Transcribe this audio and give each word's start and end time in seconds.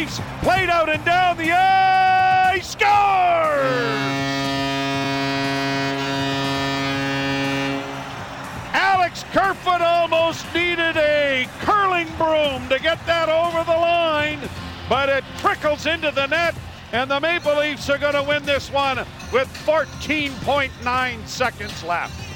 Leafs. 0.00 0.20
Played 0.40 0.70
out 0.70 0.88
and 0.88 1.04
down 1.04 1.36
the 1.36 1.52
ice. 1.52 2.70
Scores! 2.70 2.88
Alex 8.72 9.24
Kerfoot 9.32 9.82
almost 9.82 10.46
needed 10.54 10.96
a 10.96 11.46
curling 11.60 12.08
broom 12.16 12.66
to 12.70 12.78
get 12.80 13.04
that 13.06 13.28
over 13.28 13.62
the 13.64 13.76
line, 13.76 14.40
but 14.88 15.10
it 15.10 15.24
trickles 15.38 15.84
into 15.84 16.10
the 16.12 16.26
net, 16.26 16.54
and 16.92 17.10
the 17.10 17.20
Maple 17.20 17.56
Leafs 17.56 17.90
are 17.90 17.98
going 17.98 18.14
to 18.14 18.22
win 18.22 18.42
this 18.44 18.70
one 18.70 18.98
with 19.32 19.48
14.9 19.66 21.28
seconds 21.28 21.84
left. 21.84 22.29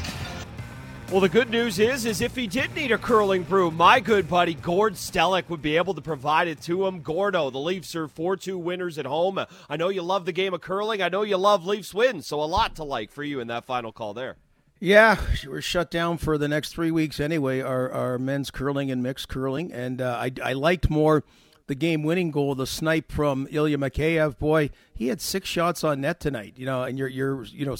Well, 1.14 1.20
the 1.20 1.28
good 1.28 1.48
news 1.48 1.78
is, 1.78 2.06
is 2.06 2.20
if 2.20 2.34
he 2.34 2.48
did 2.48 2.74
need 2.74 2.90
a 2.90 2.98
curling 2.98 3.44
broom, 3.44 3.76
my 3.76 4.00
good 4.00 4.28
buddy 4.28 4.54
Gord 4.54 4.94
Stellick 4.94 5.48
would 5.48 5.62
be 5.62 5.76
able 5.76 5.94
to 5.94 6.00
provide 6.00 6.48
it 6.48 6.60
to 6.62 6.88
him. 6.88 7.02
Gordo, 7.02 7.50
the 7.50 7.58
Leafs 7.60 7.94
are 7.94 8.08
4-2 8.08 8.56
winners 8.56 8.98
at 8.98 9.06
home. 9.06 9.38
I 9.70 9.76
know 9.76 9.90
you 9.90 10.02
love 10.02 10.24
the 10.24 10.32
game 10.32 10.52
of 10.54 10.60
curling. 10.60 11.00
I 11.00 11.08
know 11.08 11.22
you 11.22 11.36
love 11.36 11.64
Leafs 11.64 11.94
wins, 11.94 12.26
so 12.26 12.42
a 12.42 12.42
lot 12.42 12.74
to 12.74 12.82
like 12.82 13.12
for 13.12 13.22
you 13.22 13.38
in 13.38 13.46
that 13.46 13.64
final 13.64 13.92
call 13.92 14.12
there. 14.12 14.38
Yeah, 14.80 15.20
we're 15.46 15.60
shut 15.60 15.88
down 15.88 16.18
for 16.18 16.36
the 16.36 16.48
next 16.48 16.72
three 16.72 16.90
weeks 16.90 17.20
anyway. 17.20 17.60
Our 17.60 17.92
our 17.92 18.18
men's 18.18 18.50
curling 18.50 18.90
and 18.90 19.00
mixed 19.00 19.28
curling, 19.28 19.72
and 19.72 20.02
uh, 20.02 20.18
I 20.20 20.32
I 20.42 20.52
liked 20.54 20.90
more 20.90 21.22
the 21.66 21.74
game 21.74 22.02
winning 22.02 22.30
goal, 22.30 22.54
the 22.54 22.66
snipe 22.66 23.10
from 23.10 23.48
Ilya 23.50 23.78
Mikheyev. 23.78 24.38
Boy, 24.38 24.70
he 24.94 25.08
had 25.08 25.20
six 25.20 25.48
shots 25.48 25.82
on 25.82 26.00
net 26.00 26.20
tonight. 26.20 26.54
You 26.56 26.66
know, 26.66 26.82
and 26.82 26.98
you're 26.98 27.08
you're 27.08 27.44
you 27.44 27.64
know 27.64 27.76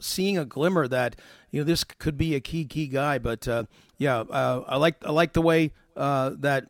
seeing 0.00 0.38
a 0.38 0.44
glimmer 0.44 0.86
that 0.88 1.16
you 1.50 1.60
know 1.60 1.64
this 1.64 1.84
could 1.84 2.16
be 2.16 2.34
a 2.34 2.40
key 2.40 2.64
key 2.64 2.86
guy. 2.86 3.18
But 3.18 3.48
uh, 3.48 3.64
yeah, 3.98 4.18
uh, 4.20 4.64
I 4.68 4.76
like 4.76 5.04
I 5.04 5.10
like 5.10 5.32
the 5.32 5.42
way 5.42 5.72
uh, 5.96 6.32
that 6.38 6.68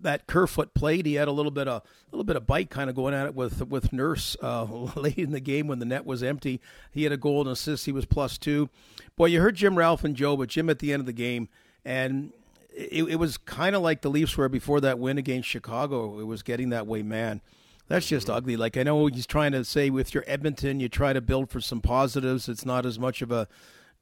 that 0.00 0.26
Kerfoot 0.26 0.72
played. 0.74 1.04
He 1.06 1.14
had 1.14 1.28
a 1.28 1.32
little 1.32 1.50
bit 1.50 1.68
of 1.68 1.82
a 1.82 2.16
little 2.16 2.24
bit 2.24 2.36
of 2.36 2.46
bite, 2.46 2.70
kind 2.70 2.88
of 2.88 2.96
going 2.96 3.12
at 3.14 3.26
it 3.26 3.34
with 3.34 3.66
with 3.68 3.92
Nurse 3.92 4.36
uh, 4.42 4.64
late 4.96 5.18
in 5.18 5.32
the 5.32 5.40
game 5.40 5.68
when 5.68 5.78
the 5.78 5.84
net 5.84 6.06
was 6.06 6.22
empty. 6.22 6.60
He 6.90 7.02
had 7.02 7.12
a 7.12 7.18
goal 7.18 7.42
and 7.42 7.50
assist. 7.50 7.84
He 7.86 7.92
was 7.92 8.06
plus 8.06 8.38
two. 8.38 8.70
Boy, 9.16 9.26
you 9.26 9.40
heard 9.40 9.56
Jim 9.56 9.76
Ralph 9.76 10.04
and 10.04 10.16
Joe, 10.16 10.36
but 10.36 10.48
Jim 10.48 10.70
at 10.70 10.78
the 10.78 10.92
end 10.92 11.00
of 11.00 11.06
the 11.06 11.12
game, 11.12 11.48
and 11.84 12.32
it, 12.76 13.04
it 13.04 13.16
was 13.16 13.38
kind 13.38 13.74
of 13.74 13.82
like 13.82 14.02
the 14.02 14.10
Leafs 14.10 14.36
were 14.36 14.48
before 14.48 14.80
that 14.82 14.98
win 14.98 15.16
against 15.16 15.48
Chicago. 15.48 16.20
It 16.20 16.24
was 16.24 16.42
getting 16.42 16.68
that 16.70 16.86
way, 16.86 17.02
man. 17.02 17.40
That's 17.88 18.06
just 18.06 18.28
ugly. 18.28 18.56
Like 18.56 18.76
I 18.76 18.82
know 18.82 19.06
he's 19.06 19.26
trying 19.26 19.52
to 19.52 19.64
say 19.64 19.88
with 19.90 20.12
your 20.12 20.24
Edmonton, 20.26 20.80
you 20.80 20.88
try 20.88 21.12
to 21.12 21.20
build 21.20 21.50
for 21.50 21.60
some 21.60 21.80
positives. 21.80 22.48
It's 22.48 22.66
not 22.66 22.84
as 22.84 22.98
much 22.98 23.22
of 23.22 23.32
a 23.32 23.48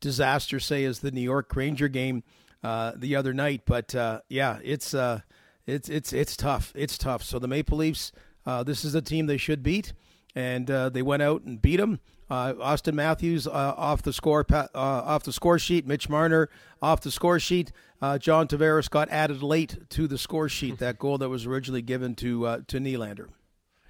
disaster, 0.01 0.59
say, 0.59 0.85
as 0.85 1.01
the 1.01 1.11
New 1.11 1.21
York 1.21 1.55
Ranger 1.55 1.89
game 1.89 2.25
uh, 2.63 2.93
the 2.97 3.15
other 3.15 3.33
night. 3.33 3.63
But 3.65 3.95
uh, 3.95 4.23
yeah, 4.29 4.59
it's 4.65 4.93
uh, 4.95 5.21
it's 5.67 5.89
it's 5.89 6.13
it's 6.13 6.37
tough. 6.37 6.73
It's 6.75 6.99
tough. 6.99 7.23
So 7.23 7.39
the 7.39 7.49
Maple 7.49 7.79
Leafs, 7.79 8.11
uh, 8.45 8.65
this 8.65 8.85
is 8.85 8.95
a 8.95 9.03
team 9.03 9.27
they 9.27 9.37
should 9.37 9.63
beat, 9.63 9.93
and 10.35 10.69
uh, 10.71 10.89
they 10.89 11.03
went 11.03 11.23
out 11.23 11.43
and 11.43 11.61
beat 11.63 11.77
them. 11.77 12.01
Uh, 12.31 12.55
Auston 12.55 12.95
Matthews 12.95 13.47
uh, 13.47 13.51
off 13.51 14.03
the 14.03 14.13
score 14.13 14.47
uh, 14.51 14.67
off 14.75 15.25
the 15.25 15.33
score 15.33 15.59
sheet. 15.59 15.87
Mitch 15.87 16.09
Marner 16.09 16.49
off 16.81 17.01
the 17.01 17.11
score 17.11 17.39
sheet. 17.39 17.71
Uh, 18.01 18.19
John 18.19 18.49
Tavares 18.49 18.89
got 18.89 19.09
added 19.11 19.43
late 19.43 19.91
to 19.91 20.07
the 20.09 20.19
score 20.19 20.49
sheet. 20.49 20.79
That 20.85 20.99
goal 20.99 21.19
that 21.19 21.29
was 21.29 21.47
originally 21.47 21.83
given 21.83 22.15
to 22.17 22.47
uh, 22.47 22.61
to 22.69 22.79
Nylander. 22.79 23.29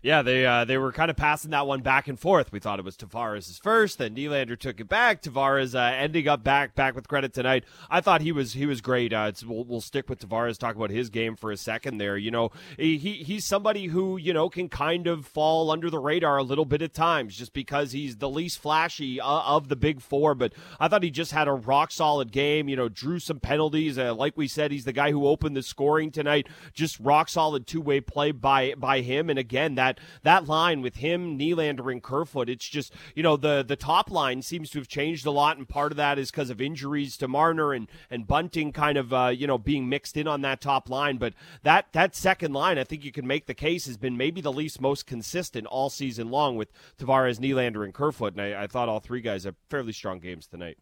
Yeah, 0.05 0.21
they 0.21 0.45
uh, 0.45 0.67
they 0.67 0.77
were 0.77 0.93
kind 0.93 1.11
of 1.11 1.17
passing 1.17 1.53
that 1.53 1.67
one 1.67 1.81
back 1.81 2.09
and 2.09 2.21
forth. 2.21 2.53
We 2.53 2.61
thought 2.61 2.79
it 2.79 2.85
was 2.85 2.95
Tavares' 2.95 3.59
first, 3.63 3.97
then 3.97 4.15
Nylander 4.15 4.59
took 4.59 4.79
it 4.79 4.87
back. 4.87 5.23
Tavares 5.23 5.75
uh, 5.75 5.97
ending 5.97 6.29
up 6.29 6.45
back 6.45 6.75
back 6.75 6.95
with 6.95 7.09
credit 7.09 7.33
tonight. 7.33 7.65
I 7.89 8.03
thought 8.03 8.21
he 8.21 8.31
was 8.31 8.53
he 8.53 8.67
was 8.67 8.83
great. 8.83 9.15
Uh, 9.15 9.33
we'll, 9.47 9.65
we'll 9.65 9.81
stick 9.81 10.11
with 10.11 10.21
Tavares. 10.21 10.59
Talk 10.59 10.77
about 10.77 10.91
his 10.91 11.09
game 11.09 11.37
for 11.37 11.51
a 11.51 11.57
second 11.57 11.97
there. 11.97 12.19
You 12.19 12.31
know, 12.31 12.51
he 12.77 12.99
he's 12.99 13.47
somebody 13.47 13.87
who 13.87 14.19
you 14.19 14.35
know 14.35 14.51
can 14.51 14.69
kind 14.69 15.07
of 15.07 15.25
fall 15.25 15.71
under 15.71 15.89
the 15.89 15.99
radar 15.99 16.37
a 16.37 16.43
little 16.43 16.67
bit 16.67 16.83
at 16.83 16.93
times, 16.93 17.35
just 17.35 17.55
because 17.55 17.93
he's 17.93 18.19
the 18.19 18.29
least 18.29 18.59
flashy 18.59 19.23
uh, 19.23 19.27
of 19.27 19.69
the 19.69 19.77
big 19.77 20.03
four. 20.03 20.35
But 20.35 20.53
I 20.79 20.89
thought 20.89 21.03
he 21.03 21.11
just 21.11 21.33
had 21.33 21.49
a 21.49 21.55
rock 21.55 21.91
solid 21.91 22.31
game. 22.31 22.69
You 22.69 22.77
know, 22.77 22.91
drew 22.91 23.21
some 23.21 23.41
penalties. 23.41 23.99
Uh, 23.99 24.15
like 24.15 24.37
we 24.37 24.49
said, 24.49 24.71
he's 24.71 24.85
the 24.85 24.93
guy 24.93 25.13
who 25.13 25.27
opened 25.27 25.57
the 25.57 25.63
scoring 25.63 26.11
tonight. 26.11 26.47
Just 26.75 27.01
rock 27.01 27.31
solid 27.31 27.67
two 27.67 27.81
way 27.81 28.03
play 28.03 28.33
by 28.33 28.75
by 28.77 29.01
him. 29.01 29.31
And 29.31 29.39
again, 29.39 29.77
that 29.77 29.94
that 30.23 30.47
line 30.47 30.81
with 30.81 30.97
him, 30.97 31.39
Nylander, 31.39 31.91
and 31.91 32.03
Kerfoot, 32.03 32.49
it's 32.49 32.69
just 32.69 32.93
you 33.15 33.23
know 33.23 33.37
the 33.37 33.65
the 33.67 33.77
top 33.77 34.11
line 34.11 34.43
seems 34.43 34.71
to 34.71 34.79
have 34.79 34.89
changed 34.89 35.27
a 35.27 35.31
lot, 35.31 35.57
and 35.57 35.69
part 35.69 35.93
of 35.93 35.97
that 35.97 36.19
is 36.19 36.31
because 36.31 36.51
of 36.51 36.61
injuries 36.61 37.17
to 37.19 37.29
Marner 37.29 37.73
and 37.73 37.89
and 38.11 38.27
Bunting, 38.27 38.73
kind 38.73 38.99
of 38.99 39.13
uh, 39.13 39.29
you 39.29 39.47
know 39.47 39.59
being 39.59 39.89
mixed 39.89 40.17
in 40.17 40.27
on 40.27 40.43
that 40.43 40.61
top 40.61 40.89
line. 40.89 41.17
But 41.19 41.35
that 41.63 41.93
that 41.93 42.15
second 42.15 42.53
line, 42.53 42.79
I 42.79 42.85
think 42.85 43.05
you 43.05 43.13
can 43.13 43.27
make 43.27 43.47
the 43.47 43.55
case 43.55 43.87
has 43.87 43.97
been 43.97 44.17
maybe 44.17 44.41
the 44.41 44.53
least 44.53 44.81
most 44.81 45.07
consistent 45.07 45.67
all 45.67 45.91
season 45.91 46.31
long 46.31 46.57
with 46.57 46.73
Tavares, 46.99 47.39
Nylander, 47.39 47.85
and 47.85 47.95
Kerfoot. 47.95 48.35
And 48.35 48.43
I, 48.43 48.65
I 48.65 48.67
thought 48.67 48.89
all 48.89 49.01
three 49.01 49.21
guys 49.21 49.45
have 49.45 49.57
fairly 49.69 49.93
strong 49.93 50.19
games 50.19 50.47
tonight. 50.47 50.79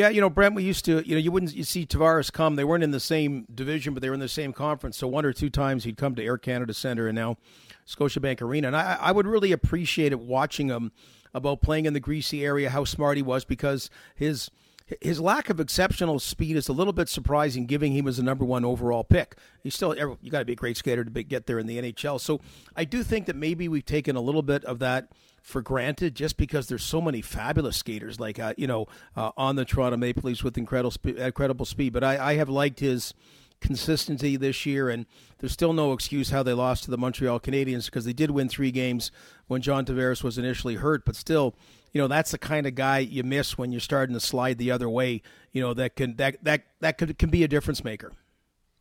Yeah, 0.00 0.08
you 0.08 0.22
know, 0.22 0.30
Brent, 0.30 0.54
we 0.54 0.64
used 0.64 0.86
to, 0.86 1.06
you 1.06 1.14
know, 1.14 1.20
you 1.20 1.30
wouldn't 1.30 1.54
you 1.54 1.62
see 1.62 1.84
Tavares 1.84 2.32
come. 2.32 2.56
They 2.56 2.64
weren't 2.64 2.82
in 2.82 2.90
the 2.90 2.98
same 2.98 3.46
division, 3.54 3.92
but 3.92 4.00
they 4.00 4.08
were 4.08 4.14
in 4.14 4.20
the 4.20 4.30
same 4.30 4.54
conference. 4.54 4.96
So 4.96 5.06
one 5.06 5.26
or 5.26 5.34
two 5.34 5.50
times 5.50 5.84
he'd 5.84 5.98
come 5.98 6.14
to 6.14 6.24
Air 6.24 6.38
Canada 6.38 6.72
Center, 6.72 7.06
and 7.06 7.14
now 7.14 7.36
Scotiabank 7.86 8.40
Arena. 8.40 8.68
And 8.68 8.76
I, 8.78 8.96
I 8.98 9.12
would 9.12 9.26
really 9.26 9.52
appreciate 9.52 10.12
it 10.12 10.18
watching 10.18 10.68
him 10.68 10.90
about 11.34 11.60
playing 11.60 11.84
in 11.84 11.92
the 11.92 12.00
greasy 12.00 12.46
area, 12.46 12.70
how 12.70 12.84
smart 12.84 13.18
he 13.18 13.22
was, 13.22 13.44
because 13.44 13.90
his 14.14 14.50
his 15.00 15.20
lack 15.20 15.50
of 15.50 15.60
exceptional 15.60 16.18
speed 16.18 16.56
is 16.56 16.68
a 16.68 16.72
little 16.72 16.92
bit 16.92 17.08
surprising, 17.08 17.66
given 17.66 17.92
he 17.92 18.02
was 18.02 18.16
the 18.16 18.22
number 18.22 18.44
one 18.44 18.64
overall 18.64 19.04
pick. 19.04 19.36
He's 19.62 19.74
still 19.74 19.94
you 20.20 20.30
got 20.30 20.40
to 20.40 20.44
be 20.44 20.54
a 20.54 20.56
great 20.56 20.76
skater 20.76 21.04
to 21.04 21.22
get 21.22 21.46
there 21.46 21.58
in 21.58 21.66
the 21.66 21.78
NHL. 21.78 22.20
So 22.20 22.40
I 22.76 22.84
do 22.84 23.02
think 23.02 23.26
that 23.26 23.36
maybe 23.36 23.68
we've 23.68 23.84
taken 23.84 24.16
a 24.16 24.20
little 24.20 24.42
bit 24.42 24.64
of 24.64 24.78
that 24.80 25.08
for 25.42 25.62
granted 25.62 26.14
just 26.14 26.36
because 26.36 26.68
there's 26.68 26.82
so 26.82 27.00
many 27.00 27.22
fabulous 27.22 27.76
skaters 27.76 28.20
like 28.20 28.38
uh, 28.38 28.52
you 28.56 28.66
know 28.66 28.86
uh, 29.16 29.30
on 29.36 29.56
the 29.56 29.64
Toronto 29.64 29.96
Maple 29.96 30.22
Leafs 30.24 30.44
with 30.44 30.58
incredible 30.58 30.94
incredible 31.04 31.66
speed. 31.66 31.92
But 31.92 32.04
I, 32.04 32.32
I 32.32 32.34
have 32.34 32.48
liked 32.48 32.80
his 32.80 33.14
consistency 33.60 34.36
this 34.36 34.64
year, 34.66 34.88
and 34.88 35.06
there's 35.38 35.52
still 35.52 35.72
no 35.72 35.92
excuse 35.92 36.30
how 36.30 36.42
they 36.42 36.52
lost 36.52 36.84
to 36.84 36.90
the 36.90 36.98
Montreal 36.98 37.40
Canadiens 37.40 37.86
because 37.86 38.04
they 38.04 38.12
did 38.12 38.30
win 38.30 38.48
three 38.48 38.70
games 38.70 39.12
when 39.46 39.62
John 39.62 39.84
Tavares 39.84 40.24
was 40.24 40.38
initially 40.38 40.76
hurt, 40.76 41.04
but 41.04 41.16
still. 41.16 41.54
You 41.92 42.00
know 42.00 42.08
that's 42.08 42.30
the 42.30 42.38
kind 42.38 42.66
of 42.66 42.74
guy 42.74 42.98
you 42.98 43.24
miss 43.24 43.58
when 43.58 43.72
you're 43.72 43.80
starting 43.80 44.14
to 44.14 44.20
slide 44.20 44.58
the 44.58 44.70
other 44.70 44.88
way. 44.88 45.22
You 45.52 45.60
know 45.60 45.74
that 45.74 45.96
can 45.96 46.16
that 46.16 46.42
that 46.44 46.62
that 46.80 46.98
could 46.98 47.18
can 47.18 47.30
be 47.30 47.42
a 47.42 47.48
difference 47.48 47.82
maker. 47.82 48.12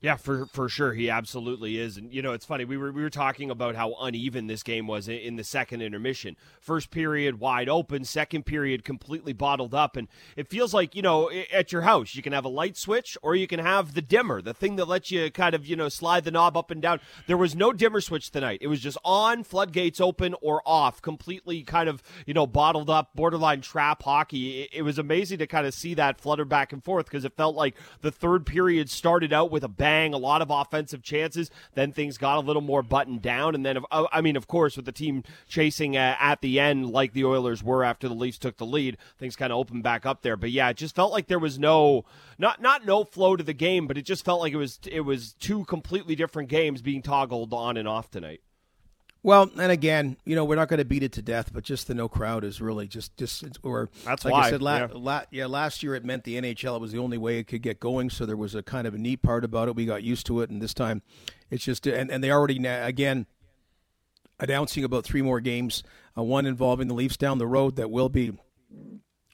Yeah, 0.02 0.16
for 0.16 0.46
for 0.46 0.70
sure, 0.70 0.94
he 0.94 1.10
absolutely 1.10 1.78
is. 1.78 1.98
And 1.98 2.14
you 2.14 2.22
know, 2.22 2.32
it's 2.32 2.46
funny 2.46 2.64
we 2.64 2.78
were 2.78 2.92
we 2.92 3.02
were 3.02 3.10
talking 3.10 3.52
about 3.52 3.76
how 3.76 3.96
uneven 4.00 4.48
this 4.48 4.64
game 4.64 4.88
was 4.88 5.10
in 5.10 5.36
the 5.36 5.44
second 5.44 5.82
intermission. 5.82 6.38
First 6.62 6.90
period 6.90 7.42
wide 7.42 7.68
open, 7.68 8.06
second 8.06 8.46
period 8.46 8.86
completely 8.86 9.34
bottled 9.34 9.74
up, 9.74 9.98
and 9.98 10.08
it 10.38 10.48
feels 10.48 10.74
like 10.74 10.96
you 10.96 11.02
know 11.02 11.30
at 11.52 11.74
your 11.74 11.82
house 11.82 12.16
you 12.16 12.22
can 12.22 12.32
have 12.32 12.46
a 12.46 12.50
light 12.50 12.78
switch 12.78 13.18
or 13.22 13.36
you 13.36 13.46
can 13.46 13.60
have 13.60 13.94
the 13.94 14.02
dimmer, 14.02 14.42
the 14.42 14.54
thing 14.54 14.78
that 14.78 14.88
lets 14.88 15.12
you 15.12 15.30
kind 15.32 15.54
of 15.54 15.68
you 15.68 15.76
know 15.76 15.90
slide 15.90 16.24
the 16.24 16.32
knob 16.32 16.56
up 16.56 16.72
and 16.72 16.82
down. 16.82 17.02
There 17.28 17.36
was 17.36 17.54
no 17.54 17.74
dimmer 17.74 18.00
switch 18.00 18.32
tonight. 18.32 18.60
It 18.62 18.68
was 18.68 18.80
just 18.80 18.98
on, 19.04 19.44
floodgates 19.44 20.00
open 20.00 20.34
or 20.42 20.62
off, 20.66 21.02
completely 21.02 21.62
kind 21.64 21.90
of 21.90 22.02
you 22.26 22.34
know 22.34 22.48
bottled 22.48 22.90
up, 22.90 23.10
borderline 23.16 23.60
trap 23.60 24.04
hockey. 24.04 24.62
It, 24.62 24.70
it 24.76 24.82
was 24.84 24.98
amazing 24.98 25.40
to 25.40 25.48
kind 25.48 25.68
of 25.68 25.74
see 25.74 25.94
that 25.96 26.22
flutter 26.22 26.46
back 26.46 26.72
and 26.72 26.82
forth 26.82 27.08
because 27.08 27.26
it 27.26 27.36
felt 27.36 27.58
like 27.58 27.76
the 28.00 28.12
third 28.12 28.46
period 28.46 28.90
started 28.90 29.34
out 29.34 29.52
with 29.52 29.66
a 29.66 29.68
bang, 29.90 30.14
a 30.14 30.18
lot 30.18 30.42
of 30.42 30.50
offensive 30.50 31.02
chances. 31.02 31.50
Then 31.74 31.92
things 31.92 32.18
got 32.18 32.38
a 32.38 32.42
little 32.42 32.62
more 32.62 32.84
buttoned 32.84 33.22
down. 33.22 33.56
And 33.56 33.66
then, 33.66 33.80
uh, 33.92 34.06
I 34.12 34.22
mean, 34.22 34.36
of 34.36 34.48
course, 34.48 34.76
with 34.76 34.86
the 34.86 34.92
team 34.92 35.24
chasing 35.48 35.98
uh, 35.98 36.16
at 36.20 36.42
the 36.42 36.60
end, 36.60 36.92
like 36.92 37.14
the 37.14 37.26
Oilers 37.26 37.64
were 37.64 37.84
after 37.84 38.08
the 38.08 38.14
Leafs 38.14 38.38
took 38.38 38.58
the 38.58 38.66
lead, 38.66 38.98
things 39.18 39.36
kind 39.36 39.52
of 39.52 39.58
opened 39.58 39.84
back 39.84 40.06
up 40.06 40.22
there. 40.22 40.38
But 40.38 40.52
yeah, 40.52 40.70
it 40.70 40.78
just 40.78 40.96
felt 40.96 41.12
like 41.12 41.28
there 41.28 41.40
was 41.40 41.58
no, 41.58 42.06
not 42.38 42.62
not 42.62 42.86
no 42.86 43.04
flow 43.04 43.36
to 43.36 43.44
the 43.44 43.54
game, 43.54 43.88
but 43.88 43.98
it 43.98 44.04
just 44.04 44.24
felt 44.24 44.42
like 44.42 44.54
it 44.54 44.58
was 44.58 44.80
it 44.90 45.02
was 45.02 45.34
two 45.34 45.66
completely 45.66 46.16
different 46.16 46.50
games 46.50 46.82
being 46.82 47.02
toggled 47.02 47.54
on 47.54 47.78
and 47.78 47.88
off 47.88 48.12
tonight. 48.12 48.42
Well, 49.22 49.52
and 49.60 49.72
again, 49.72 50.16
you 50.24 50.34
know, 50.34 50.46
we're 50.46 50.56
not 50.56 50.70
going 50.70 50.78
to 50.78 50.86
beat 50.86 51.04
it 51.04 51.12
to 51.14 51.22
death, 51.22 51.52
but 51.54 51.64
just 51.64 51.88
the 51.88 51.94
no 51.94 52.08
crowd 52.08 52.46
is 52.46 52.62
really 52.62 52.88
just 52.88 53.18
just 53.18 53.44
or 53.64 53.90
that's 54.06 54.24
like 54.24 54.32
why. 54.32 54.48
I 54.48 54.50
said. 54.50 54.62
La- 54.62 54.78
yeah. 54.78 54.88
La- 54.94 55.24
yeah, 55.30 55.46
last 55.46 55.84
year 55.84 55.96
it 55.96 56.06
meant 56.06 56.24
the 56.24 56.40
NHL. 56.40 56.78
It 56.78 56.82
was 56.82 56.94
the 56.94 57.00
only 57.00 57.18
way 57.18 57.38
it 57.38 57.48
could 57.48 57.62
get 57.62 57.82
going, 57.82 58.10
so 58.10 58.26
there 58.26 58.38
was 58.38 58.56
a 58.56 58.64
kind 58.64 58.88
of 58.88 58.94
a 58.94 58.98
neat 58.98 59.22
part 59.22 59.44
about 59.44 59.68
it. 59.68 59.76
We 59.76 59.86
got 59.86 60.04
used 60.04 60.26
to 60.28 60.40
it, 60.40 60.50
and 60.50 60.62
this 60.62 60.74
time, 60.74 61.02
it's 61.50 61.66
just 61.66 61.86
and 61.86 62.10
and 62.10 62.24
they 62.24 62.32
already 62.32 62.66
again 62.66 63.26
announcing 64.40 64.86
about 64.86 65.04
three 65.04 65.22
more 65.22 65.42
games, 65.42 65.84
uh, 66.18 66.24
one 66.24 66.46
involving 66.46 66.88
the 66.88 66.94
Leafs 66.94 67.18
down 67.18 67.40
the 67.40 67.48
road 67.48 67.76
that 67.76 67.92
will 67.92 68.08
be 68.08 68.32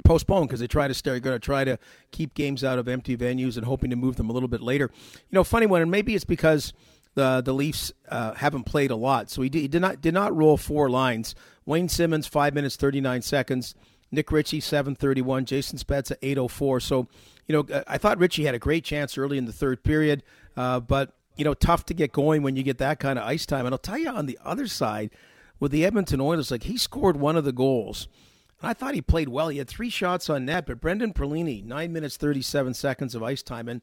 postponed 0.03 0.47
because 0.47 0.59
they 0.59 0.67
try 0.67 0.87
to 0.87 0.93
start 0.93 1.21
going 1.21 1.35
to 1.35 1.39
try 1.39 1.63
to 1.63 1.77
keep 2.11 2.33
games 2.33 2.63
out 2.63 2.79
of 2.79 2.87
empty 2.87 3.15
venues 3.17 3.57
and 3.57 3.65
hoping 3.65 3.89
to 3.89 3.95
move 3.95 4.15
them 4.15 4.29
a 4.29 4.33
little 4.33 4.49
bit 4.49 4.61
later. 4.61 4.89
You 5.13 5.35
know, 5.35 5.43
funny 5.43 5.65
one, 5.65 5.81
and 5.81 5.91
maybe 5.91 6.15
it's 6.15 6.25
because 6.25 6.73
the 7.15 7.41
the 7.41 7.53
Leafs 7.53 7.91
uh, 8.07 8.33
haven't 8.33 8.63
played 8.63 8.91
a 8.91 8.95
lot, 8.95 9.29
so 9.29 9.41
he 9.41 9.49
did, 9.49 9.59
he 9.59 9.67
did, 9.67 9.81
not 9.81 10.01
did 10.01 10.13
not 10.13 10.35
roll 10.35 10.57
four 10.57 10.89
lines. 10.89 11.35
Wayne 11.65 11.89
Simmonds 11.89 12.27
five 12.27 12.53
minutes 12.53 12.75
thirty 12.75 13.01
nine 13.01 13.21
seconds. 13.21 13.75
Nick 14.11 14.31
Ritchie 14.31 14.59
seven 14.59 14.95
thirty 14.95 15.21
one. 15.21 15.45
Jason 15.45 15.79
Spezza 15.79 16.15
eight 16.21 16.37
oh 16.37 16.47
four. 16.47 16.79
So 16.79 17.07
you 17.47 17.53
know 17.53 17.83
I 17.87 17.97
thought 17.97 18.19
Ritchie 18.19 18.45
had 18.45 18.55
a 18.55 18.59
great 18.59 18.83
chance 18.83 19.17
early 19.17 19.37
in 19.37 19.45
the 19.45 19.53
third 19.53 19.83
period, 19.83 20.23
uh, 20.55 20.79
but 20.79 21.13
you 21.35 21.43
know, 21.43 21.53
tough 21.53 21.85
to 21.85 21.93
get 21.93 22.11
going 22.11 22.43
when 22.43 22.55
you 22.55 22.63
get 22.63 22.77
that 22.77 22.99
kind 22.99 23.19
of 23.19 23.25
ice 23.25 23.45
time. 23.45 23.65
And 23.65 23.73
I'll 23.73 23.79
tell 23.79 23.97
you 23.97 24.09
on 24.09 24.25
the 24.25 24.39
other 24.43 24.67
side, 24.67 25.11
with 25.59 25.71
the 25.71 25.85
Edmonton 25.85 26.21
Oilers, 26.21 26.51
like 26.51 26.63
he 26.63 26.77
scored 26.77 27.17
one 27.17 27.35
of 27.35 27.43
the 27.43 27.51
goals. 27.51 28.07
I 28.61 28.73
thought 28.73 28.95
he 28.95 29.01
played 29.01 29.29
well. 29.29 29.49
He 29.49 29.57
had 29.57 29.67
three 29.67 29.89
shots 29.89 30.29
on 30.29 30.45
net, 30.45 30.65
but 30.65 30.81
Brendan 30.81 31.13
Perlini, 31.13 31.63
nine 31.63 31.91
minutes 31.93 32.17
thirty-seven 32.17 32.73
seconds 32.73 33.13
of 33.13 33.21
ice 33.21 33.43
time, 33.43 33.67
and 33.67 33.81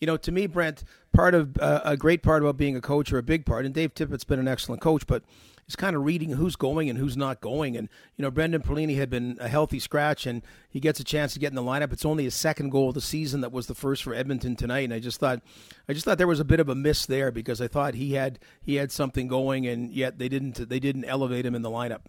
you 0.00 0.06
know, 0.06 0.16
to 0.16 0.32
me, 0.32 0.46
Brent, 0.46 0.82
part 1.12 1.34
of 1.34 1.58
uh, 1.58 1.82
a 1.84 1.96
great 1.96 2.22
part 2.22 2.42
about 2.42 2.56
being 2.56 2.76
a 2.76 2.80
coach 2.80 3.12
or 3.12 3.18
a 3.18 3.22
big 3.22 3.46
part, 3.46 3.64
and 3.64 3.74
Dave 3.74 3.94
Tippett's 3.94 4.24
been 4.24 4.38
an 4.38 4.48
excellent 4.48 4.80
coach, 4.80 5.06
but 5.06 5.22
is 5.66 5.76
kind 5.76 5.96
of 5.96 6.04
reading 6.04 6.32
who's 6.32 6.56
going 6.56 6.90
and 6.90 6.98
who's 6.98 7.16
not 7.16 7.40
going. 7.40 7.76
And 7.76 7.88
you 8.16 8.22
know, 8.22 8.30
Brendan 8.30 8.62
Perlini 8.62 8.96
had 8.96 9.08
been 9.08 9.36
a 9.40 9.48
healthy 9.48 9.78
scratch, 9.78 10.26
and 10.26 10.42
he 10.68 10.80
gets 10.80 11.00
a 11.00 11.04
chance 11.04 11.32
to 11.34 11.38
get 11.38 11.50
in 11.50 11.54
the 11.54 11.62
lineup. 11.62 11.92
It's 11.92 12.04
only 12.04 12.24
his 12.24 12.34
second 12.34 12.70
goal 12.70 12.88
of 12.88 12.94
the 12.94 13.00
season 13.00 13.40
that 13.42 13.52
was 13.52 13.66
the 13.66 13.74
first 13.74 14.02
for 14.02 14.14
Edmonton 14.14 14.56
tonight, 14.56 14.84
and 14.84 14.94
I 14.94 14.98
just 15.00 15.20
thought, 15.20 15.42
I 15.88 15.92
just 15.92 16.04
thought 16.04 16.18
there 16.18 16.26
was 16.26 16.40
a 16.40 16.44
bit 16.44 16.60
of 16.60 16.68
a 16.68 16.74
miss 16.74 17.06
there 17.06 17.30
because 17.30 17.60
I 17.60 17.68
thought 17.68 17.94
he 17.94 18.14
had 18.14 18.38
he 18.62 18.76
had 18.76 18.90
something 18.90 19.28
going, 19.28 19.66
and 19.66 19.92
yet 19.92 20.18
they 20.18 20.28
didn't 20.28 20.68
they 20.68 20.80
didn't 20.80 21.04
elevate 21.04 21.46
him 21.46 21.54
in 21.54 21.62
the 21.62 21.70
lineup. 21.70 22.00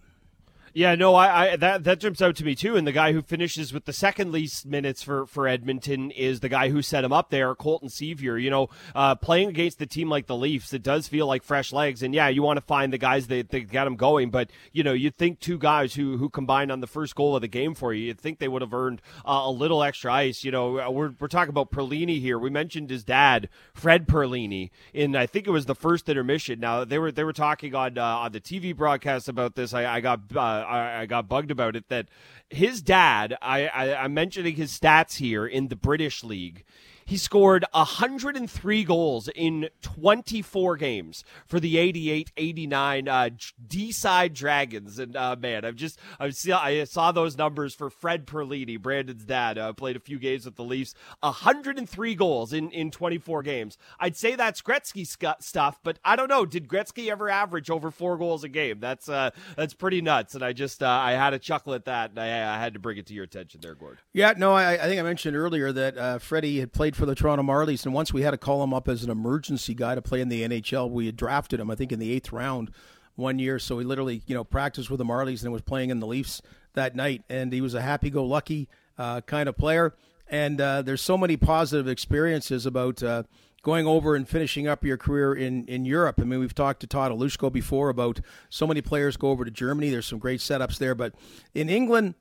Yeah, 0.78 0.96
no, 0.96 1.16
I, 1.16 1.54
I, 1.54 1.56
that 1.56 1.86
that 1.86 2.02
jumps 2.02 2.22
out 2.22 2.36
to 2.36 2.44
me 2.44 2.54
too. 2.54 2.76
And 2.76 2.86
the 2.86 2.92
guy 2.92 3.14
who 3.14 3.22
finishes 3.22 3.72
with 3.72 3.86
the 3.86 3.94
second 3.94 4.34
least 4.34 4.66
minutes 4.66 5.02
for, 5.02 5.26
for 5.26 5.48
Edmonton 5.48 6.12
is 6.12 6.42
the 6.42 6.50
guy 6.50 6.68
who 6.68 6.82
set 6.82 7.06
him 7.06 7.14
up 7.14 7.30
there, 7.30 7.56
Colton 7.56 7.88
Sceviour. 7.88 8.42
You 8.42 8.50
know, 8.50 8.68
uh, 8.94 9.16
playing 9.16 9.48
against 9.48 9.82
a 9.82 9.86
team 9.86 10.10
like 10.10 10.28
the 10.28 10.36
Leafs, 10.36 10.74
it 10.74 10.84
does 10.84 11.08
feel 11.08 11.28
like 11.28 11.44
fresh 11.44 11.72
legs. 11.72 12.04
And 12.04 12.14
yeah, 12.14 12.28
you 12.28 12.44
want 12.44 12.58
to 12.58 12.66
find 12.66 12.92
the 12.92 12.98
guys 12.98 13.28
that, 13.28 13.52
that 13.52 13.72
get 13.72 13.88
him 13.88 13.96
going. 13.96 14.32
But 14.32 14.50
you 14.74 14.84
know, 14.84 14.92
you 14.92 15.12
think 15.12 15.40
two 15.40 15.58
guys 15.58 15.96
who 15.96 16.18
who 16.18 16.28
combined 16.28 16.74
on 16.74 16.82
the 16.82 16.88
first 16.88 17.16
goal 17.16 17.38
of 17.38 17.42
the 17.42 17.48
game 17.48 17.74
for 17.74 17.94
you, 17.94 18.08
you'd 18.08 18.20
think 18.20 18.40
they 18.40 18.50
would 18.50 18.62
have 18.62 18.74
earned 18.74 19.02
uh, 19.26 19.44
a 19.46 19.52
little 19.52 19.82
extra 19.82 20.12
ice. 20.12 20.44
You 20.44 20.52
know, 20.52 20.80
uh, 20.82 20.92
we're 20.92 21.14
we're 21.22 21.30
talking 21.30 21.52
about 21.52 21.72
Perlini 21.72 22.20
here. 22.20 22.38
We 22.38 22.50
mentioned 22.50 22.90
his 22.90 23.06
dad, 23.06 23.48
Fred 23.74 24.10
Perlini, 24.10 24.72
in 24.94 25.16
I 25.16 25.26
think 25.26 25.48
it 25.48 25.52
was 25.52 25.68
the 25.68 25.76
first 25.76 26.10
intermission. 26.10 26.60
Now 26.60 26.84
they 26.84 27.00
were 27.00 27.14
they 27.14 27.24
were 27.24 27.32
talking 27.32 27.74
on 27.76 27.98
uh, 27.98 28.04
on 28.04 28.34
the 28.34 28.42
TV 28.42 28.76
broadcast 28.76 29.30
about 29.30 29.56
this. 29.56 29.74
I, 29.74 29.86
I 29.86 30.02
got 30.02 30.20
uh, 30.36 30.64
I, 30.66 31.02
I 31.02 31.06
got 31.06 31.28
bugged 31.28 31.52
about 31.52 31.76
it 31.76 31.90
that 31.90 32.08
his 32.50 32.82
dad, 32.82 33.38
I, 33.42 33.68
I, 33.68 34.04
I'm 34.04 34.14
mentioning 34.14 34.56
his 34.56 34.78
stats 34.78 35.18
here 35.18 35.46
in 35.46 35.68
the 35.68 35.76
British 35.76 36.24
League. 36.24 36.64
He 37.08 37.18
scored 37.18 37.66
103 37.72 38.84
goals 38.84 39.30
in 39.36 39.70
24 39.84 40.78
games 40.78 41.24
for 41.46 41.60
the 41.60 41.78
88 41.78 42.32
89 42.36 43.08
uh, 43.08 43.30
Deeside 43.68 44.34
Dragons. 44.34 44.98
And 44.98 45.16
uh, 45.16 45.36
man, 45.40 45.66
I've 45.66 45.76
just 45.76 46.00
I 46.20 46.32
saw, 46.32 46.60
I 46.64 46.84
saw 46.86 47.12
those 47.12 47.38
numbers 47.38 47.76
for 47.76 47.92
Fred 47.92 48.26
Perlini, 48.26 48.82
Brandon's 48.82 49.24
dad, 49.24 49.60
uh, 49.60 49.74
played 49.74 49.96
a 49.96 50.00
few 50.00 50.18
games 50.18 50.46
with 50.46 50.56
the 50.56 50.64
Leafs. 50.64 50.96
103 51.20 52.16
goals 52.16 52.54
in, 52.54 52.72
in 52.72 52.90
24 52.90 53.44
games. 53.44 53.78
I'd 54.00 54.16
say 54.16 54.36
that's 54.36 54.62
Gretzky 54.62 55.06
stuff, 55.42 55.80
but 55.84 56.00
I 56.04 56.16
don't 56.16 56.30
know. 56.30 56.46
Did 56.46 56.68
Gretzky 56.68 57.12
ever 57.12 57.30
average 57.30 57.70
over 57.70 57.92
four 57.92 58.18
goals 58.18 58.44
a 58.44 58.50
game? 58.50 58.80
That's 58.80 59.08
uh, 59.08 59.30
that's 59.56 59.74
pretty 59.74 60.02
nuts. 60.02 60.34
And 60.34 60.44
I 60.44 60.54
just 60.54 60.82
uh, 60.82 60.90
I 60.90 61.12
had 61.12 61.34
a 61.34 61.40
chuckle 61.40 61.76
at 61.76 61.86
that, 61.86 62.10
and 62.10 62.20
I, 62.20 62.56
I, 62.56 62.60
had 62.60 62.74
to 62.74 62.80
bring 62.80 62.98
it 62.98 63.06
to 63.08 63.14
your 63.14 63.24
attention 63.24 63.62
there, 63.62 63.76
Gord. 63.76 64.00
Yeah, 64.14 64.34
no, 64.36 64.54
I, 64.54 64.74
I 64.74 64.88
think 64.88 65.00
I 65.00 65.04
mentioned 65.04 65.36
earlier 65.36 65.72
that 65.72 65.98
uh, 65.98 66.18
Freddie 66.18 66.60
had 66.60 66.74
played 66.74 66.95
for 66.96 67.06
the 67.06 67.14
Toronto 67.16 67.44
Marlies, 67.44 67.86
and 67.86 67.94
once 67.94 68.14
we 68.14 68.22
had 68.22 68.32
to 68.32 68.38
call 68.38 68.64
him 68.64 68.74
up 68.74 68.88
as 68.88 69.04
an 69.04 69.10
emergency 69.10 69.74
guy 69.74 69.96
to 69.96 70.02
play 70.02 70.22
in 70.22 70.30
the 70.30 70.42
NHL, 70.44 70.90
we 70.90 71.06
had 71.06 71.16
drafted 71.16 71.60
him, 71.60 71.70
I 71.70 71.76
think, 71.76 71.92
in 71.92 72.00
the 72.00 72.12
eighth 72.12 72.32
round 72.32 72.72
one 73.16 73.38
year. 73.40 73.60
So 73.60 73.80
he 73.80 73.86
literally, 73.86 74.24
you 74.26 74.34
know, 74.34 74.44
practiced 74.44 74.90
with 74.90 74.98
the 74.98 75.06
Marlies 75.06 75.44
and 75.44 75.52
was 75.52 75.62
playing 75.62 75.90
in 75.90 76.00
the 76.00 76.08
Leafs 76.08 76.42
that 76.74 76.96
night. 76.96 77.24
And 77.30 77.52
he 77.52 77.62
was 77.62 77.74
a 77.74 77.82
happy-go-lucky 77.82 78.70
uh, 78.98 79.22
kind 79.22 79.50
of 79.50 79.58
player. 79.58 79.94
And 80.28 80.60
uh, 80.60 80.82
there's 80.82 81.02
so 81.02 81.18
many 81.18 81.38
positive 81.38 81.88
experiences 81.88 82.66
about 82.66 83.04
uh, 83.04 83.24
going 83.62 83.86
over 83.86 84.16
and 84.16 84.28
finishing 84.28 84.68
up 84.68 84.84
your 84.84 84.98
career 84.98 85.34
in, 85.34 85.66
in 85.66 85.86
Europe. 85.86 86.20
I 86.20 86.24
mean, 86.24 86.40
we've 86.40 86.56
talked 86.56 86.80
to 86.82 86.88
Todd 86.88 87.12
Alushko 87.12 87.52
before 87.52 87.90
about 87.90 88.22
so 88.50 88.66
many 88.66 88.82
players 88.82 89.18
go 89.18 89.30
over 89.30 89.46
to 89.46 89.52
Germany. 89.52 89.90
There's 89.90 90.08
some 90.08 90.20
great 90.20 90.40
setups 90.40 90.78
there. 90.78 90.96
But 90.96 91.14
in 91.54 91.70
England, 91.70 92.16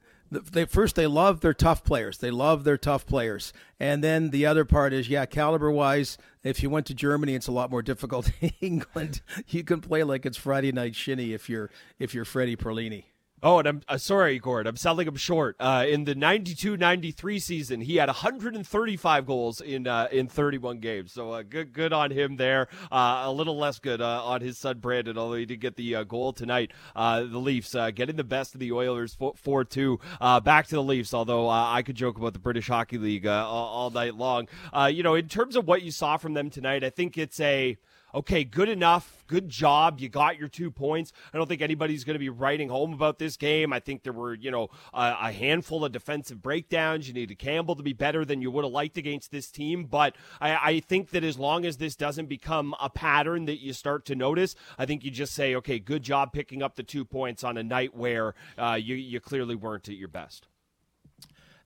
they 0.52 0.64
first 0.64 0.96
they 0.96 1.06
love 1.06 1.40
their 1.40 1.54
tough 1.54 1.84
players. 1.84 2.18
They 2.18 2.30
love 2.30 2.64
their 2.64 2.78
tough 2.78 3.06
players, 3.06 3.52
and 3.78 4.02
then 4.02 4.30
the 4.30 4.46
other 4.46 4.64
part 4.64 4.92
is 4.92 5.08
yeah, 5.08 5.26
caliber 5.26 5.70
wise. 5.70 6.18
If 6.42 6.62
you 6.62 6.70
went 6.70 6.86
to 6.86 6.94
Germany, 6.94 7.34
it's 7.34 7.46
a 7.46 7.52
lot 7.52 7.70
more 7.70 7.82
difficult. 7.82 8.30
England, 8.60 9.22
you 9.48 9.64
can 9.64 9.80
play 9.80 10.02
like 10.02 10.26
it's 10.26 10.36
Friday 10.36 10.72
night 10.72 10.94
shinny 10.94 11.32
if 11.32 11.48
you're 11.48 11.70
if 11.98 12.14
you're 12.14 12.24
Freddie 12.24 12.56
Perlini. 12.56 13.04
Oh, 13.46 13.58
and 13.58 13.68
I'm 13.68 13.82
uh, 13.86 13.98
sorry, 13.98 14.38
Gord. 14.38 14.66
I'm 14.66 14.78
selling 14.78 15.06
him 15.06 15.16
short. 15.16 15.56
Uh, 15.60 15.84
in 15.86 16.04
the 16.04 16.14
92-93 16.14 17.42
season, 17.42 17.82
he 17.82 17.96
had 17.96 18.08
135 18.08 19.26
goals 19.26 19.60
in 19.60 19.86
uh, 19.86 20.08
in 20.10 20.28
31 20.28 20.78
games. 20.78 21.12
So 21.12 21.32
uh, 21.32 21.42
good 21.42 21.74
good 21.74 21.92
on 21.92 22.10
him 22.10 22.36
there. 22.36 22.68
Uh, 22.90 23.24
a 23.26 23.30
little 23.32 23.58
less 23.58 23.78
good 23.78 24.00
uh, 24.00 24.24
on 24.24 24.40
his 24.40 24.56
son 24.56 24.78
Brandon, 24.78 25.18
although 25.18 25.36
he 25.36 25.44
did 25.44 25.60
get 25.60 25.76
the 25.76 26.06
goal 26.06 26.32
tonight. 26.32 26.72
the 26.94 27.28
Leafs 27.34 27.76
getting 27.94 28.16
the 28.16 28.24
best 28.24 28.54
of 28.54 28.60
the 28.60 28.72
Oilers 28.72 29.14
4-2. 29.14 30.42
back 30.42 30.66
to 30.68 30.76
the 30.76 30.82
Leafs, 30.82 31.12
although 31.12 31.50
I 31.50 31.82
could 31.82 31.96
joke 31.96 32.16
about 32.16 32.32
the 32.32 32.38
British 32.38 32.68
Hockey 32.68 32.96
League 32.96 33.26
all, 33.26 33.66
all, 33.66 33.90
night 33.90 34.14
long. 34.14 34.48
you 34.88 35.02
know, 35.02 35.16
in 35.16 35.28
terms 35.28 35.54
of 35.54 35.68
what 35.68 35.82
you 35.82 35.90
saw 35.90 36.16
from 36.16 36.32
them 36.32 36.48
tonight, 36.48 36.82
I 36.82 36.88
think 36.88 37.18
it's 37.18 37.38
a– 37.40 37.76
okay, 38.14 38.44
good 38.44 38.68
enough, 38.68 39.24
good 39.26 39.48
job. 39.48 40.00
You 40.00 40.08
got 40.08 40.38
your 40.38 40.48
two 40.48 40.70
points. 40.70 41.12
I 41.32 41.36
don't 41.36 41.48
think 41.48 41.60
anybody's 41.60 42.04
going 42.04 42.14
to 42.14 42.20
be 42.20 42.28
writing 42.28 42.68
home 42.68 42.92
about 42.92 43.18
this 43.18 43.36
game. 43.36 43.72
I 43.72 43.80
think 43.80 44.04
there 44.04 44.12
were, 44.12 44.34
you 44.34 44.50
know, 44.50 44.68
a, 44.92 45.16
a, 45.22 45.32
handful 45.32 45.84
of 45.84 45.92
defensive 45.92 46.40
breakdowns. 46.40 47.08
You 47.08 47.14
needed 47.14 47.38
Campbell 47.38 47.74
to 47.76 47.82
be 47.82 47.92
better 47.92 48.24
than 48.24 48.40
you 48.40 48.50
would 48.50 48.64
have 48.64 48.72
liked 48.72 48.96
against 48.96 49.30
this 49.30 49.50
team. 49.50 49.84
But 49.84 50.16
I, 50.40 50.56
I 50.56 50.80
think 50.80 51.10
that 51.10 51.24
as 51.24 51.38
long 51.38 51.64
as 51.64 51.76
this 51.76 51.96
doesn't 51.96 52.26
become 52.26 52.74
a 52.80 52.88
pattern 52.88 53.46
that 53.46 53.60
you 53.60 53.72
start 53.72 54.04
to 54.06 54.14
notice, 54.14 54.54
I 54.78 54.86
think 54.86 55.04
you 55.04 55.10
just 55.10 55.34
say, 55.34 55.54
okay, 55.56 55.78
good 55.78 56.02
job 56.02 56.32
picking 56.32 56.62
up 56.62 56.76
the 56.76 56.82
two 56.82 57.04
points 57.04 57.42
on 57.42 57.56
a 57.56 57.62
night 57.62 57.96
where 57.96 58.34
uh, 58.56 58.78
you, 58.80 58.94
you 58.94 59.20
clearly 59.20 59.56
weren't 59.56 59.88
at 59.88 59.96
your 59.96 60.08
best. 60.08 60.46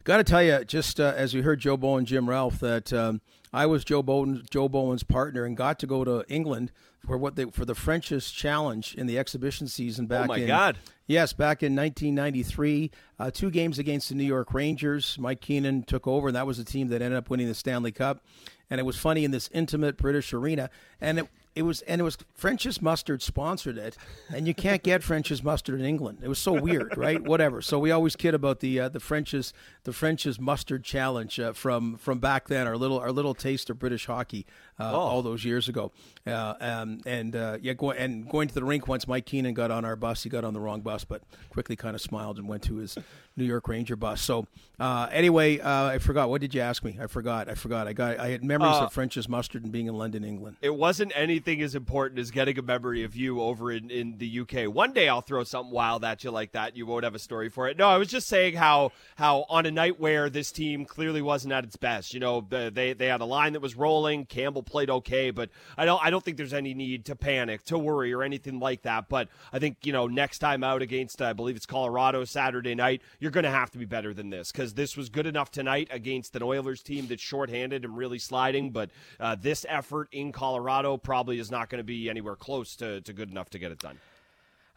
Got 0.05 0.19
to 0.19 0.25
tell 0.25 0.43
you, 0.43 0.65
just 0.65 1.01
uh, 1.01 1.13
as 1.15 1.35
we 1.35 1.43
heard 1.43 1.61
Joe 1.61 1.77
Bowen, 1.77 2.07
Jim 2.07 2.31
Ralph, 2.31 2.61
that 2.61 2.95
um, 2.95 3.21
I 3.53 3.67
was 3.67 3.85
Joe 3.85 4.03
Bowen, 4.03 4.45
Joe 4.51 4.69
Bowen's 4.69 5.03
partner, 5.03 5.45
and 5.45 5.57
got 5.57 5.79
to 5.81 5.87
go 5.87 6.05
to 6.05 6.25
England 6.29 6.73
for 7.07 7.17
what 7.17 7.37
they 7.37 7.47
for 7.47 7.65
the 7.65 7.75
French's 7.75 8.31
Challenge 8.31 8.95
in 8.95 9.07
the 9.07 9.19
exhibition 9.19 9.69
season 9.69 10.07
back. 10.07 10.25
Oh 10.25 10.27
my 10.27 10.39
in, 10.39 10.47
God! 10.47 10.79
Yes, 11.07 11.33
back 11.33 11.63
in 11.63 11.75
1993, 11.75 12.91
uh, 13.19 13.31
two 13.31 13.51
games 13.51 13.79
against 13.79 14.11
the 14.11 14.15
New 14.15 14.25
York 14.25 14.53
Rangers. 14.53 15.17
Mike 15.19 15.41
Keenan 15.41 15.83
took 15.85 16.07
over, 16.07 16.29
and 16.29 16.37
that 16.37 16.47
was 16.47 16.59
the 16.59 16.65
team 16.65 16.89
that 16.89 17.01
ended 17.01 17.17
up 17.17 17.31
winning 17.31 17.49
the 17.49 17.55
Stanley 17.55 17.93
Cup. 17.93 18.25
And 18.71 18.79
it 18.79 18.85
was 18.85 18.99
funny 18.99 19.25
in 19.25 19.31
this 19.31 19.49
intimate 19.55 19.97
British 19.97 20.35
arena, 20.35 20.69
and 21.01 21.21
it, 21.21 21.29
it 21.59 21.63
was 21.63 21.83
and 21.83 22.01
it 22.01 22.05
was 22.05 22.17
French's 22.35 22.81
Mustard 22.81 23.21
sponsored 23.21 23.79
it, 23.79 23.97
and 24.33 24.47
you 24.47 24.55
can't 24.55 24.81
get 24.81 25.03
French's 25.03 25.43
Mustard 25.43 25.81
in 25.81 25.85
England. 25.85 26.19
It 26.23 26.29
was 26.29 26.39
so 26.39 26.53
weird, 26.53 26.97
right? 26.97 27.21
Whatever. 27.21 27.61
So 27.61 27.81
we 27.81 27.91
always 27.91 28.15
kid 28.15 28.33
about 28.33 28.61
the 28.61 28.79
uh, 28.79 28.89
the 28.89 29.01
French's 29.01 29.53
the 29.83 29.93
French's 29.93 30.39
Mustard 30.39 30.85
challenge 30.85 31.41
uh, 31.41 31.53
from 31.53 31.97
from 31.97 32.21
back 32.21 32.47
then. 32.47 32.69
Our 32.69 32.77
little 32.77 33.01
our 33.01 33.11
little 33.11 33.35
taste 33.35 33.71
of 33.71 33.79
British 33.81 34.07
hockey 34.07 34.47
uh, 34.79 34.93
oh. 34.93 34.99
all 34.99 35.23
those 35.23 35.45
years 35.45 35.69
ago. 35.69 35.93
Uh, 36.27 36.55
um, 36.61 37.01
and 37.07 37.35
uh, 37.35 37.59
yeah, 37.61 37.73
go, 37.73 37.91
and 37.91 38.29
going 38.29 38.49
to 38.49 38.55
the 38.55 38.65
rink 38.65 38.87
once 38.89 39.09
Mike 39.09 39.27
Keenan 39.27 39.55
got 39.55 39.71
on 39.71 39.85
our 39.85 39.97
bus, 39.97 40.23
he 40.23 40.31
got 40.31 40.45
on 40.45 40.55
the 40.55 40.61
wrong 40.61 40.81
bus, 40.81 41.05
but 41.05 41.23
quickly 41.51 41.77
kind 41.77 41.95
of 41.95 42.01
smiled 42.01 42.39
and 42.39 42.49
went 42.49 42.63
to 42.65 42.77
his 42.77 42.99
New 43.39 43.45
York 43.45 43.69
Ranger 43.69 43.97
bus. 43.97 44.21
So 44.21 44.47
uh, 44.79 45.09
anyway, 45.11 45.59
uh, 45.59 45.87
I 45.87 45.99
forgot. 45.99 46.29
What 46.29 46.41
did 46.41 46.55
you 46.55 46.61
ask 46.61 46.85
me? 46.85 46.99
I 47.01 47.07
forgot. 47.07 47.49
I 47.49 47.55
forgot. 47.55 47.89
I 47.89 47.93
got. 47.93 48.19
I 48.19 48.31
had 48.31 48.45
memories 48.45 48.77
of 48.77 48.93
French's 48.93 49.29
mustard 49.29 49.63
and 49.63 49.73
being 49.73 49.87
in 49.87 49.95
London, 49.95 50.25
England. 50.25 50.57
It 50.61 50.75
wasn't 50.75 51.13
anything 51.15 51.63
as 51.63 51.75
important 51.75 52.21
as 52.21 52.31
getting 52.31 52.59
a 52.59 52.63
memory 52.63 53.05
of 53.05 53.17
you 53.17 53.41
over 53.41 53.73
in, 53.73 53.91
in 53.91 54.19
the 54.19 54.41
UK. 54.41 54.73
One 54.73 54.93
day 54.93 55.09
I'll 55.09 55.21
throw 55.21 55.45
something 55.45 55.73
wild 55.73 56.05
at 56.05 56.25
you 56.25 56.31
like 56.31 56.53
that. 56.53 56.77
You 56.77 56.87
won't 56.87 57.05
have 57.05 57.15
a 57.15 57.19
story 57.19 57.49
for 57.49 57.69
it. 57.69 57.77
No, 57.77 57.89
I 57.89 57.97
was 57.97 58.09
just 58.09 58.29
saying 58.29 58.55
how 58.55 58.93
how 59.17 59.47
on 59.49 59.67
a 59.67 59.71
night 59.71 59.99
where 59.99 60.29
this 60.29 60.53
team 60.53 60.85
clearly 60.85 61.23
wasn't 61.23 61.53
at 61.55 61.65
its 61.65 61.77
best. 61.77 62.13
You 62.13 62.21
know, 62.21 62.47
they 62.49 62.93
they 62.93 63.07
had 63.07 63.21
a 63.21 63.27
line 63.27 63.55
that 63.55 63.63
was 63.63 63.77
rolling. 63.77 64.27
Campbell 64.27 64.63
played 64.69 64.91
okay, 64.91 65.31
but 65.31 65.51
I 65.77 65.85
don't 65.85 66.03
I 66.05 66.11
don't 66.11 66.25
think 66.25 66.37
there's 66.37 66.53
any 66.53 66.75
need 66.75 67.05
to 67.07 67.17
panic, 67.17 67.65
to 67.65 67.79
worry, 67.79 68.13
or 68.13 68.23
anything 68.23 68.61
like 68.61 68.83
that. 68.83 69.09
But 69.09 69.29
I 69.53 69.59
think 69.59 69.79
you 69.85 69.93
know 69.93 70.07
next 70.07 70.39
time 70.39 70.63
out 70.63 70.83
against 70.83 71.21
I 71.23 71.33
believe 71.33 71.57
it's 71.57 71.67
Colorado 71.67 72.25
Saturday 72.25 72.75
night, 72.75 73.03
you're 73.19 73.31
going 73.31 73.45
to 73.45 73.51
have 73.51 73.71
to 73.73 73.79
be 73.79 73.85
better 73.85 74.15
than 74.15 74.31
this 74.31 74.53
because 74.53 74.75
this 74.75 74.97
was 74.97 75.09
good 75.09 75.27
enough 75.27 75.51
tonight 75.51 75.89
against 75.91 76.37
an 76.37 76.43
Oilers 76.43 76.83
team 76.83 77.07
that's 77.07 77.23
shorthanded 77.23 77.85
and 77.85 77.97
really 77.97 78.19
sliding. 78.19 78.71
But 78.71 78.91
uh, 79.19 79.37
this 79.41 79.65
effort 79.69 80.09
in 80.13 80.33
Colorado 80.33 80.97
probably 80.97 81.39
is 81.39 81.51
not 81.51 81.69
going 81.69 81.81
to 81.81 81.85
be 81.85 82.09
anywhere 82.11 82.37
close 82.37 82.77
to, 82.77 83.01
to 83.01 83.13
good 83.13 83.31
enough 83.31 83.51
to 83.51 83.59
get 83.59 83.73
it 83.73 83.79
done. 83.79 83.99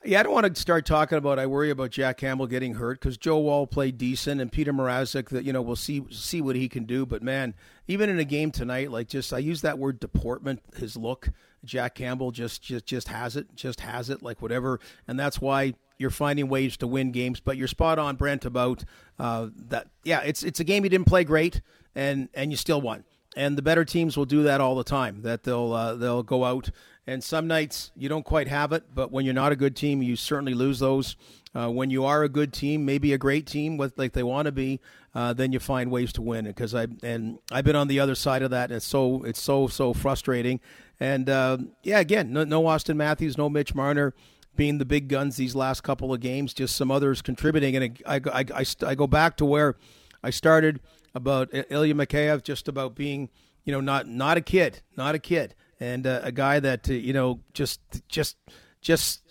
Yeah, 0.03 0.20
I 0.20 0.24
don't 0.24 0.34
want 0.34 0.53
to 0.53 0.60
start 0.60 0.86
talking 0.88 1.20
about. 1.20 1.38
I 1.38 1.46
worry 1.46 1.70
about 1.70 1.91
Jack 1.91 2.17
Campbell 2.17 2.48
getting 2.48 2.74
hurt 2.74 3.00
because 3.00 3.17
Joe 3.17 3.38
Woll 3.38 3.67
played 3.67 4.00
decent, 4.00 4.41
and 4.41 4.51
Petr 4.51 4.70
Mrazek. 4.70 5.29
That 5.29 5.46
you 5.46 5.53
know, 5.53 5.62
we'll 5.62 5.75
see 5.75 6.03
see 6.10 6.41
what 6.41 6.55
he 6.55 6.67
can 6.67 6.86
do. 6.86 7.05
But 7.05 7.22
man, 7.22 7.53
even 7.88 8.10
in 8.10 8.17
a 8.17 8.24
game 8.24 8.50
tonight, 8.50 8.89
like 8.89 9.08
just 9.08 9.31
I 9.31 9.38
use 9.38 9.62
that 9.62 9.77
word 9.77 10.00
deportment. 10.00 10.63
His 10.75 10.98
look, 10.98 11.29
Jack 11.63 11.93
Campbell 11.93 12.31
just 12.31 12.63
just 12.63 12.88
just 12.88 13.10
has 13.10 13.36
it, 13.36 13.55
just 13.55 13.81
has 13.81 14.10
it, 14.10 14.24
like 14.24 14.41
whatever, 14.41 14.79
and 15.08 15.20
that's 15.20 15.39
why 15.39 15.75
you're 16.00 16.10
finding 16.10 16.50
ways 16.50 16.77
to 16.77 16.88
win 16.88 17.12
games. 17.12 17.39
But 17.39 17.58
you're 17.58 17.67
spot 17.67 18.00
on, 18.00 18.15
Brent, 18.15 18.43
about 18.43 18.84
uh, 19.20 19.50
that. 19.67 19.88
Yeah, 20.03 20.22
it's 20.22 20.41
it's 20.41 20.60
a 20.60 20.63
game 20.63 20.84
you 20.84 20.89
didn't 20.89 21.08
play 21.08 21.24
great, 21.24 21.62
and 21.93 22.27
and 22.34 22.50
you 22.50 22.58
still 22.58 22.81
won 22.81 23.03
and 23.36 23.58
the 23.58 23.62
better 23.62 23.86
teams 23.86 24.17
will 24.17 24.25
do 24.25 24.43
that 24.43 24.60
all 24.60 24.75
the 24.75 24.84
time. 24.84 25.22
That 25.22 25.43
they'll 25.43 25.74
uh, 25.74 25.96
they'll 25.96 26.24
go 26.24 26.43
out, 26.43 26.70
and 27.08 27.24
some 27.24 27.48
nights 27.48 27.91
you 27.96 28.10
don't 28.10 28.25
quite 28.25 28.48
have 28.48 28.72
it. 28.72 28.84
But 28.93 29.12
when 29.12 29.25
you're 29.25 29.34
not 29.34 29.51
a 29.51 29.55
good 29.55 29.75
team, 29.75 30.01
you 30.01 30.15
certainly 30.15 30.53
lose 30.53 30.79
those. 30.79 31.15
Uh, 31.53 31.70
when 31.70 31.89
you 31.89 32.05
are 32.05 32.24
a 32.24 32.29
good 32.29 32.53
team, 32.53 32.86
maybe 32.86 33.12
a 33.12 33.17
great 33.17 33.46
team, 33.46 33.77
like 33.98 34.13
they 34.13 34.24
want 34.24 34.46
to 34.46 34.53
be, 34.53 34.79
uh, 35.13 35.34
then 35.34 35.51
you 35.51 35.60
find 35.60 35.91
ways 35.91 36.13
to 36.13 36.22
win. 36.22 36.46
Because 36.46 36.74
I 36.74 36.88
and 37.03 37.39
I've 37.51 37.65
been 37.65 37.75
on 37.75 37.88
the 37.88 38.00
other 38.00 38.15
side 38.15 38.41
of 38.41 38.51
that, 38.51 38.70
and 38.70 38.77
it's 38.77 38.86
so 38.86 39.24
it's 39.24 39.41
so 39.41 39.67
so 39.67 39.93
frustrating. 39.93 40.62
And 41.00 41.29
uh, 41.29 41.58
yeah, 41.84 42.00
again, 42.00 42.31
no, 42.31 42.43
no 42.46 42.63
Auston 42.63 42.96
Matthews, 42.96 43.38
no 43.38 43.50
Mitch 43.50 43.75
Marner 43.75 44.13
being 44.55 44.77
the 44.77 44.86
big 44.86 45.08
guns 45.08 45.38
these 45.38 45.55
last 45.55 45.81
couple 45.81 46.13
of 46.13 46.20
games. 46.20 46.53
Just 46.53 46.75
some 46.75 46.91
others 46.91 47.22
contributing, 47.22 47.75
and 47.75 48.00
I 48.05 48.22
I, 48.31 48.46
I, 48.53 48.65
I 48.86 48.96
go 48.96 49.08
back 49.08 49.36
to 49.38 49.46
where 49.46 49.75
I 50.24 50.29
started 50.29 50.79
about 51.13 51.50
Ilya 51.51 51.96
Mikheyev, 51.96 52.43
just 52.43 52.70
about 52.70 52.96
being 52.96 53.29
you 53.65 53.74
know 53.74 53.81
not 53.81 54.08
not 54.08 54.38
a 54.38 54.41
kid, 54.41 54.81
not 54.96 55.15
a 55.15 55.20
kid, 55.20 55.53
and 55.82 56.06
uh, 56.06 56.22
a 56.24 56.32
guy 56.32 56.60
that 56.62 56.90
uh, 56.90 56.94
you 56.94 57.12
know 57.12 57.40
just 57.54 57.82
just 58.08 58.38
just 58.82 59.22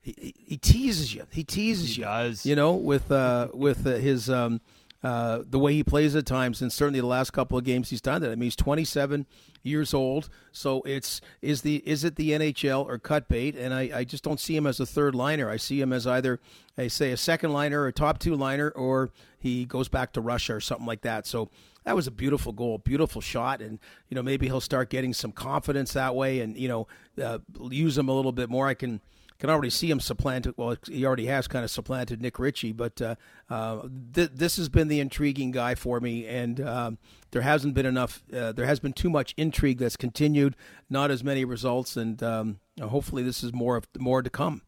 he, 0.00 0.34
he 0.38 0.56
teases 0.56 1.14
you. 1.14 1.26
He 1.30 1.44
teases 1.44 1.96
he 1.96 2.00
you. 2.00 2.04
Does. 2.06 2.46
You 2.46 2.56
know, 2.56 2.74
with 2.74 3.10
uh, 3.12 3.48
with 3.52 3.86
uh, 3.86 3.96
his 3.96 4.30
um, 4.30 4.60
uh, 5.02 5.40
the 5.48 5.58
way 5.58 5.74
he 5.74 5.84
plays 5.84 6.16
at 6.16 6.24
times, 6.24 6.62
and 6.62 6.72
certainly 6.72 7.00
the 7.00 7.06
last 7.06 7.32
couple 7.32 7.58
of 7.58 7.64
games 7.64 7.90
he's 7.90 8.00
done 8.00 8.22
that. 8.22 8.30
I 8.30 8.36
mean, 8.36 8.44
he's 8.44 8.56
27 8.56 9.26
years 9.64 9.92
old, 9.92 10.30
so 10.52 10.82
it's 10.82 11.20
is 11.42 11.62
the 11.62 11.82
is 11.84 12.04
it 12.04 12.14
the 12.14 12.30
NHL 12.30 12.86
or 12.86 12.98
cut 12.98 13.28
bait? 13.28 13.56
And 13.56 13.74
I, 13.74 13.90
I 13.92 14.04
just 14.04 14.22
don't 14.22 14.40
see 14.40 14.56
him 14.56 14.66
as 14.66 14.78
a 14.78 14.86
third 14.86 15.16
liner. 15.16 15.50
I 15.50 15.56
see 15.56 15.80
him 15.80 15.92
as 15.92 16.06
either 16.06 16.40
I 16.78 16.86
say 16.86 17.10
a 17.10 17.16
second 17.16 17.52
liner, 17.52 17.82
or 17.82 17.88
a 17.88 17.92
top 17.92 18.20
two 18.20 18.36
liner, 18.36 18.70
or 18.70 19.10
he 19.40 19.64
goes 19.64 19.88
back 19.88 20.12
to 20.12 20.20
Russia 20.20 20.54
or 20.54 20.60
something 20.60 20.86
like 20.86 21.02
that. 21.02 21.26
So 21.26 21.50
that 21.88 21.96
was 21.96 22.06
a 22.06 22.10
beautiful 22.10 22.52
goal, 22.52 22.76
beautiful 22.76 23.22
shot, 23.22 23.62
and 23.62 23.78
you 24.10 24.14
know 24.14 24.22
maybe 24.22 24.44
he'll 24.44 24.60
start 24.60 24.90
getting 24.90 25.14
some 25.14 25.32
confidence 25.32 25.94
that 25.94 26.14
way, 26.14 26.40
and 26.40 26.54
you 26.54 26.68
know 26.68 26.86
uh, 27.22 27.38
use 27.70 27.96
him 27.96 28.10
a 28.10 28.12
little 28.12 28.30
bit 28.30 28.50
more. 28.50 28.66
I 28.66 28.74
can 28.74 29.00
can 29.38 29.48
already 29.48 29.70
see 29.70 29.90
him 29.90 29.98
supplanted. 29.98 30.52
Well, 30.58 30.76
he 30.86 31.06
already 31.06 31.24
has 31.26 31.48
kind 31.48 31.64
of 31.64 31.70
supplanted 31.70 32.20
Nick 32.20 32.38
Ritchie, 32.38 32.72
but 32.72 33.00
uh, 33.00 33.14
uh, 33.48 33.88
th- 34.12 34.32
this 34.34 34.58
has 34.58 34.68
been 34.68 34.88
the 34.88 35.00
intriguing 35.00 35.50
guy 35.50 35.74
for 35.74 35.98
me, 35.98 36.26
and 36.26 36.60
um, 36.60 36.98
there 37.30 37.40
hasn't 37.40 37.72
been 37.72 37.86
enough. 37.86 38.22
Uh, 38.30 38.52
there 38.52 38.66
has 38.66 38.80
been 38.80 38.92
too 38.92 39.08
much 39.08 39.32
intrigue 39.38 39.78
that's 39.78 39.96
continued, 39.96 40.56
not 40.90 41.10
as 41.10 41.24
many 41.24 41.46
results, 41.46 41.96
and 41.96 42.22
um, 42.22 42.60
hopefully 42.78 43.22
this 43.22 43.42
is 43.42 43.54
more 43.54 43.78
of 43.78 43.88
more 43.98 44.20
to 44.20 44.28
come. 44.28 44.60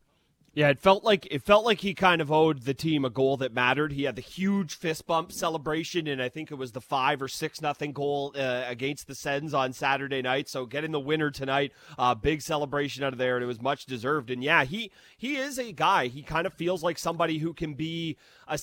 Yeah, 0.60 0.68
it 0.68 0.78
felt 0.78 1.04
like 1.04 1.26
it 1.30 1.42
felt 1.42 1.64
like 1.64 1.80
he 1.80 1.94
kind 1.94 2.20
of 2.20 2.30
owed 2.30 2.64
the 2.64 2.74
team 2.74 3.06
a 3.06 3.08
goal 3.08 3.38
that 3.38 3.54
mattered. 3.54 3.92
He 3.92 4.02
had 4.02 4.14
the 4.14 4.20
huge 4.20 4.74
fist 4.74 5.06
bump 5.06 5.32
celebration, 5.32 6.06
and 6.06 6.20
I 6.20 6.28
think 6.28 6.50
it 6.50 6.56
was 6.56 6.72
the 6.72 6.82
five 6.82 7.22
or 7.22 7.28
six 7.28 7.62
nothing 7.62 7.92
goal 7.92 8.34
uh, 8.36 8.64
against 8.66 9.06
the 9.06 9.14
Sens 9.14 9.54
on 9.54 9.72
Saturday 9.72 10.20
night. 10.20 10.50
So 10.50 10.66
getting 10.66 10.90
the 10.92 11.00
winner 11.00 11.30
tonight, 11.30 11.72
uh, 11.98 12.14
big 12.14 12.42
celebration 12.42 13.02
out 13.02 13.14
of 13.14 13.18
there, 13.18 13.36
and 13.36 13.42
it 13.42 13.46
was 13.46 13.62
much 13.62 13.86
deserved. 13.86 14.30
And 14.30 14.44
yeah, 14.44 14.64
he 14.64 14.90
he 15.16 15.38
is 15.38 15.58
a 15.58 15.72
guy. 15.72 16.08
He 16.08 16.20
kind 16.20 16.46
of 16.46 16.52
feels 16.52 16.82
like 16.82 16.98
somebody 16.98 17.38
who 17.38 17.54
can 17.54 17.72
be 17.72 18.18
a 18.46 18.58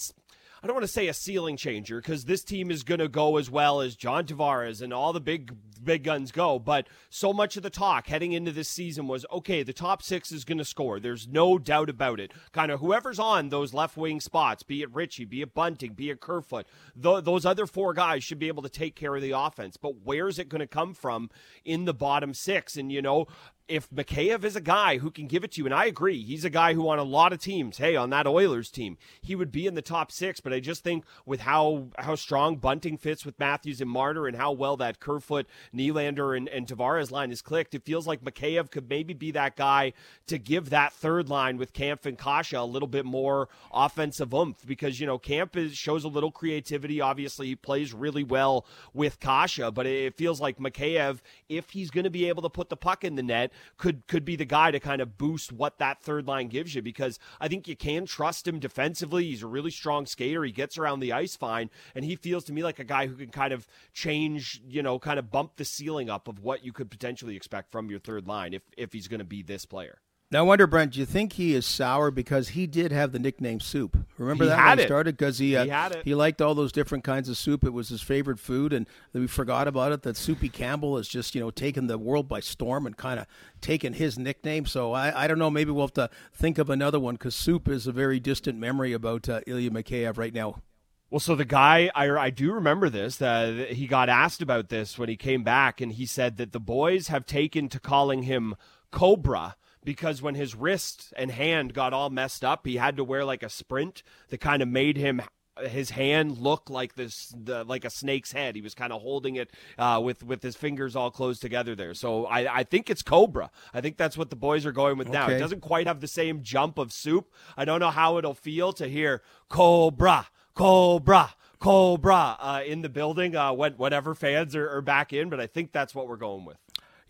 I 0.61 0.67
don't 0.67 0.75
want 0.75 0.85
to 0.85 0.91
say 0.91 1.07
a 1.07 1.13
ceiling 1.13 1.57
changer 1.57 2.01
because 2.01 2.25
this 2.25 2.43
team 2.43 2.71
is 2.71 2.83
going 2.83 2.99
to 2.99 3.07
go 3.07 3.37
as 3.37 3.49
well 3.49 3.81
as 3.81 3.95
John 3.95 4.25
Tavares 4.25 4.81
and 4.81 4.91
all 4.91 5.13
the 5.13 5.19
big 5.19 5.55
big 5.83 6.03
guns 6.03 6.31
go. 6.31 6.57
But 6.59 6.87
so 7.09 7.31
much 7.31 7.57
of 7.57 7.63
the 7.63 7.69
talk 7.69 8.07
heading 8.07 8.31
into 8.33 8.51
this 8.51 8.69
season 8.69 9.07
was 9.07 9.25
okay, 9.31 9.63
the 9.63 9.73
top 9.73 10.01
six 10.01 10.31
is 10.31 10.43
going 10.43 10.57
to 10.57 10.65
score. 10.65 10.99
There's 10.99 11.27
no 11.27 11.59
doubt 11.59 11.89
about 11.89 12.19
it. 12.19 12.33
Kind 12.51 12.71
of 12.71 12.79
whoever's 12.79 13.19
on 13.19 13.49
those 13.49 13.73
left 13.73 13.97
wing 13.97 14.19
spots, 14.19 14.63
be 14.63 14.81
it 14.81 14.93
Ritchie, 14.93 15.25
be 15.25 15.41
it 15.41 15.53
Bunting, 15.53 15.93
be 15.93 16.09
it 16.09 16.19
Kerfoot, 16.19 16.67
th- 17.01 17.23
those 17.23 17.45
other 17.45 17.65
four 17.65 17.93
guys 17.93 18.23
should 18.23 18.39
be 18.39 18.47
able 18.47 18.63
to 18.63 18.69
take 18.69 18.95
care 18.95 19.15
of 19.15 19.21
the 19.21 19.31
offense. 19.31 19.77
But 19.77 20.01
where's 20.03 20.39
it 20.39 20.49
going 20.49 20.59
to 20.59 20.67
come 20.67 20.93
from 20.93 21.29
in 21.63 21.85
the 21.85 21.93
bottom 21.93 22.33
six? 22.33 22.75
And 22.77 22.91
you 22.91 23.01
know, 23.01 23.27
if 23.67 23.89
Mikheyev 23.89 24.43
is 24.43 24.55
a 24.55 24.61
guy 24.61 24.97
who 24.97 25.11
can 25.11 25.27
give 25.27 25.43
it 25.43 25.51
to 25.53 25.59
you, 25.59 25.65
and 25.65 25.73
I 25.73 25.85
agree, 25.85 26.23
he's 26.23 26.45
a 26.45 26.49
guy 26.49 26.73
who 26.73 26.87
on 26.89 26.99
a 26.99 27.03
lot 27.03 27.33
of 27.33 27.39
teams, 27.39 27.77
hey, 27.77 27.95
on 27.95 28.09
that 28.11 28.25
Oilers 28.25 28.69
team, 28.69 28.97
he 29.21 29.35
would 29.35 29.51
be 29.51 29.67
in 29.67 29.75
the 29.75 29.81
top 29.81 30.11
six. 30.11 30.39
But 30.39 30.53
I 30.53 30.59
just 30.59 30.83
think 30.83 31.03
with 31.25 31.41
how 31.41 31.89
how 31.99 32.15
strong 32.15 32.57
Bunting 32.57 32.97
fits 32.97 33.25
with 33.25 33.39
Matthews 33.39 33.81
and 33.81 33.89
Marner, 33.89 34.27
and 34.27 34.37
how 34.37 34.51
well 34.51 34.77
that 34.77 34.99
Kerfoot, 34.99 35.47
Nylander, 35.75 36.35
and, 36.35 36.47
and 36.47 36.65
Tavares 36.65 37.11
line 37.11 37.31
is 37.31 37.41
clicked, 37.41 37.75
it 37.75 37.83
feels 37.83 38.07
like 38.07 38.23
Mikheyev 38.23 38.71
could 38.71 38.89
maybe 38.89 39.13
be 39.13 39.31
that 39.31 39.55
guy 39.55 39.93
to 40.27 40.37
give 40.37 40.69
that 40.69 40.93
third 40.93 41.29
line 41.29 41.57
with 41.57 41.73
Kampf 41.73 42.05
and 42.05 42.17
Kase 42.17 42.53
a 42.53 42.63
little 42.63 42.87
bit 42.87 43.05
more 43.05 43.49
offensive 43.73 44.33
oomph 44.33 44.65
because 44.65 44.99
you 44.99 45.05
know 45.05 45.19
Kampf 45.19 45.57
is, 45.57 45.75
shows 45.75 46.03
a 46.03 46.09
little 46.09 46.31
creativity. 46.31 47.01
Obviously, 47.01 47.47
he 47.47 47.55
plays 47.55 47.93
really 47.93 48.23
well 48.23 48.65
with 48.93 49.19
Kase, 49.19 49.59
but 49.73 49.85
it 49.85 50.15
feels 50.15 50.39
like 50.39 50.57
Mikheyev, 50.57 51.19
if 51.49 51.71
he's 51.71 51.91
going 51.91 52.05
to 52.05 52.09
be 52.09 52.29
able 52.29 52.43
to 52.43 52.49
put 52.49 52.69
the 52.69 52.77
puck 52.77 53.03
in 53.03 53.15
the 53.15 53.23
net 53.23 53.51
could 53.77 54.07
could 54.07 54.25
be 54.25 54.35
the 54.35 54.45
guy 54.45 54.71
to 54.71 54.79
kind 54.79 55.01
of 55.01 55.17
boost 55.17 55.51
what 55.51 55.77
that 55.79 56.01
third 56.01 56.27
line 56.27 56.47
gives 56.47 56.75
you 56.75 56.81
because 56.81 57.19
I 57.39 57.47
think 57.47 57.67
you 57.67 57.75
can 57.75 58.05
trust 58.05 58.47
him 58.47 58.59
defensively. 58.59 59.25
He's 59.25 59.43
a 59.43 59.47
really 59.47 59.71
strong 59.71 60.05
skater. 60.05 60.43
He 60.43 60.51
gets 60.51 60.77
around 60.77 60.99
the 60.99 61.13
ice 61.13 61.35
fine, 61.35 61.69
and 61.95 62.05
he 62.05 62.15
feels 62.15 62.43
to 62.45 62.53
me 62.53 62.63
like 62.63 62.79
a 62.79 62.83
guy 62.83 63.07
who 63.07 63.15
can 63.15 63.29
kind 63.29 63.53
of 63.53 63.67
change, 63.93 64.61
you 64.67 64.81
know, 64.81 64.99
kind 64.99 65.19
of 65.19 65.31
bump 65.31 65.57
the 65.57 65.65
ceiling 65.65 66.09
up 66.09 66.27
of 66.27 66.39
what 66.39 66.63
you 66.63 66.73
could 66.73 66.89
potentially 66.89 67.35
expect 67.35 67.71
from 67.71 67.89
your 67.89 67.99
third 67.99 68.27
line 68.27 68.53
if 68.53 68.63
if 68.77 68.93
he's 68.93 69.07
going 69.07 69.19
to 69.19 69.25
be 69.25 69.41
this 69.41 69.65
player. 69.65 69.99
Now, 70.29 70.39
I 70.39 70.41
wonder, 70.41 70.67
Brent, 70.67 70.91
do 70.91 70.99
you 70.99 71.05
think 71.05 71.33
he 71.33 71.55
is 71.55 71.65
sour 71.65 72.11
because 72.11 72.49
he 72.49 72.67
did 72.67 72.91
have 72.91 73.13
the 73.13 73.19
nickname 73.19 73.61
Soup? 73.61 73.97
Remember 74.17 74.43
he 74.43 74.49
that 74.49 74.67
when 74.67 74.79
he 74.79 74.83
started 74.83 75.15
because 75.15 75.37
he 75.37 75.55
uh, 75.55 75.63
he, 75.63 75.69
had 75.69 75.93
it. 75.93 76.03
he 76.03 76.15
liked 76.15 76.41
all 76.41 76.53
those 76.53 76.73
different 76.73 77.05
kinds 77.05 77.29
of 77.29 77.37
soup. 77.37 77.63
It 77.63 77.71
was 77.71 77.87
his 77.87 78.01
favorite 78.01 78.37
food, 78.37 78.73
and 78.73 78.87
we 79.13 79.27
forgot 79.27 79.69
about 79.69 79.93
it. 79.93 80.01
That 80.01 80.17
Soupy 80.17 80.49
Campbell 80.49 80.97
has 80.97 81.07
just 81.07 81.33
you 81.33 81.39
know 81.39 81.49
taken 81.49 81.87
the 81.87 81.97
world 81.97 82.27
by 82.27 82.41
storm 82.41 82.85
and 82.85 82.97
kind 82.97 83.21
of 83.21 83.27
taken 83.61 83.93
his 83.93 84.19
nickname. 84.19 84.65
So 84.65 84.91
I, 84.91 85.23
I 85.23 85.27
don't 85.27 85.39
know. 85.39 85.49
Maybe 85.49 85.71
we'll 85.71 85.85
have 85.85 85.93
to 85.93 86.09
think 86.33 86.57
of 86.57 86.69
another 86.69 86.99
one 86.99 87.15
because 87.15 87.33
Soup 87.33 87.69
is 87.69 87.87
a 87.87 87.93
very 87.93 88.19
distant 88.19 88.59
memory 88.59 88.91
about 88.91 89.29
uh, 89.29 89.39
Ilya 89.47 89.71
Mikheyev 89.71 90.17
right 90.17 90.33
now. 90.33 90.61
Well, 91.09 91.21
so 91.21 91.35
the 91.35 91.45
guy, 91.45 91.89
I, 91.95 92.09
I 92.09 92.29
do 92.31 92.51
remember 92.51 92.89
this. 92.89 93.21
Uh, 93.21 93.67
he 93.69 93.87
got 93.87 94.09
asked 94.09 94.41
about 94.41 94.67
this 94.67 94.99
when 94.99 95.07
he 95.07 95.15
came 95.15 95.41
back, 95.41 95.79
and 95.79 95.93
he 95.93 96.05
said 96.05 96.35
that 96.35 96.51
the 96.51 96.59
boys 96.59 97.07
have 97.07 97.25
taken 97.25 97.69
to 97.69 97.79
calling 97.79 98.23
him 98.23 98.55
Cobra 98.91 99.55
because 99.87 100.21
when 100.21 100.35
his 100.35 100.53
wrist 100.53 101.13
and 101.15 101.31
hand 101.31 101.73
got 101.73 101.93
all 101.93 102.09
messed 102.09 102.43
up, 102.43 102.67
he 102.67 102.75
had 102.75 102.97
to 102.97 103.05
wear 103.05 103.23
like 103.23 103.41
a 103.41 103.47
sprint 103.47 104.03
that 104.27 104.41
kind 104.41 104.61
of 104.61 104.67
made 104.67 104.97
him 104.97 105.21
his 105.61 105.91
hand 105.91 106.39
look 106.39 106.69
like 106.69 106.95
this 106.95 107.33
the, 107.41 107.63
like 107.63 107.85
a 107.85 107.89
snake's 107.89 108.33
head. 108.33 108.57
He 108.57 108.61
was 108.61 108.75
kind 108.75 108.91
of 108.91 109.01
holding 109.01 109.37
it 109.37 109.49
uh, 109.77 110.01
with 110.03 110.23
with 110.23 110.43
his 110.43 110.57
fingers 110.57 110.97
all 110.97 111.09
closed 111.09 111.41
together 111.41 111.73
there. 111.73 111.93
So 111.93 112.25
I, 112.25 112.57
I 112.57 112.63
think 112.65 112.89
it's 112.89 113.01
cobra. 113.01 113.49
I 113.73 113.79
think 113.79 113.95
that's 113.95 114.17
what 114.17 114.29
the 114.29 114.35
boys 114.35 114.65
are 114.65 114.73
going 114.73 114.97
with 114.97 115.07
okay. 115.07 115.19
now. 115.19 115.29
It 115.29 115.39
doesn't 115.39 115.61
quite 115.61 115.87
have 115.87 116.01
the 116.01 116.07
same 116.09 116.43
jump 116.43 116.77
of 116.77 116.91
soup. 116.91 117.31
I 117.55 117.63
don't 117.63 117.79
know 117.79 117.89
how 117.89 118.17
it'll 118.17 118.33
feel 118.33 118.73
to 118.73 118.89
hear 118.89 119.21
cobra 119.47 120.27
cobra 120.53 121.33
cobra 121.59 122.35
uh, 122.39 122.61
in 122.65 122.81
the 122.81 122.89
building 122.89 123.35
uh, 123.35 123.53
when, 123.53 123.73
whenever 123.73 124.13
fans 124.13 124.55
are, 124.55 124.69
are 124.69 124.81
back 124.81 125.13
in 125.13 125.29
but 125.29 125.39
i 125.39 125.47
think 125.47 125.71
that's 125.71 125.93
what 125.95 126.07
we're 126.07 126.17
going 126.17 126.45
with 126.45 126.57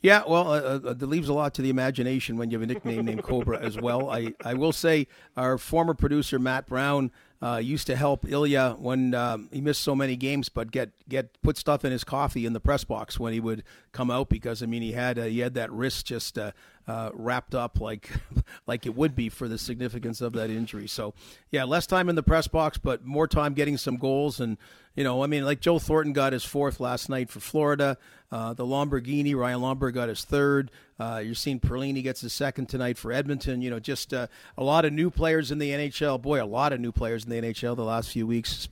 yeah, 0.01 0.23
well, 0.27 0.51
uh, 0.51 0.59
uh, 0.59 0.93
that 0.93 1.07
leaves 1.07 1.27
a 1.27 1.33
lot 1.33 1.53
to 1.55 1.61
the 1.61 1.69
imagination 1.69 2.37
when 2.37 2.51
you 2.51 2.59
have 2.59 2.69
a 2.69 2.71
nickname 2.71 3.05
named 3.05 3.23
Cobra 3.23 3.59
as 3.59 3.77
well. 3.77 4.09
I, 4.09 4.33
I 4.43 4.53
will 4.53 4.71
say 4.71 5.07
our 5.35 5.57
former 5.57 5.93
producer, 5.93 6.37
Matt 6.37 6.67
Brown, 6.67 7.11
uh, 7.41 7.57
used 7.57 7.87
to 7.87 7.95
help 7.95 8.27
Ilya 8.27 8.77
when 8.79 9.13
um, 9.13 9.49
he 9.51 9.61
missed 9.61 9.81
so 9.81 9.95
many 9.95 10.15
games, 10.15 10.49
but 10.49 10.71
get 10.71 10.91
get 11.07 11.39
put 11.41 11.57
stuff 11.57 11.85
in 11.85 11.91
his 11.91 12.03
coffee 12.03 12.45
in 12.45 12.53
the 12.53 12.59
press 12.59 12.83
box 12.83 13.19
when 13.19 13.31
he 13.31 13.39
would 13.39 13.63
come 13.91 14.09
out 14.09 14.29
because 14.29 14.63
I 14.63 14.65
mean 14.65 14.81
he 14.81 14.93
had 14.93 15.19
uh, 15.19 15.25
he 15.25 15.39
had 15.39 15.53
that 15.53 15.71
wrist 15.71 16.07
just 16.07 16.39
uh, 16.87 17.09
wrapped 17.13 17.53
up 17.53 17.81
like 17.81 18.09
like 18.67 18.85
it 18.85 18.95
would 18.95 19.15
be 19.15 19.29
for 19.29 19.47
the 19.47 19.57
significance 19.57 20.21
of 20.21 20.33
that 20.33 20.49
injury. 20.49 20.87
So 20.87 21.13
yeah, 21.51 21.65
less 21.65 21.85
time 21.85 22.09
in 22.09 22.15
the 22.15 22.23
press 22.23 22.47
box, 22.47 22.77
but 22.77 23.05
more 23.05 23.27
time 23.27 23.53
getting 23.53 23.77
some 23.77 23.97
goals 23.97 24.39
and 24.39 24.57
you 24.95 25.03
know 25.03 25.23
I 25.23 25.27
mean 25.27 25.43
like 25.43 25.59
Joe 25.59 25.79
Thornton 25.79 26.13
got 26.13 26.33
his 26.33 26.43
fourth 26.43 26.79
last 26.79 27.09
night 27.09 27.29
for 27.29 27.39
Florida. 27.39 27.97
Uh, 28.29 28.53
the 28.53 28.65
Lamborghini, 28.65 29.33
Ryan 29.35 29.61
Lomberg 29.61 29.93
got 29.93 30.09
his 30.09 30.25
third. 30.25 30.69
Uh, 30.99 31.21
you're 31.23 31.35
seeing 31.35 31.61
Perlini 31.61 32.03
gets 32.03 32.21
his 32.21 32.33
second 32.33 32.67
tonight 32.67 32.97
for 32.97 33.13
Edmonton. 33.13 33.61
You 33.61 33.69
know, 33.69 33.79
just 33.79 34.13
uh, 34.13 34.27
a 34.57 34.63
lot 34.63 34.83
of 34.83 34.91
new 34.91 35.09
players 35.09 35.49
in 35.49 35.59
the 35.59 35.69
NHL. 35.69 36.21
Boy, 36.21 36.43
a 36.43 36.45
lot 36.45 36.73
of 36.73 36.81
new 36.81 36.91
players 36.91 37.23
in 37.23 37.29
the 37.29 37.41
NHL 37.41 37.77
the 37.77 37.85
last 37.85 38.11
few 38.11 38.27
weeks. 38.27 38.67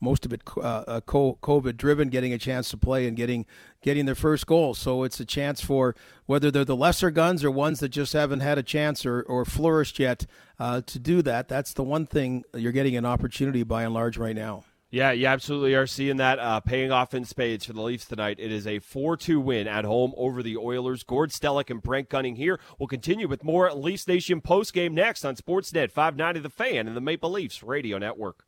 Most 0.00 0.24
of 0.24 0.32
it 0.32 0.40
uh, 0.56 0.60
uh, 0.60 1.00
COVID 1.02 1.76
driven, 1.76 2.08
getting 2.08 2.32
a 2.32 2.38
chance 2.38 2.70
to 2.70 2.78
play 2.78 3.06
and 3.06 3.16
getting 3.16 3.44
getting 3.82 4.06
their 4.06 4.14
first 4.14 4.46
goal. 4.46 4.74
So 4.74 5.02
it's 5.02 5.20
a 5.20 5.24
chance 5.24 5.60
for 5.60 5.94
whether 6.26 6.50
they're 6.50 6.64
the 6.64 6.76
lesser 6.76 7.10
guns 7.10 7.44
or 7.44 7.50
ones 7.50 7.80
that 7.80 7.90
just 7.90 8.12
haven't 8.12 8.40
had 8.40 8.58
a 8.58 8.62
chance 8.62 9.06
or, 9.06 9.22
or 9.22 9.44
flourished 9.44 9.98
yet 9.98 10.26
uh, 10.58 10.80
to 10.86 10.98
do 10.98 11.22
that. 11.22 11.48
That's 11.48 11.72
the 11.72 11.84
one 11.84 12.06
thing 12.06 12.44
you're 12.54 12.72
getting 12.72 12.96
an 12.96 13.06
opportunity 13.06 13.62
by 13.62 13.84
and 13.84 13.94
large 13.94 14.16
right 14.16 14.36
now. 14.36 14.64
Yeah, 14.90 15.12
you 15.12 15.26
absolutely 15.26 15.74
are 15.74 15.86
seeing 15.86 16.16
that 16.16 16.38
uh, 16.38 16.60
paying 16.60 16.90
off 16.90 17.12
in 17.12 17.26
spades 17.26 17.66
for 17.66 17.74
the 17.74 17.82
Leafs 17.82 18.06
tonight. 18.06 18.38
It 18.40 18.50
is 18.50 18.66
a 18.66 18.78
4 18.78 19.18
2 19.18 19.38
win 19.38 19.68
at 19.68 19.84
home 19.84 20.14
over 20.16 20.42
the 20.42 20.56
Oilers. 20.56 21.02
Gord 21.02 21.28
Stellick 21.28 21.68
and 21.68 21.82
Brent 21.82 22.08
Gunning 22.08 22.36
here. 22.36 22.58
We'll 22.78 22.86
continue 22.86 23.28
with 23.28 23.44
more 23.44 23.68
at 23.68 23.78
Leafs 23.78 24.08
Nation 24.08 24.40
post 24.40 24.72
game 24.72 24.94
next 24.94 25.26
on 25.26 25.36
Sportsnet 25.36 25.92
590 25.92 26.40
The 26.40 26.48
Fan 26.48 26.86
and 26.86 26.96
the 26.96 27.02
Maple 27.02 27.30
Leafs 27.30 27.62
Radio 27.62 27.98
Network. 27.98 28.47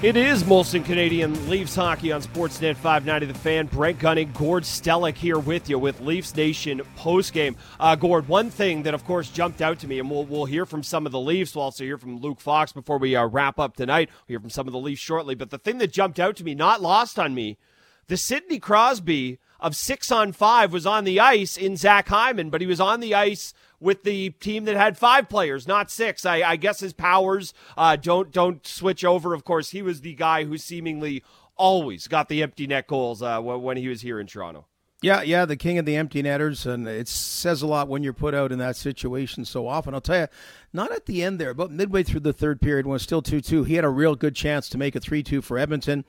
It 0.00 0.16
is 0.16 0.44
Molson 0.44 0.84
Canadian 0.84 1.48
Leafs 1.48 1.74
hockey 1.74 2.12
on 2.12 2.22
Sportsnet 2.22 2.76
590 2.76 3.26
The 3.26 3.34
Fan. 3.36 3.66
Brent 3.66 3.98
Gunning, 3.98 4.30
Gord 4.30 4.62
Stellick 4.62 5.16
here 5.16 5.40
with 5.40 5.68
you 5.68 5.76
with 5.76 6.00
Leafs 6.00 6.36
Nation 6.36 6.82
postgame. 6.96 7.56
Uh, 7.80 7.96
Gord, 7.96 8.28
one 8.28 8.48
thing 8.48 8.84
that 8.84 8.94
of 8.94 9.04
course 9.04 9.28
jumped 9.28 9.60
out 9.60 9.80
to 9.80 9.88
me, 9.88 9.98
and 9.98 10.08
we'll, 10.08 10.24
we'll 10.24 10.44
hear 10.44 10.66
from 10.66 10.84
some 10.84 11.04
of 11.04 11.10
the 11.10 11.18
Leafs. 11.18 11.56
We'll 11.56 11.64
also 11.64 11.82
hear 11.82 11.98
from 11.98 12.20
Luke 12.20 12.40
Fox 12.40 12.72
before 12.72 12.98
we 12.98 13.16
uh, 13.16 13.26
wrap 13.26 13.58
up 13.58 13.76
tonight. 13.76 14.08
We'll 14.08 14.34
hear 14.34 14.40
from 14.40 14.50
some 14.50 14.68
of 14.68 14.72
the 14.72 14.78
Leafs 14.78 15.00
shortly. 15.00 15.34
But 15.34 15.50
the 15.50 15.58
thing 15.58 15.78
that 15.78 15.92
jumped 15.92 16.20
out 16.20 16.36
to 16.36 16.44
me, 16.44 16.54
not 16.54 16.80
lost 16.80 17.18
on 17.18 17.34
me, 17.34 17.58
the 18.06 18.16
Sidney 18.16 18.60
Crosby 18.60 19.40
of 19.60 19.76
six 19.76 20.10
on 20.10 20.32
five 20.32 20.72
was 20.72 20.86
on 20.86 21.04
the 21.04 21.20
ice 21.20 21.56
in 21.56 21.76
Zach 21.76 22.08
Hyman, 22.08 22.50
but 22.50 22.60
he 22.60 22.66
was 22.66 22.80
on 22.80 23.00
the 23.00 23.14
ice 23.14 23.54
with 23.80 24.02
the 24.02 24.30
team 24.30 24.64
that 24.64 24.76
had 24.76 24.98
five 24.98 25.28
players, 25.28 25.68
not 25.68 25.90
six. 25.90 26.24
I, 26.24 26.42
I 26.42 26.56
guess 26.56 26.80
his 26.80 26.92
powers 26.92 27.54
uh, 27.76 27.96
don't 27.96 28.32
don't 28.32 28.66
switch 28.66 29.04
over. 29.04 29.34
Of 29.34 29.44
course, 29.44 29.70
he 29.70 29.82
was 29.82 30.00
the 30.00 30.14
guy 30.14 30.44
who 30.44 30.58
seemingly 30.58 31.22
always 31.56 32.08
got 32.08 32.28
the 32.28 32.42
empty 32.42 32.66
net 32.66 32.86
goals 32.86 33.22
uh, 33.22 33.40
when 33.40 33.76
he 33.76 33.88
was 33.88 34.00
here 34.00 34.20
in 34.20 34.26
Toronto. 34.26 34.66
Yeah, 35.00 35.22
yeah, 35.22 35.44
the 35.44 35.56
king 35.56 35.78
of 35.78 35.86
the 35.86 35.94
empty 35.94 36.22
netters, 36.22 36.66
and 36.66 36.88
it 36.88 37.06
says 37.06 37.62
a 37.62 37.68
lot 37.68 37.86
when 37.86 38.02
you're 38.02 38.12
put 38.12 38.34
out 38.34 38.50
in 38.50 38.58
that 38.58 38.74
situation 38.74 39.44
so 39.44 39.68
often. 39.68 39.94
I'll 39.94 40.00
tell 40.00 40.22
you, 40.22 40.26
not 40.72 40.90
at 40.90 41.06
the 41.06 41.22
end 41.22 41.38
there, 41.38 41.54
but 41.54 41.70
midway 41.70 42.02
through 42.02 42.20
the 42.20 42.32
third 42.32 42.60
period 42.60 42.84
when 42.84 42.96
it's 42.96 43.04
still 43.04 43.22
2 43.22 43.40
2, 43.40 43.62
he 43.62 43.74
had 43.74 43.84
a 43.84 43.90
real 43.90 44.16
good 44.16 44.34
chance 44.34 44.68
to 44.70 44.78
make 44.78 44.96
it 44.96 45.04
3 45.04 45.22
2 45.22 45.40
for 45.40 45.56
Edmonton. 45.56 46.04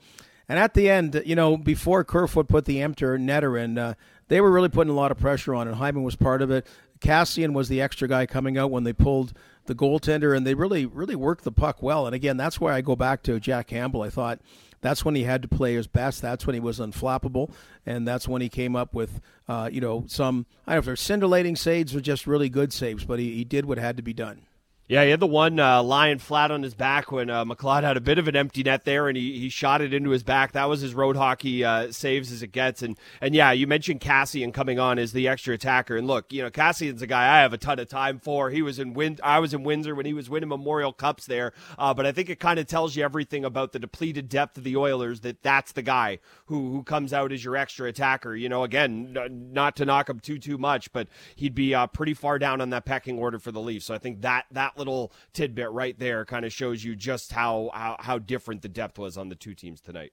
And 0.50 0.58
at 0.58 0.74
the 0.74 0.90
end, 0.90 1.22
you 1.24 1.36
know, 1.36 1.56
before 1.56 2.02
Kerfoot 2.02 2.48
put 2.48 2.64
the 2.64 2.82
empty 2.82 3.04
netter 3.04 3.56
in, 3.56 3.78
uh, 3.78 3.94
they 4.26 4.40
were 4.40 4.50
really 4.50 4.68
putting 4.68 4.90
a 4.90 4.96
lot 4.96 5.12
of 5.12 5.16
pressure 5.16 5.54
on, 5.54 5.68
and 5.68 5.76
Hyman 5.76 6.02
was 6.02 6.16
part 6.16 6.42
of 6.42 6.50
it. 6.50 6.66
Kassian 6.98 7.52
was 7.52 7.68
the 7.68 7.80
extra 7.80 8.08
guy 8.08 8.26
coming 8.26 8.58
out 8.58 8.72
when 8.72 8.82
they 8.82 8.92
pulled 8.92 9.32
the 9.66 9.76
goaltender, 9.76 10.36
and 10.36 10.44
they 10.44 10.54
really, 10.54 10.86
really 10.86 11.14
worked 11.14 11.44
the 11.44 11.52
puck 11.52 11.84
well. 11.84 12.04
And 12.04 12.16
again, 12.16 12.36
that's 12.36 12.60
where 12.60 12.72
I 12.72 12.80
go 12.80 12.96
back 12.96 13.22
to 13.22 13.38
Jack 13.38 13.68
Campbell. 13.68 14.02
I 14.02 14.10
thought 14.10 14.40
that's 14.80 15.04
when 15.04 15.14
he 15.14 15.22
had 15.22 15.40
to 15.42 15.48
play 15.48 15.74
his 15.74 15.86
best. 15.86 16.20
That's 16.20 16.44
when 16.48 16.54
he 16.54 16.60
was 16.60 16.80
unflappable, 16.80 17.52
and 17.86 18.08
that's 18.08 18.26
when 18.26 18.42
he 18.42 18.48
came 18.48 18.74
up 18.74 18.92
with, 18.92 19.20
uh, 19.46 19.70
you 19.72 19.80
know, 19.80 20.02
some 20.08 20.46
I 20.66 20.72
don't 20.72 20.78
know 20.78 20.78
if 20.80 20.84
they're 20.86 20.96
scintillating 20.96 21.54
saves 21.54 21.94
or 21.94 22.00
just 22.00 22.26
really 22.26 22.48
good 22.48 22.72
saves, 22.72 23.04
but 23.04 23.20
he, 23.20 23.36
he 23.36 23.44
did 23.44 23.66
what 23.66 23.78
had 23.78 23.96
to 23.98 24.02
be 24.02 24.12
done. 24.12 24.42
Yeah, 24.90 25.04
he 25.04 25.10
had 25.10 25.20
the 25.20 25.26
one 25.28 25.60
uh, 25.60 25.84
lying 25.84 26.18
flat 26.18 26.50
on 26.50 26.64
his 26.64 26.74
back 26.74 27.12
when 27.12 27.30
uh, 27.30 27.44
McLeod 27.44 27.84
had 27.84 27.96
a 27.96 28.00
bit 28.00 28.18
of 28.18 28.26
an 28.26 28.34
empty 28.34 28.64
net 28.64 28.84
there, 28.84 29.06
and 29.06 29.16
he, 29.16 29.38
he 29.38 29.48
shot 29.48 29.80
it 29.80 29.94
into 29.94 30.10
his 30.10 30.24
back. 30.24 30.50
That 30.50 30.68
was 30.68 30.80
his 30.80 30.94
road 30.94 31.14
hockey 31.14 31.62
uh, 31.64 31.92
saves 31.92 32.32
as 32.32 32.42
it 32.42 32.50
gets. 32.50 32.82
And 32.82 32.98
and 33.20 33.32
yeah, 33.32 33.52
you 33.52 33.68
mentioned 33.68 34.00
Kassian 34.00 34.52
coming 34.52 34.80
on 34.80 34.98
as 34.98 35.12
the 35.12 35.28
extra 35.28 35.54
attacker. 35.54 35.96
And 35.96 36.08
look, 36.08 36.32
you 36.32 36.42
know, 36.42 36.50
Kassian's 36.50 37.02
a 37.02 37.06
guy 37.06 37.36
I 37.36 37.42
have 37.42 37.52
a 37.52 37.56
ton 37.56 37.78
of 37.78 37.86
time 37.86 38.18
for. 38.18 38.50
He 38.50 38.62
was 38.62 38.80
in 38.80 38.92
Win- 38.92 39.20
I 39.22 39.38
was 39.38 39.54
in 39.54 39.62
Windsor 39.62 39.94
when 39.94 40.06
he 40.06 40.12
was 40.12 40.28
winning 40.28 40.48
Memorial 40.48 40.92
Cups 40.92 41.24
there. 41.24 41.52
Uh, 41.78 41.94
but 41.94 42.04
I 42.04 42.10
think 42.10 42.28
it 42.28 42.40
kind 42.40 42.58
of 42.58 42.66
tells 42.66 42.96
you 42.96 43.04
everything 43.04 43.44
about 43.44 43.70
the 43.70 43.78
depleted 43.78 44.28
depth 44.28 44.58
of 44.58 44.64
the 44.64 44.76
Oilers 44.76 45.20
that 45.20 45.40
that's 45.40 45.70
the 45.70 45.82
guy 45.82 46.18
who 46.46 46.72
who 46.72 46.82
comes 46.82 47.12
out 47.12 47.30
as 47.30 47.44
your 47.44 47.56
extra 47.56 47.86
attacker. 47.88 48.34
You 48.34 48.48
know, 48.48 48.64
again, 48.64 49.16
n- 49.16 49.50
not 49.52 49.76
to 49.76 49.84
knock 49.84 50.10
him 50.10 50.18
too 50.18 50.40
too 50.40 50.58
much, 50.58 50.92
but 50.92 51.06
he'd 51.36 51.54
be 51.54 51.76
uh, 51.76 51.86
pretty 51.86 52.12
far 52.12 52.40
down 52.40 52.60
on 52.60 52.70
that 52.70 52.84
pecking 52.84 53.20
order 53.20 53.38
for 53.38 53.52
the 53.52 53.60
Leafs. 53.60 53.86
So 53.86 53.94
I 53.94 53.98
think 53.98 54.22
that 54.22 54.46
that 54.50 54.79
little 54.80 55.12
tidbit 55.32 55.70
right 55.70 55.98
there 55.98 56.24
kind 56.24 56.44
of 56.44 56.52
shows 56.52 56.82
you 56.82 56.96
just 56.96 57.32
how, 57.32 57.70
how, 57.74 57.96
how 58.00 58.18
different 58.18 58.62
the 58.62 58.68
depth 58.68 58.98
was 58.98 59.16
on 59.16 59.28
the 59.28 59.34
two 59.34 59.54
teams 59.54 59.80
tonight. 59.80 60.12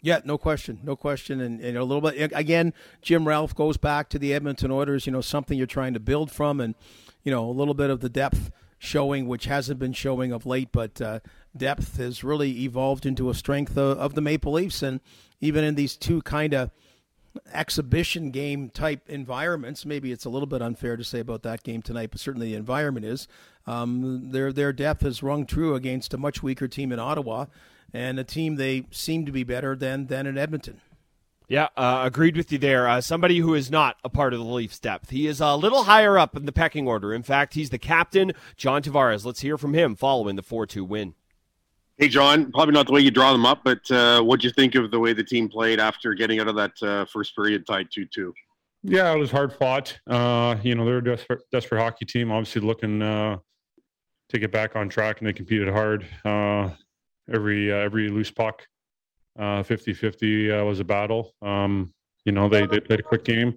Yeah, 0.00 0.20
no 0.24 0.38
question, 0.38 0.80
no 0.82 0.96
question, 0.96 1.40
and, 1.40 1.60
and, 1.60 1.78
a 1.78 1.84
little 1.84 2.02
bit 2.02 2.30
again. 2.34 2.74
Jim 3.00 3.26
Ralph 3.26 3.54
goes 3.54 3.78
back 3.78 4.10
to 4.10 4.18
the 4.18 4.34
Edmonton 4.34 4.70
Oilers. 4.70 5.06
You 5.06 5.12
know, 5.12 5.22
something 5.22 5.56
you're 5.56 5.66
trying 5.66 5.94
to 5.94 6.00
build 6.00 6.30
from, 6.30 6.60
and 6.60 6.74
you 7.22 7.32
know, 7.32 7.48
a 7.48 7.50
little 7.50 7.72
bit 7.72 7.88
of 7.88 8.00
the 8.00 8.10
depth 8.10 8.50
showing, 8.78 9.26
which 9.26 9.46
hasn't 9.46 9.80
been 9.80 9.94
showing 9.94 10.30
of 10.30 10.44
late, 10.44 10.68
but 10.72 11.00
uh, 11.00 11.20
depth 11.56 11.96
has 11.96 12.22
really 12.22 12.64
evolved 12.64 13.06
into 13.06 13.30
a 13.30 13.34
strength 13.34 13.78
of, 13.78 13.96
of 13.98 14.14
the 14.14 14.20
Maple 14.20 14.52
Leafs, 14.52 14.82
and 14.82 15.00
even 15.40 15.64
in 15.64 15.74
these 15.74 15.96
two 15.96 16.20
kind 16.20 16.52
of 16.52 16.70
exhibition 17.52 18.30
game 18.30 18.70
type 18.70 19.08
environments. 19.08 19.84
Maybe 19.84 20.12
it's 20.12 20.24
a 20.24 20.30
little 20.30 20.46
bit 20.46 20.62
unfair 20.62 20.96
to 20.96 21.04
say 21.04 21.20
about 21.20 21.42
that 21.42 21.62
game 21.62 21.82
tonight, 21.82 22.10
but 22.10 22.20
certainly 22.20 22.50
the 22.50 22.56
environment 22.56 23.06
is. 23.06 23.26
Um, 23.66 24.30
their 24.30 24.52
their 24.52 24.72
depth 24.72 25.02
has 25.02 25.22
rung 25.22 25.46
true 25.46 25.74
against 25.74 26.14
a 26.14 26.18
much 26.18 26.42
weaker 26.42 26.68
team 26.68 26.92
in 26.92 26.98
Ottawa, 26.98 27.46
and 27.92 28.18
a 28.18 28.24
team 28.24 28.56
they 28.56 28.86
seem 28.90 29.24
to 29.26 29.32
be 29.32 29.44
better 29.44 29.74
than 29.74 30.06
than 30.06 30.26
in 30.26 30.36
Edmonton. 30.36 30.80
Yeah, 31.46 31.68
uh, 31.76 32.02
agreed 32.04 32.36
with 32.36 32.50
you 32.52 32.58
there. 32.58 32.88
Uh, 32.88 33.00
somebody 33.02 33.38
who 33.38 33.54
is 33.54 33.70
not 33.70 33.96
a 34.02 34.08
part 34.08 34.32
of 34.32 34.38
the 34.38 34.46
Leafs 34.46 34.78
depth. 34.78 35.10
He 35.10 35.26
is 35.26 35.40
a 35.40 35.56
little 35.56 35.84
higher 35.84 36.18
up 36.18 36.36
in 36.36 36.46
the 36.46 36.52
pecking 36.52 36.88
order. 36.88 37.12
In 37.12 37.22
fact, 37.22 37.54
he's 37.54 37.68
the 37.68 37.78
captain, 37.78 38.32
John 38.56 38.82
Tavares. 38.82 39.26
Let's 39.26 39.40
hear 39.40 39.58
from 39.58 39.74
him 39.74 39.94
following 39.94 40.36
the 40.36 40.42
4 40.42 40.66
2 40.66 40.84
win. 40.84 41.14
Hey, 41.98 42.08
John. 42.08 42.50
Probably 42.50 42.72
not 42.72 42.86
the 42.86 42.92
way 42.92 43.00
you 43.00 43.10
draw 43.10 43.32
them 43.32 43.44
up, 43.44 43.60
but 43.62 43.88
uh, 43.90 44.22
what 44.22 44.40
do 44.40 44.46
you 44.46 44.52
think 44.52 44.74
of 44.74 44.90
the 44.90 44.98
way 44.98 45.12
the 45.12 45.22
team 45.22 45.48
played 45.48 45.80
after 45.80 46.14
getting 46.14 46.40
out 46.40 46.48
of 46.48 46.56
that 46.56 46.82
uh, 46.82 47.04
first 47.04 47.36
period 47.36 47.66
tied 47.66 47.88
2 47.90 48.06
2? 48.06 48.34
Yeah, 48.82 49.12
it 49.12 49.18
was 49.18 49.30
hard 49.30 49.52
fought. 49.52 49.98
Uh, 50.06 50.56
you 50.62 50.74
know, 50.74 50.84
they're 50.84 50.98
a 50.98 51.04
desperate, 51.04 51.42
desperate 51.52 51.80
hockey 51.80 52.06
team, 52.06 52.32
obviously 52.32 52.62
looking 52.62 53.02
uh, 53.02 53.38
to 54.34 54.38
get 54.40 54.52
back 54.52 54.76
on 54.76 54.88
track, 54.88 55.18
and 55.18 55.28
they 55.28 55.32
competed 55.32 55.68
hard. 55.68 56.06
Uh, 56.24 56.70
every 57.32 57.72
uh, 57.72 57.76
every 57.76 58.08
loose 58.08 58.30
puck, 58.30 58.66
50 59.38 59.94
50 59.94 60.50
was 60.62 60.80
a 60.80 60.84
battle. 60.84 61.32
Um, 61.42 61.92
you 62.24 62.32
know, 62.32 62.48
they, 62.48 62.66
they 62.66 62.80
played 62.80 63.00
a 63.00 63.02
quick 63.02 63.24
game. 63.24 63.54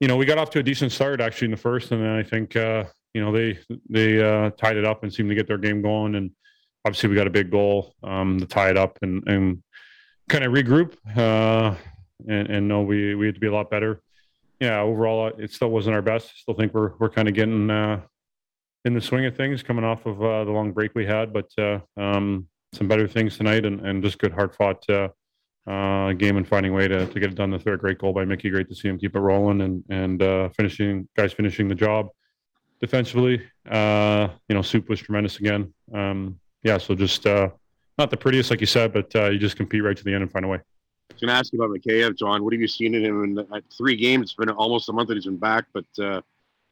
You 0.00 0.08
know, 0.08 0.16
we 0.16 0.26
got 0.26 0.38
off 0.38 0.50
to 0.50 0.58
a 0.58 0.62
decent 0.62 0.92
start 0.92 1.20
actually 1.20 1.46
in 1.46 1.52
the 1.52 1.56
first, 1.56 1.92
and 1.92 2.02
then 2.02 2.10
I 2.10 2.22
think, 2.22 2.54
you 2.54 3.20
know, 3.22 3.32
they 3.32 3.58
they 3.88 4.18
tied 4.58 4.76
it 4.76 4.84
up 4.84 5.02
and 5.02 5.12
seemed 5.12 5.28
to 5.28 5.34
get 5.34 5.46
their 5.46 5.58
game 5.58 5.82
going. 5.82 6.16
And 6.16 6.30
obviously 6.84 7.08
we 7.08 7.14
got 7.14 7.26
a 7.26 7.30
big 7.30 7.50
goal 7.50 7.94
um, 8.02 8.38
to 8.38 8.46
tie 8.46 8.70
it 8.70 8.76
up 8.76 8.98
and, 9.02 9.22
and 9.26 9.62
kind 10.28 10.44
of 10.44 10.52
regroup 10.52 10.94
uh, 11.16 11.74
and, 12.28 12.48
and 12.48 12.68
know 12.68 12.82
we, 12.82 13.14
we 13.14 13.26
had 13.26 13.34
to 13.34 13.40
be 13.40 13.46
a 13.46 13.52
lot 13.52 13.70
better. 13.70 14.00
Yeah, 14.60 14.80
overall, 14.80 15.26
uh, 15.26 15.42
it 15.42 15.52
still 15.52 15.70
wasn't 15.70 15.94
our 15.94 16.02
best. 16.02 16.38
Still 16.38 16.54
think 16.54 16.72
we're, 16.72 16.92
we're 16.98 17.10
kind 17.10 17.28
of 17.28 17.34
getting 17.34 17.68
uh, 17.68 18.00
in 18.84 18.94
the 18.94 19.00
swing 19.00 19.26
of 19.26 19.36
things 19.36 19.62
coming 19.62 19.84
off 19.84 20.06
of 20.06 20.22
uh, 20.22 20.44
the 20.44 20.50
long 20.50 20.72
break 20.72 20.94
we 20.94 21.06
had, 21.06 21.32
but 21.32 21.50
uh, 21.58 21.78
um, 21.96 22.48
some 22.72 22.88
better 22.88 23.06
things 23.06 23.36
tonight 23.36 23.64
and, 23.64 23.80
and 23.80 24.02
just 24.02 24.18
good 24.18 24.32
hard 24.32 24.54
fought 24.54 24.84
uh, 24.90 26.12
game 26.14 26.36
and 26.36 26.48
finding 26.48 26.72
a 26.72 26.74
way 26.74 26.88
to, 26.88 27.06
to 27.06 27.20
get 27.20 27.30
it 27.30 27.36
done. 27.36 27.50
The 27.50 27.58
third 27.58 27.80
great 27.80 27.98
goal 27.98 28.12
by 28.12 28.24
Mickey. 28.24 28.50
Great 28.50 28.68
to 28.68 28.74
see 28.74 28.88
him 28.88 28.98
keep 28.98 29.14
it 29.14 29.20
rolling 29.20 29.60
and, 29.60 29.84
and 29.88 30.54
finishing 30.54 31.08
guys 31.16 31.32
finishing 31.32 31.68
the 31.68 31.74
job 31.74 32.08
defensively. 32.80 33.42
you 33.66 33.70
know, 33.70 34.62
Soup 34.62 34.88
was 34.88 35.00
tremendous 35.00 35.38
again. 35.38 35.72
Um, 35.94 36.40
yeah, 36.62 36.78
so 36.78 36.94
just 36.94 37.26
uh, 37.26 37.50
not 37.98 38.10
the 38.10 38.16
prettiest, 38.16 38.50
like 38.50 38.60
you 38.60 38.66
said, 38.66 38.92
but 38.92 39.14
uh, 39.14 39.30
you 39.30 39.38
just 39.38 39.56
compete 39.56 39.82
right 39.82 39.96
to 39.96 40.04
the 40.04 40.12
end 40.12 40.22
and 40.22 40.32
find 40.32 40.44
a 40.44 40.48
way. 40.48 40.58
I 40.58 41.14
was 41.14 41.20
going 41.20 41.28
to 41.28 41.34
ask 41.34 41.52
you 41.52 41.62
about 41.62 41.76
Mikheyev, 41.76 42.16
John. 42.16 42.42
What 42.42 42.52
have 42.52 42.60
you 42.60 42.68
seen 42.68 42.94
in 42.94 43.04
him 43.04 43.38
in 43.38 43.62
three 43.76 43.96
games? 43.96 44.24
It's 44.24 44.34
been 44.34 44.48
almost 44.50 44.88
a 44.88 44.92
month 44.92 45.08
that 45.08 45.14
he's 45.14 45.26
been 45.26 45.36
back, 45.36 45.66
but 45.72 45.84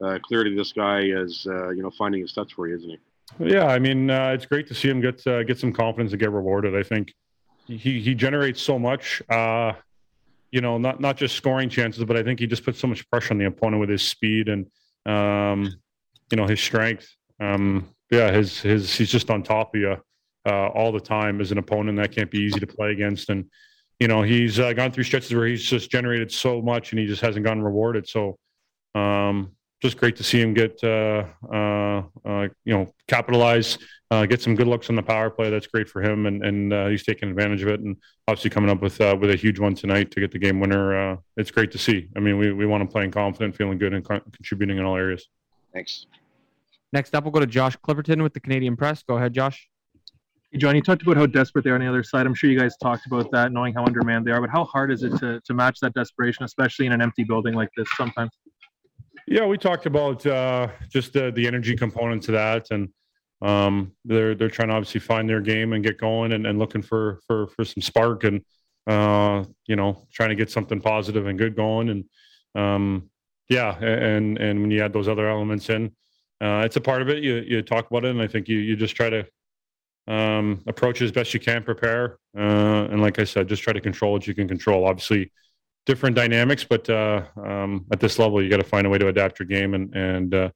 uh, 0.02 0.18
clearly 0.22 0.54
this 0.54 0.72
guy 0.72 1.02
is, 1.02 1.46
uh, 1.48 1.70
you 1.70 1.82
know, 1.82 1.90
finding 1.90 2.20
his 2.20 2.32
touch 2.32 2.54
for 2.54 2.68
you, 2.68 2.76
isn't 2.76 2.90
he? 2.90 2.98
Yeah, 3.38 3.66
I 3.66 3.78
mean, 3.78 4.10
uh, 4.10 4.32
it's 4.34 4.46
great 4.46 4.66
to 4.68 4.74
see 4.74 4.88
him 4.88 5.00
get 5.00 5.24
uh, 5.26 5.44
get 5.44 5.58
some 5.58 5.72
confidence 5.72 6.12
and 6.12 6.20
get 6.20 6.32
rewarded. 6.32 6.74
I 6.74 6.82
think 6.82 7.14
he 7.66 8.00
he 8.00 8.14
generates 8.14 8.60
so 8.60 8.78
much. 8.78 9.22
Uh, 9.28 9.72
you 10.50 10.60
know, 10.60 10.78
not 10.78 11.00
not 11.00 11.16
just 11.16 11.36
scoring 11.36 11.68
chances, 11.68 12.04
but 12.04 12.16
I 12.16 12.22
think 12.22 12.40
he 12.40 12.46
just 12.46 12.64
puts 12.64 12.80
so 12.80 12.88
much 12.88 13.08
pressure 13.08 13.32
on 13.32 13.38
the 13.38 13.46
opponent 13.46 13.80
with 13.80 13.88
his 13.88 14.02
speed 14.02 14.48
and 14.48 14.66
um, 15.06 15.72
you 16.30 16.36
know 16.36 16.46
his 16.46 16.60
strength. 16.60 17.08
Um, 17.38 17.88
yeah, 18.10 18.32
his 18.32 18.60
his 18.60 18.92
he's 18.92 19.10
just 19.10 19.30
on 19.30 19.42
top 19.44 19.74
of 19.74 19.80
you 19.80 19.96
uh, 20.46 20.68
all 20.68 20.90
the 20.90 21.00
time 21.00 21.40
as 21.40 21.52
an 21.52 21.58
opponent. 21.58 21.98
That 21.98 22.12
can't 22.12 22.30
be 22.30 22.38
easy 22.38 22.58
to 22.58 22.66
play 22.66 22.90
against. 22.90 23.30
And 23.30 23.48
you 24.00 24.08
know, 24.08 24.22
he's 24.22 24.58
gone 24.58 24.90
through 24.90 25.04
stretches 25.04 25.34
where 25.34 25.46
he's 25.46 25.62
just 25.62 25.90
generated 25.90 26.32
so 26.32 26.60
much, 26.60 26.90
and 26.90 26.98
he 26.98 27.06
just 27.06 27.20
hasn't 27.20 27.44
gotten 27.44 27.62
rewarded. 27.62 28.08
So, 28.08 28.38
um, 28.94 29.52
just 29.80 29.96
great 29.96 30.16
to 30.16 30.22
see 30.22 30.40
him 30.40 30.54
get 30.54 30.78
uh, 30.84 31.24
uh, 31.52 32.02
uh 32.24 32.48
you 32.64 32.74
know 32.74 32.92
capitalize, 33.08 33.78
uh, 34.10 34.26
get 34.26 34.42
some 34.42 34.54
good 34.54 34.68
looks 34.68 34.90
on 34.90 34.96
the 34.96 35.02
power 35.02 35.30
play. 35.30 35.50
That's 35.50 35.66
great 35.66 35.88
for 35.88 36.02
him, 36.02 36.26
and 36.26 36.44
and 36.44 36.90
he's 36.90 37.04
taking 37.04 37.30
advantage 37.30 37.62
of 37.62 37.68
it. 37.68 37.80
And 37.80 37.96
obviously 38.28 38.50
coming 38.50 38.70
up 38.70 38.82
with 38.82 38.98
with 38.98 39.30
a 39.30 39.36
huge 39.36 39.58
one 39.58 39.74
tonight 39.74 40.10
to 40.12 40.20
get 40.20 40.32
the 40.32 40.38
game 40.38 40.60
winner. 40.60 41.18
it's 41.36 41.50
great 41.50 41.70
to 41.72 41.78
see. 41.78 42.08
I 42.16 42.20
mean, 42.20 42.38
we 42.38 42.52
we 42.52 42.66
want 42.66 42.82
him 42.82 42.88
playing 42.88 43.10
confident, 43.12 43.56
feeling 43.56 43.78
good, 43.78 43.94
and 43.94 44.04
con- 44.04 44.22
contributing 44.32 44.78
in 44.78 44.84
all 44.84 44.96
areas. 44.96 45.28
Thanks. 45.72 46.06
Next 46.92 47.14
up, 47.14 47.24
we'll 47.24 47.30
go 47.30 47.40
to 47.40 47.46
Josh 47.46 47.76
Clipperton 47.78 48.22
with 48.22 48.34
the 48.34 48.40
Canadian 48.40 48.76
Press. 48.76 49.02
Go 49.02 49.16
ahead, 49.16 49.32
Josh. 49.32 49.68
Hey, 50.50 50.58
John, 50.58 50.74
you 50.74 50.82
talked 50.82 51.02
about 51.02 51.16
how 51.16 51.26
desperate 51.26 51.62
they 51.62 51.70
are 51.70 51.74
on 51.74 51.80
the 51.80 51.86
other 51.86 52.02
side. 52.02 52.26
I'm 52.26 52.34
sure 52.34 52.50
you 52.50 52.58
guys 52.58 52.76
talked 52.82 53.06
about 53.06 53.30
that, 53.30 53.52
knowing 53.52 53.72
how 53.72 53.84
undermanned 53.84 54.26
they 54.26 54.32
are. 54.32 54.40
But 54.40 54.50
how 54.50 54.64
hard 54.64 54.90
is 54.90 55.04
it 55.04 55.16
to, 55.18 55.40
to 55.40 55.54
match 55.54 55.78
that 55.80 55.94
desperation, 55.94 56.44
especially 56.44 56.86
in 56.86 56.92
an 56.92 57.00
empty 57.00 57.22
building 57.22 57.54
like 57.54 57.68
this 57.76 57.86
sometimes? 57.96 58.32
Yeah, 59.30 59.46
we 59.46 59.58
talked 59.58 59.86
about 59.86 60.26
uh, 60.26 60.66
just 60.88 61.12
the, 61.12 61.30
the 61.30 61.46
energy 61.46 61.76
component 61.76 62.24
to 62.24 62.32
that. 62.32 62.66
And 62.72 62.88
um, 63.40 63.92
they're 64.04 64.34
they're 64.34 64.50
trying 64.50 64.68
to 64.68 64.74
obviously 64.74 65.00
find 65.00 65.28
their 65.28 65.40
game 65.40 65.72
and 65.72 65.84
get 65.84 65.98
going 65.98 66.32
and, 66.32 66.48
and 66.48 66.58
looking 66.58 66.82
for, 66.82 67.20
for, 67.28 67.46
for 67.46 67.64
some 67.64 67.80
spark 67.80 68.24
and, 68.24 68.42
uh, 68.88 69.44
you 69.68 69.76
know, 69.76 70.04
trying 70.12 70.30
to 70.30 70.34
get 70.34 70.50
something 70.50 70.80
positive 70.80 71.28
and 71.28 71.38
good 71.38 71.54
going. 71.54 71.90
And 71.90 72.04
um, 72.56 73.08
yeah, 73.48 73.78
and, 73.78 74.36
and 74.38 74.60
when 74.62 74.72
you 74.72 74.82
add 74.82 74.92
those 74.92 75.06
other 75.06 75.28
elements 75.28 75.70
in, 75.70 75.92
uh, 76.40 76.62
it's 76.64 76.76
a 76.76 76.80
part 76.80 77.00
of 77.00 77.08
it. 77.08 77.22
You 77.22 77.36
you 77.36 77.62
talk 77.62 77.88
about 77.88 78.04
it, 78.04 78.10
and 78.10 78.22
I 78.22 78.26
think 78.26 78.48
you 78.48 78.58
you 78.58 78.74
just 78.74 78.96
try 78.96 79.10
to 79.10 79.26
um, 80.08 80.62
approach 80.66 81.02
it 81.02 81.04
as 81.04 81.12
best 81.12 81.34
you 81.34 81.40
can, 81.40 81.62
prepare, 81.62 82.18
uh, 82.36 82.88
and 82.90 83.02
like 83.02 83.18
I 83.18 83.24
said, 83.24 83.48
just 83.48 83.62
try 83.62 83.74
to 83.74 83.80
control 83.80 84.12
what 84.12 84.26
you 84.26 84.34
can 84.34 84.48
control. 84.48 84.86
Obviously, 84.86 85.30
different 85.90 86.14
dynamics, 86.14 86.62
but 86.62 86.88
uh, 86.88 87.24
um, 87.44 87.85
at 87.90 87.98
this 87.98 88.16
level, 88.20 88.40
you 88.40 88.48
got 88.48 88.59
to 88.59 88.64
find 88.64 88.87
a 88.87 88.90
way 88.90 88.96
to 88.96 89.09
adapt 89.09 89.40
your 89.40 89.46
game 89.46 89.74
and 89.74 89.92
and 89.96 90.35
uh, 90.35 90.50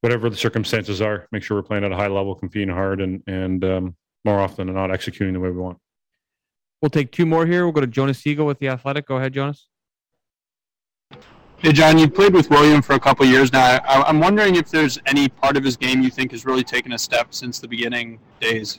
whatever 0.00 0.30
the 0.30 0.36
circumstances 0.36 1.02
are, 1.02 1.28
make 1.30 1.42
sure 1.42 1.58
we're 1.58 1.62
playing 1.62 1.84
at 1.84 1.92
a 1.92 1.96
high 1.96 2.08
level, 2.08 2.34
competing 2.34 2.70
hard, 2.70 3.02
and 3.02 3.22
and 3.26 3.62
um, 3.64 3.96
more 4.24 4.40
often 4.40 4.66
than 4.66 4.76
not, 4.76 4.90
executing 4.90 5.34
the 5.34 5.40
way 5.40 5.50
we 5.50 5.58
want. 5.58 5.76
We'll 6.80 6.90
take 6.90 7.12
two 7.12 7.26
more 7.26 7.44
here. 7.44 7.64
We'll 7.64 7.72
go 7.72 7.82
to 7.82 7.86
Jonas 7.86 8.18
Siegel 8.18 8.46
with 8.46 8.58
the 8.60 8.68
Athletic. 8.68 9.06
Go 9.06 9.18
ahead, 9.18 9.34
Jonas. 9.34 9.68
Hey, 11.58 11.72
John, 11.72 11.98
you've 11.98 12.14
played 12.14 12.32
with 12.32 12.48
William 12.50 12.80
for 12.82 12.94
a 12.94 12.98
couple 12.98 13.26
years 13.26 13.52
now. 13.52 13.76
I, 13.86 14.08
am 14.08 14.18
wondering 14.20 14.56
if 14.56 14.68
there's 14.70 14.98
any 15.06 15.28
part 15.28 15.56
of 15.56 15.62
his 15.62 15.76
game 15.76 16.00
you 16.00 16.10
think 16.10 16.32
has 16.32 16.44
really 16.44 16.64
taken 16.64 16.94
a 16.94 16.98
step 16.98 17.28
since 17.34 17.60
the 17.60 17.68
beginning 17.68 18.18
days. 18.40 18.78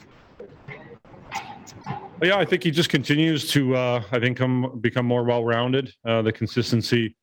Yeah, 2.24 2.38
I 2.38 2.46
think 2.46 2.64
he 2.64 2.72
just 2.72 2.90
continues 2.90 3.52
to, 3.52 3.76
uh, 3.76 4.04
I 4.12 4.20
think, 4.20 4.38
come 4.38 4.80
become 4.80 5.06
more 5.06 5.24
well-rounded. 5.24 5.94
Uh, 6.06 6.22
the 6.22 6.32
consistency 6.32 7.16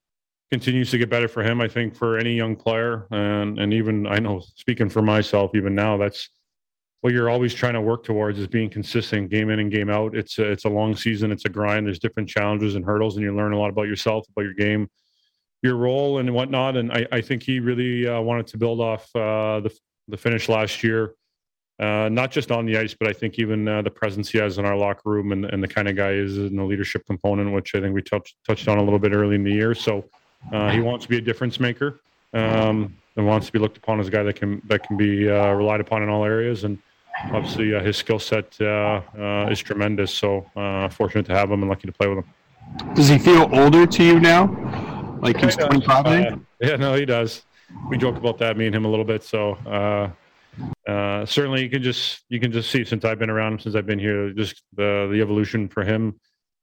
continues 0.50 0.90
to 0.90 0.98
get 0.98 1.08
better 1.08 1.28
for 1.28 1.42
him. 1.42 1.60
I 1.60 1.68
think 1.68 1.96
for 1.96 2.18
any 2.18 2.34
young 2.34 2.54
player, 2.54 3.06
and 3.10 3.58
and 3.58 3.72
even 3.72 4.06
I 4.06 4.18
know, 4.18 4.40
speaking 4.56 4.88
for 4.88 5.02
myself, 5.02 5.52
even 5.54 5.74
now, 5.74 5.96
that's 5.96 6.28
what 7.00 7.14
you're 7.14 7.30
always 7.30 7.54
trying 7.54 7.74
to 7.74 7.80
work 7.80 8.04
towards 8.04 8.38
is 8.38 8.46
being 8.46 8.68
consistent, 8.68 9.30
game 9.30 9.48
in 9.48 9.58
and 9.58 9.70
game 9.70 9.88
out. 9.88 10.14
It's 10.14 10.38
a, 10.38 10.50
it's 10.50 10.66
a 10.66 10.68
long 10.68 10.94
season. 10.94 11.32
It's 11.32 11.46
a 11.46 11.48
grind. 11.48 11.86
There's 11.86 11.98
different 11.98 12.28
challenges 12.28 12.74
and 12.74 12.84
hurdles, 12.84 13.16
and 13.16 13.24
you 13.24 13.34
learn 13.34 13.52
a 13.54 13.58
lot 13.58 13.70
about 13.70 13.88
yourself, 13.88 14.26
about 14.28 14.42
your 14.42 14.54
game 14.54 14.88
your 15.62 15.76
role 15.76 16.18
and 16.18 16.32
whatnot. 16.32 16.76
And 16.76 16.92
I, 16.92 17.06
I 17.12 17.20
think 17.20 17.42
he 17.42 17.60
really 17.60 18.06
uh, 18.06 18.20
wanted 18.20 18.46
to 18.48 18.58
build 18.58 18.80
off 18.80 19.04
uh, 19.14 19.60
the 19.60 19.70
the 20.08 20.16
finish 20.16 20.48
last 20.48 20.82
year, 20.82 21.14
uh, 21.80 22.10
not 22.10 22.30
just 22.30 22.50
on 22.50 22.66
the 22.66 22.76
ice, 22.76 22.94
but 22.94 23.08
I 23.08 23.12
think 23.14 23.38
even 23.38 23.66
uh, 23.66 23.80
the 23.80 23.90
presence 23.90 24.28
he 24.28 24.36
has 24.36 24.58
in 24.58 24.66
our 24.66 24.76
locker 24.76 25.08
room 25.08 25.32
and, 25.32 25.46
and 25.46 25.62
the 25.62 25.68
kind 25.68 25.88
of 25.88 25.96
guy 25.96 26.10
is 26.10 26.36
in 26.36 26.54
the 26.56 26.62
leadership 26.62 27.06
component, 27.06 27.52
which 27.52 27.74
I 27.74 27.80
think 27.80 27.94
we 27.94 28.02
touched 28.02 28.36
touched 28.46 28.68
on 28.68 28.76
a 28.76 28.82
little 28.82 28.98
bit 28.98 29.12
early 29.12 29.34
in 29.34 29.44
the 29.44 29.52
year. 29.52 29.74
So 29.74 30.04
uh, 30.52 30.70
he 30.70 30.80
wants 30.80 31.06
to 31.06 31.08
be 31.08 31.16
a 31.16 31.22
difference 31.22 31.58
maker 31.58 32.00
um, 32.34 32.94
and 33.16 33.26
wants 33.26 33.46
to 33.46 33.52
be 33.52 33.58
looked 33.58 33.78
upon 33.78 33.98
as 33.98 34.08
a 34.08 34.10
guy 34.10 34.22
that 34.22 34.36
can 34.36 34.60
that 34.66 34.86
can 34.86 34.98
be 34.98 35.30
uh, 35.30 35.52
relied 35.52 35.80
upon 35.80 36.02
in 36.02 36.10
all 36.10 36.22
areas. 36.22 36.64
And 36.64 36.78
obviously, 37.32 37.70
his 37.80 37.96
skill 37.96 38.18
set 38.18 38.54
is 39.50 39.60
tremendous. 39.60 40.12
So 40.12 40.44
fortunate 40.92 41.24
to 41.26 41.32
have 41.32 41.50
him 41.50 41.62
and 41.62 41.70
lucky 41.70 41.86
to 41.86 41.92
play 41.92 42.08
with 42.08 42.18
him. 42.18 42.94
Does 42.94 43.08
he 43.08 43.18
feel 43.18 43.48
older 43.54 43.86
to 43.86 44.04
you 44.04 44.20
now? 44.20 45.18
Like 45.22 45.38
he's 45.38 45.56
25, 45.56 46.06
uh, 46.06 46.36
Yeah, 46.60 46.76
no, 46.76 46.94
he 46.94 47.06
does. 47.06 47.42
We 47.88 47.96
joke 47.96 48.16
about 48.16 48.36
that, 48.38 48.58
me 48.58 48.66
and 48.66 48.74
him 48.74 48.84
a 48.84 48.88
little 48.88 49.04
bit. 49.04 49.22
So 49.22 49.56
uh, 50.86 51.24
certainly, 51.26 51.62
you 51.62 51.70
can 51.70 51.82
just 51.82 52.22
you 52.28 52.40
can 52.40 52.52
just 52.52 52.70
see 52.70 52.84
since 52.84 53.04
I've 53.04 53.18
been 53.18 53.30
around 53.30 53.62
since 53.62 53.74
I've 53.74 53.86
been 53.86 53.98
here, 53.98 54.32
just 54.32 54.62
the 54.74 55.08
the 55.10 55.20
evolution 55.20 55.68
for 55.68 55.84
him. 55.84 56.18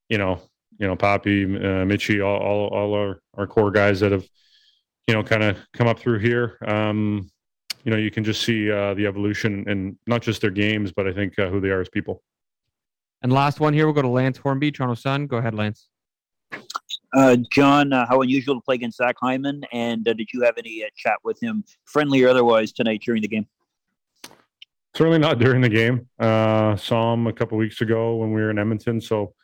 You 0.10 0.18
know, 0.18 0.42
you 0.80 0.88
know, 0.88 0.96
Poppy, 0.96 1.44
uh, 1.44 1.86
Mitchy, 1.86 2.22
all, 2.22 2.38
all 2.38 2.68
all 2.68 2.94
our 2.94 3.22
our 3.36 3.48
core 3.48 3.72
guys 3.72 4.00
that 4.02 4.12
have 4.12 4.28
you 5.08 5.14
know 5.14 5.24
kind 5.24 5.44
of 5.44 5.58
come 5.74 5.88
up 5.88 6.00
through 6.00 6.20
here. 6.20 6.58
Um, 6.66 7.30
you 7.84 7.92
know, 7.92 7.98
you 7.98 8.12
can 8.12 8.24
just 8.24 8.44
see 8.44 8.70
uh, 8.70 8.94
the 8.96 9.08
evolution 9.08 9.64
and 9.68 9.98
not 10.08 10.22
just 10.22 10.42
their 10.42 10.52
games, 10.52 10.92
but 10.92 11.08
I 11.08 11.14
think 11.14 11.40
uh, 11.40 11.48
who 11.50 11.62
they 11.62 11.70
are 11.70 11.82
as 11.82 11.90
people. 11.90 12.22
And 13.22 13.32
last 13.32 13.60
one 13.60 13.74
here, 13.74 13.86
we'll 13.86 13.94
go 13.94 14.02
to 14.02 14.08
Lance 14.08 14.38
Hornby, 14.38 14.72
Toronto 14.72 14.96
Sun. 14.96 15.28
Go 15.28 15.38
ahead, 15.38 15.56
Lance. 15.56 15.88
Uh, 17.14 17.38
John, 17.52 17.94
uh, 17.94 18.06
how 18.06 18.22
unusual 18.22 18.56
to 18.56 18.62
play 18.62 18.76
against 18.76 18.98
Zach 18.98 19.16
Hyman, 19.20 19.64
and 19.72 20.08
uh, 20.08 20.14
did 20.14 20.28
you 20.34 20.42
have 20.42 20.56
any 20.58 20.84
uh, 20.84 20.88
chat 20.96 21.18
with 21.24 21.42
him, 21.42 21.64
friendly 21.86 22.24
or 22.24 22.30
otherwise, 22.30 22.72
tonight 22.72 23.02
during 23.04 23.22
the 23.22 23.28
game? 23.28 23.48
Certainly 24.98 25.20
not 25.20 25.38
during 25.38 25.62
the 25.62 25.70
game. 25.70 26.10
Uh, 26.20 26.76
saw 26.76 27.14
him 27.14 27.28
a 27.28 27.34
couple 27.34 27.56
weeks 27.56 27.82
ago 27.82 28.16
when 28.16 28.34
we 28.34 28.42
were 28.42 28.50
in 28.50 28.58
Edmonton, 28.58 29.00
so 29.00 29.36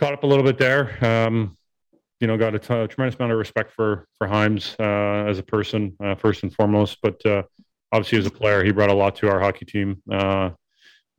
caught 0.00 0.12
up 0.12 0.24
a 0.24 0.26
little 0.26 0.42
bit 0.42 0.58
there. 0.58 0.98
Um, 1.04 1.56
you 2.18 2.26
know, 2.26 2.36
got 2.36 2.52
a, 2.52 2.58
t- 2.58 2.74
a 2.74 2.88
tremendous 2.88 3.16
amount 3.16 3.30
of 3.30 3.38
respect 3.38 3.70
for 3.70 4.08
for 4.18 4.26
Himes 4.26 4.74
uh, 4.80 5.30
as 5.30 5.38
a 5.38 5.44
person, 5.44 5.96
first 6.18 6.42
and 6.42 6.52
foremost, 6.52 6.98
but 7.00 7.20
obviously 7.92 8.18
as 8.18 8.26
a 8.26 8.30
player, 8.30 8.64
he 8.64 8.72
brought 8.72 8.90
a 8.90 8.94
lot 8.94 9.14
to 9.16 9.28
our 9.28 9.38
hockey 9.38 9.66
team 9.66 10.02
on 10.10 10.56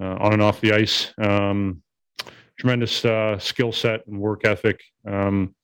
and 0.02 0.42
off 0.42 0.60
the 0.60 0.74
ice. 0.74 1.14
Um, 1.18 1.82
tremendous 2.60 3.06
uh, 3.06 3.40
skill 3.40 3.72
set 3.72 4.06
and 4.08 4.20
work 4.20 4.46
ethic. 4.46 4.82
Um, 5.08 5.56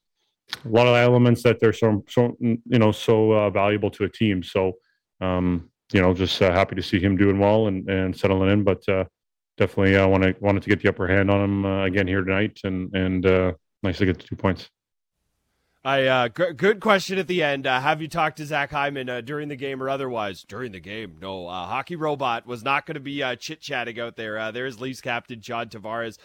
a 0.64 0.70
lot 0.70 0.88
of 0.88 0.96
elements 0.96 1.44
that 1.44 1.60
they're 1.60 1.74
so, 1.74 2.06
so 2.08 2.34
you 2.40 2.80
know 2.80 2.94
so 2.94 3.34
uh, 3.34 3.50
valuable 3.50 3.92
to 3.92 4.06
a 4.06 4.10
team. 4.10 4.42
So 4.42 4.78
um, 5.20 5.71
you 5.94 6.02
know, 6.02 6.14
just 6.14 6.42
uh, 6.42 6.52
happy 6.52 6.76
to 6.76 6.84
see 6.84 7.00
him 7.00 7.18
doing 7.18 7.40
well 7.40 7.68
and, 7.68 7.90
and 7.90 8.16
settling 8.16 8.50
in. 8.50 8.64
But 8.64 8.88
uh, 8.88 9.06
definitely, 9.58 9.98
I 9.98 10.04
uh, 10.04 10.08
want 10.08 10.24
to 10.24 10.36
wanted 10.40 10.64
to 10.64 10.70
get 10.70 10.82
the 10.82 10.90
upper 10.90 11.08
hand 11.08 11.30
on 11.30 11.42
him 11.44 11.66
uh, 11.66 11.86
again 11.86 12.08
here 12.08 12.24
tonight, 12.24 12.60
and 12.64 12.94
and 12.96 13.56
nice 13.84 13.98
to 13.98 14.06
get 14.06 14.18
the 14.18 14.24
two 14.24 14.36
points. 14.36 14.70
I 15.84 16.06
uh, 16.06 16.28
g- 16.28 16.54
good 16.56 16.80
question 16.80 17.18
at 17.18 17.26
the 17.26 17.42
end. 17.42 17.66
Uh, 17.66 17.82
have 17.82 18.04
you 18.04 18.08
talked 18.08 18.38
to 18.38 18.46
Zach 18.46 18.70
Hyman 18.70 19.10
uh, 19.10 19.22
during 19.22 19.48
the 19.48 19.56
game 19.56 19.82
or 19.82 19.90
otherwise? 19.90 20.44
During 20.44 20.74
the 20.74 20.80
game, 20.80 21.18
no. 21.20 21.48
Uh, 21.48 21.66
Hockey 21.66 21.96
Robot 21.96 22.46
was 22.46 22.64
not 22.64 22.86
going 22.86 22.94
to 22.94 23.00
be 23.00 23.24
uh, 23.24 23.36
chit 23.36 23.62
chatting 23.62 24.00
out 24.00 24.16
there. 24.16 24.38
Uh, 24.38 24.52
there's 24.52 24.80
Leafs 24.80 25.02
captain 25.02 25.42
John 25.42 25.70
Tavares. 25.70 26.20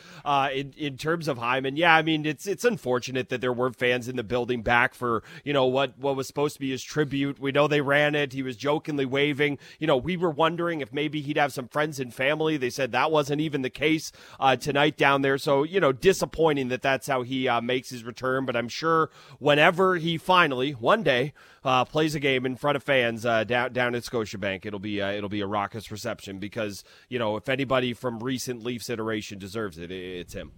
in 0.55 0.75
in 0.77 0.99
terms 0.99 1.27
of 1.27 1.39
Hyman, 1.39 1.79
yeah, 1.79 1.97
I 1.97 2.03
mean 2.03 2.27
it's 2.27 2.47
it's 2.47 2.67
unfortunate 2.67 3.31
that 3.31 3.41
there 3.41 3.53
weren't 3.53 3.77
fans 3.77 4.09
in 4.09 4.17
the 4.17 4.23
building 4.23 4.61
back 4.61 4.93
for 4.95 5.23
you 5.43 5.55
know 5.55 5.65
what 5.65 5.99
what 5.99 6.17
was 6.17 6.27
supposed 6.27 6.57
to 6.57 6.61
be 6.61 6.71
his 6.71 6.83
tribute. 6.83 7.41
We 7.41 7.51
know 7.51 7.67
they 7.67 7.81
ran 7.81 8.15
it. 8.15 8.35
He 8.35 8.43
was 8.43 8.59
jokingly 8.59 9.07
waving. 9.07 9.59
You 9.79 9.87
know, 9.87 9.97
we 9.97 10.19
were 10.19 10.31
wondering 10.31 10.83
if 10.83 10.93
maybe 10.93 11.23
he'd 11.23 11.39
have 11.39 11.55
some 11.55 11.69
friends 11.69 11.99
and 11.99 12.13
family. 12.13 12.59
They 12.59 12.69
said 12.69 12.93
that 12.93 13.11
wasn't 13.11 13.41
even 13.41 13.63
the 13.63 13.71
case 13.71 14.13
tonight 14.61 14.99
down 14.99 15.23
there. 15.23 15.39
So 15.39 15.63
you 15.63 15.81
know, 15.81 15.93
disappointing 15.93 16.69
that 16.69 16.83
that's 16.83 17.07
how 17.07 17.23
he 17.23 17.49
makes 17.63 17.89
his 17.89 18.05
return. 18.05 18.45
But 18.45 18.55
I'm 18.55 18.69
sure 18.69 19.09
whenever 19.47 19.95
he 19.95 20.19
finally 20.19 20.73
one 20.73 21.05
day 21.05 21.33
uh, 21.65 21.85
plays 21.85 22.17
a 22.17 22.21
game 22.21 22.45
in 22.45 22.57
front 22.57 22.75
of 22.75 22.83
fans 22.83 23.25
uh, 23.25 23.45
down 23.45 23.73
down 23.73 23.95
at 23.95 24.03
Scotiabank, 24.03 24.67
it'll 24.67 24.81
be 24.81 25.01
uh, 25.01 25.13
it'll 25.13 25.29
be 25.29 25.41
a 25.41 25.47
raucous 25.47 25.93
reception 25.93 26.41
because 26.41 26.83
you 27.09 27.17
know 27.17 27.37
if 27.37 27.49
anybody 27.49 27.95
from 27.95 28.19
recent 28.19 28.65
Leafs 28.65 28.91
iteration 28.91 29.39
deserves 29.39 29.79
it, 29.79 29.93
it's 29.93 30.33
him. 30.35 30.51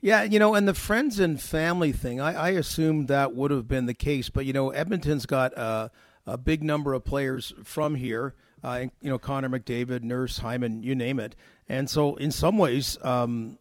Yeah, 0.00 0.24
you 0.24 0.40
know, 0.40 0.54
and 0.54 0.66
the 0.66 0.74
friends 0.74 1.20
and 1.20 1.40
family 1.40 1.92
thing, 1.92 2.20
I, 2.20 2.32
I 2.32 2.48
assumed 2.50 3.06
that 3.06 3.36
would 3.36 3.52
have 3.52 3.68
been 3.68 3.86
the 3.86 3.94
case, 3.94 4.30
but 4.30 4.46
you 4.46 4.52
know, 4.52 4.70
Edmonton's 4.70 5.26
got 5.26 5.52
a, 5.52 5.92
a 6.26 6.36
big 6.36 6.64
number 6.64 6.92
of 6.94 7.04
players 7.04 7.54
from 7.62 7.94
here. 7.94 8.34
Uh, 8.64 8.86
you 9.00 9.10
know, 9.10 9.18
Connor 9.18 9.48
McDavid, 9.48 10.02
Nurse, 10.02 10.38
Hyman, 10.38 10.82
you 10.82 10.96
name 10.96 11.20
it. 11.20 11.36
And 11.68 11.88
so, 11.88 12.16
in 12.16 12.32
some 12.32 12.58
ways, 12.58 12.98
um, 13.02 13.58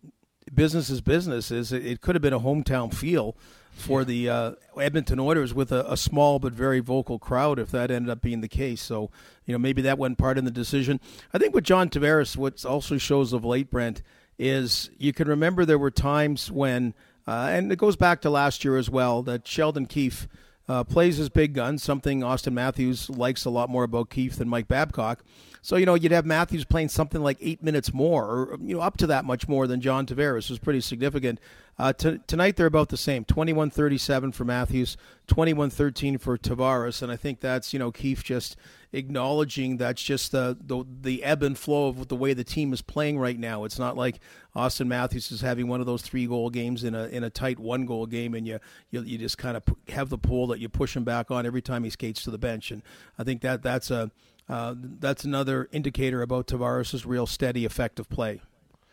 business 0.52 0.90
is 0.90 1.00
business. 1.02 1.52
Is 1.52 1.72
it, 1.72 1.86
it 1.86 2.02
could 2.02 2.16
have 2.16 2.24
been 2.24 2.34
a 2.34 2.40
hometown 2.40 2.92
feel 2.92 3.36
for 3.72 4.04
the 4.04 4.30
uh, 4.30 4.52
Edmonton 4.78 5.20
Oilers 5.20 5.54
with 5.54 5.72
a, 5.72 5.92
a, 5.92 5.98
small 5.98 6.40
but 6.40 6.54
very 6.54 6.80
vocal 6.80 7.18
crowd 7.18 7.58
if 7.58 7.72
that 7.72 7.90
ended 7.90 8.10
up 8.10 8.22
being 8.22 8.42
the 8.42 8.48
case. 8.48 8.82
So, 8.82 9.10
you 9.46 9.54
know, 9.54 9.60
maybe 9.60 9.82
that 9.82 9.98
went 9.98 10.18
part 10.18 10.38
in 10.38 10.46
the 10.46 10.52
decision. 10.52 11.00
I 11.34 11.38
think 11.38 11.56
with 11.56 11.64
John 11.64 11.90
Tavares, 11.90 12.38
what 12.38 12.64
also 12.64 12.98
shows 12.98 13.34
of 13.34 13.44
late, 13.44 13.72
Brent, 13.72 14.02
is 14.38 14.90
you 14.98 15.14
can 15.14 15.28
remember 15.28 15.66
there 15.66 15.78
were 15.78 15.92
times 15.92 16.52
when, 16.52 16.94
uh, 17.28 17.50
and 17.52 17.72
it 17.72 17.78
goes 17.78 17.96
back 17.96 18.22
to 18.22 18.30
last 18.30 18.64
year 18.64 18.78
as 18.78 18.90
well, 18.90 19.24
that 19.24 19.48
Sheldon 19.48 19.86
Keefe 19.86 20.28
uh, 20.68 20.84
plays 20.84 21.18
his 21.18 21.30
big 21.30 21.54
gun, 21.54 21.78
something 21.78 22.22
Auston 22.22 22.54
Matthews 22.54 23.10
likes 23.10 23.46
a 23.46 23.50
lot 23.50 23.70
more 23.70 23.84
about 23.84 24.10
Keefe 24.10 24.36
than 24.36 24.48
Mike 24.48 24.68
Babcock. 24.68 25.24
So, 25.64 25.76
you 25.76 25.86
know, 25.86 25.94
you'd 25.94 26.12
have 26.12 26.26
Matthews 26.26 26.66
playing 26.66 26.90
something 26.90 27.22
like 27.22 27.38
eight 27.40 27.62
minutes 27.62 27.94
more, 27.94 28.26
or, 28.26 28.58
you 28.62 28.76
know, 28.76 28.82
up 28.82 28.98
to 28.98 29.08
that 29.08 29.26
much 29.26 29.48
more 29.48 29.68
than 29.68 29.80
John 29.80 30.08
Tavares 30.08 30.50
was 30.50 30.58
pretty 30.58 30.82
significant. 30.82 31.40
Uh, 31.78 31.94
t- 31.94 32.20
tonight 32.28 32.56
they're 32.56 32.66
about 32.66 32.90
the 32.90 32.98
same 32.98 33.26
21 33.26 33.70
37 33.70 34.32
for 34.32 34.44
Matthews, 34.44 34.98
21 35.28 35.70
13 35.70 36.18
for 36.18 36.38
Tavares. 36.38 37.02
And 37.02 37.12
I 37.12 37.16
think 37.16 37.40
that's, 37.40 37.74
you 37.74 37.80
know, 37.80 37.92
Keefe 37.92 38.24
just 38.24 38.56
acknowledging 38.92 39.78
that's 39.78 40.02
just 40.04 40.32
the, 40.32 40.58
the, 40.60 40.84
the 41.02 41.24
ebb 41.24 41.44
and 41.44 41.58
flow 41.58 41.88
of 41.88 42.08
the 42.08 42.16
way 42.16 42.34
the 42.34 42.44
team 42.44 42.74
is 42.74 42.82
playing 42.82 43.20
right 43.20 43.40
now. 43.40 43.64
It's 43.64 43.80
not 43.80 43.96
like 43.96 44.20
Auston 44.56 44.88
Matthews 44.88 45.32
is 45.32 45.42
having 45.42 45.68
one 45.68 45.80
of 45.80 45.86
those 45.86 46.02
three 46.02 46.26
goal 46.26 46.50
games 46.50 46.84
in 46.84 46.94
a 46.94 47.06
in 47.06 47.24
a 47.24 47.30
tight 47.30 47.58
one 47.58 47.86
goal 47.86 48.06
game, 48.06 48.34
and 48.34 48.46
you 48.46 48.60
you, 48.90 49.02
you 49.02 49.18
just 49.18 49.38
kind 49.38 49.56
of 49.56 49.64
have 49.90 50.10
the 50.10 50.18
pull 50.18 50.48
that 50.48 50.60
you 50.60 50.68
push 50.68 50.96
him 50.96 51.04
back 51.04 51.32
on 51.32 51.46
every 51.46 51.62
time 51.62 51.84
he 51.84 51.90
skates 51.90 52.24
to 52.24 52.32
the 52.32 52.38
bench. 52.38 52.70
And 52.70 52.82
I 53.18 53.24
think 53.24 53.42
that 53.42 53.64
that's 53.64 53.92
a 53.92 54.12
Uh, 54.52 54.76
that's 54.78 55.24
another 55.24 55.70
indicator 55.72 56.22
about 56.22 56.46
Tavares' 56.48 57.06
real 57.06 57.26
steady, 57.26 57.64
effective 57.64 58.10
play. 58.10 58.42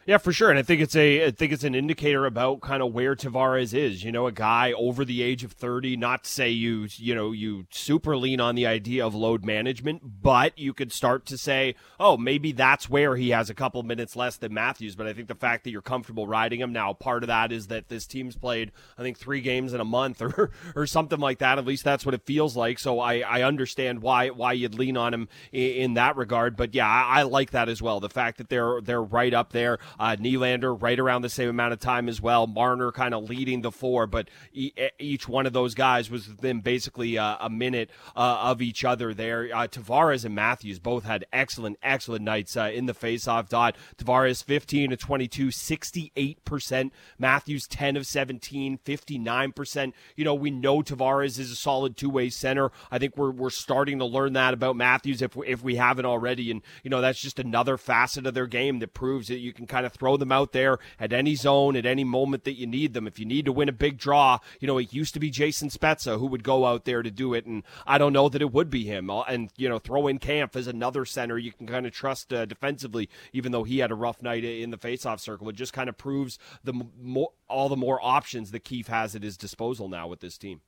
Yeah, 0.09 0.17
for 0.17 0.33
sure, 0.33 0.49
and 0.49 0.59
I 0.59 0.63
think 0.63 0.81
it's 0.81 0.97
a 0.97 1.27
I 1.27 1.31
think 1.33 1.53
it's 1.53 1.65
an 1.65 1.75
indicator 1.75 2.25
about 2.25 2.63
kind 2.63 2.83
of 2.83 2.95
where 2.95 3.15
Tavares 3.15 3.75
is. 3.75 4.03
You 4.03 4.11
know, 4.11 4.27
a 4.27 4.33
guy 4.33 4.73
over 4.73 5.05
the 5.05 5.21
age 5.21 5.45
of 5.45 5.53
thirty. 5.53 5.99
Not 5.99 6.25
say 6.25 6.49
you 6.49 6.89
you 6.97 7.15
know 7.15 7.31
you 7.31 7.67
super 7.69 8.17
lean 8.17 8.41
on 8.41 8.55
the 8.55 8.67
idea 8.67 9.05
of 9.05 9.15
load 9.15 9.45
management, 9.45 10.01
but 10.23 10.59
you 10.59 10.73
could 10.73 10.93
start 10.93 11.27
to 11.27 11.37
say, 11.37 11.75
oh, 12.01 12.17
maybe 12.17 12.53
that's 12.53 12.89
where 12.89 13.17
he 13.17 13.29
has 13.31 13.51
a 13.51 13.55
couple 13.55 13.83
minutes 13.83 14.17
less 14.17 14.39
than 14.39 14.55
Matthews. 14.55 14.97
But 14.97 15.09
I 15.09 15.13
think 15.13 15.29
the 15.29 15.35
fact 15.35 15.65
that 15.65 15.73
you're 15.73 15.83
comfortable 15.83 16.27
riding 16.27 16.61
him 16.63 16.73
now, 16.73 16.95
part 16.95 17.23
of 17.23 17.27
that 17.27 17.53
is 17.53 17.67
that 17.67 17.91
this 17.91 18.07
team's 18.07 18.35
played 18.35 18.73
I 18.97 19.03
think 19.03 19.19
three 19.19 19.43
games 19.43 19.75
in 19.75 19.81
a 19.83 19.85
month 19.85 20.23
or 20.23 20.51
or 20.75 20.87
something 20.87 21.21
like 21.21 21.41
that. 21.41 21.59
At 21.59 21.67
least 21.67 21.85
that's 21.85 22.07
what 22.07 22.15
it 22.15 22.25
feels 22.25 22.57
like. 22.57 22.79
So 22.79 22.99
I 22.99 23.19
I 23.19 23.43
understand 23.43 24.01
why 24.01 24.31
why 24.31 24.55
you'd 24.55 24.75
lean 24.75 24.97
on 24.97 25.13
him 25.13 25.29
in, 25.53 25.71
in 25.73 25.95
that 25.95 26.17
regard. 26.17 26.57
But 26.57 26.75
yeah, 26.75 26.89
I, 26.89 27.21
I 27.21 27.23
like 27.25 27.51
that 27.51 27.69
as 27.69 27.83
well. 27.83 28.01
The 28.01 28.09
fact 28.09 28.39
that 28.39 28.49
they're 28.49 28.81
they're 28.81 29.03
right 29.03 29.35
up 29.35 29.53
there. 29.53 29.79
Uh, 29.99 30.17
Nylander 30.17 30.81
right 30.81 30.99
around 30.99 31.23
the 31.23 31.29
same 31.29 31.49
amount 31.49 31.73
of 31.73 31.81
time 31.81 32.09
as 32.09 32.21
well. 32.21 32.47
Marner 32.47 32.93
kind 32.93 33.15
of 33.15 33.29
leading 33.29 33.63
the 33.63 33.73
four, 33.73 34.07
but 34.07 34.29
e- 34.53 34.73
each 34.99 35.29
one 35.29 35.47
of 35.47 35.53
those 35.53 35.75
guys 35.75 36.11
was 36.11 36.29
within 36.29 36.61
basically 36.61 37.19
uh, 37.19 37.37
a 37.41 37.51
minute 37.51 37.91
uh, 38.17 38.39
of 38.43 38.63
each 38.63 38.85
other 38.85 39.15
there. 39.15 39.49
Uh, 39.55 39.67
Tavares 39.67 40.25
and 40.25 40.35
Matthews 40.35 40.79
both 40.79 41.05
had 41.05 41.27
excellent, 41.33 41.79
excellent 41.83 42.25
nights 42.25 42.57
uh, 42.57 42.71
in 42.73 42.87
the 42.87 42.95
faceoff 42.95 43.49
dot. 43.49 43.77
Tavares 43.97 44.43
15 44.43 44.91
to 44.91 44.97
22, 44.97 45.49
68%. 45.49 46.91
Matthews 47.19 47.67
10 47.67 47.97
of 47.97 48.07
17, 48.07 48.79
59%. 48.85 49.93
You 50.17 50.25
know, 50.25 50.35
we 50.35 50.51
know 50.51 50.83
Tavares 50.83 51.39
is 51.39 51.51
a 51.51 51.57
solid 51.57 51.97
two 51.97 52.11
way 52.11 52.31
center. 52.31 52.71
I 52.91 52.99
think 52.99 53.17
we're, 53.17 53.31
we're 53.31 53.51
starting 53.51 53.99
to 53.99 54.05
learn 54.05 54.33
that 54.35 54.55
about 54.55 54.77
Matthews 54.77 55.23
if, 55.23 55.37
if 55.47 55.63
we 55.63 55.77
haven't 55.77 56.07
already. 56.07 56.51
And, 56.51 56.63
you 56.83 56.91
know, 56.91 57.01
that's 57.01 57.21
just 57.21 57.39
another 57.39 57.77
facet 57.77 58.27
of 58.27 58.35
their 58.35 58.47
game 58.47 58.79
that 58.81 58.95
proves 58.95 59.29
that 59.29 59.39
you 59.39 59.53
can 59.53 59.67
kind 59.67 59.87
of 59.87 59.88
throw 59.89 60.17
them 60.17 60.33
out 60.33 60.53
there 60.53 60.79
at 60.99 61.13
any 61.13 61.35
zone 61.35 61.77
at 61.77 61.87
any 61.87 62.05
moment 62.05 62.45
that 62.45 62.59
you 62.59 62.67
need 62.67 62.95
them. 62.95 63.07
If 63.07 63.19
you 63.19 63.25
need 63.25 63.45
to 63.47 63.53
win 63.53 63.69
a 63.69 63.73
big 63.73 63.99
draw, 63.99 64.39
you 64.61 64.67
know, 64.67 64.79
it 64.79 64.93
used 64.93 65.15
to 65.15 65.21
be 65.21 65.31
Jason 65.31 65.69
Spezza 65.69 66.19
who 66.19 66.27
would 66.27 66.45
go 66.45 66.67
out 66.67 66.85
there 66.85 67.03
to 67.03 67.11
do 67.11 67.35
it, 67.35 67.47
and 67.47 67.63
I 67.87 67.99
don't 67.99 68.13
know 68.13 68.29
that 68.29 68.43
it 68.43 68.53
would 68.53 68.71
be 68.71 68.85
him. 68.85 69.11
Uh, 69.11 69.23
and, 69.23 69.51
you 69.57 69.69
know, 69.69 69.79
throw 69.79 70.07
in 70.07 70.19
Kampf 70.19 70.57
as 70.57 70.67
another 70.67 71.05
center 71.05 71.39
you 71.39 71.53
can 71.53 71.67
kind 71.67 71.87
of 71.87 71.93
trust 71.93 72.33
uh, 72.33 72.47
defensively, 72.47 73.09
even 73.33 73.53
though 73.53 73.65
he 73.65 73.79
had 73.79 73.91
a 73.91 73.95
rough 73.95 74.23
night 74.23 74.45
in 74.45 74.71
the 74.71 74.79
faceoff 74.79 75.21
circle. 75.21 75.49
It 75.49 75.57
just 75.57 75.73
kind 75.73 75.89
of 75.89 75.97
proves 75.97 76.39
the 76.63 76.75
more, 77.01 77.33
all 77.49 77.69
the 77.69 77.77
more 77.77 77.99
options 78.03 78.51
that 78.51 78.65
Keefe 78.65 78.89
has 78.89 79.15
at 79.15 79.23
his 79.23 79.37
disposal 79.37 79.89
now 79.89 80.07
with 80.07 80.21
this 80.21 80.39
team. 80.39 80.61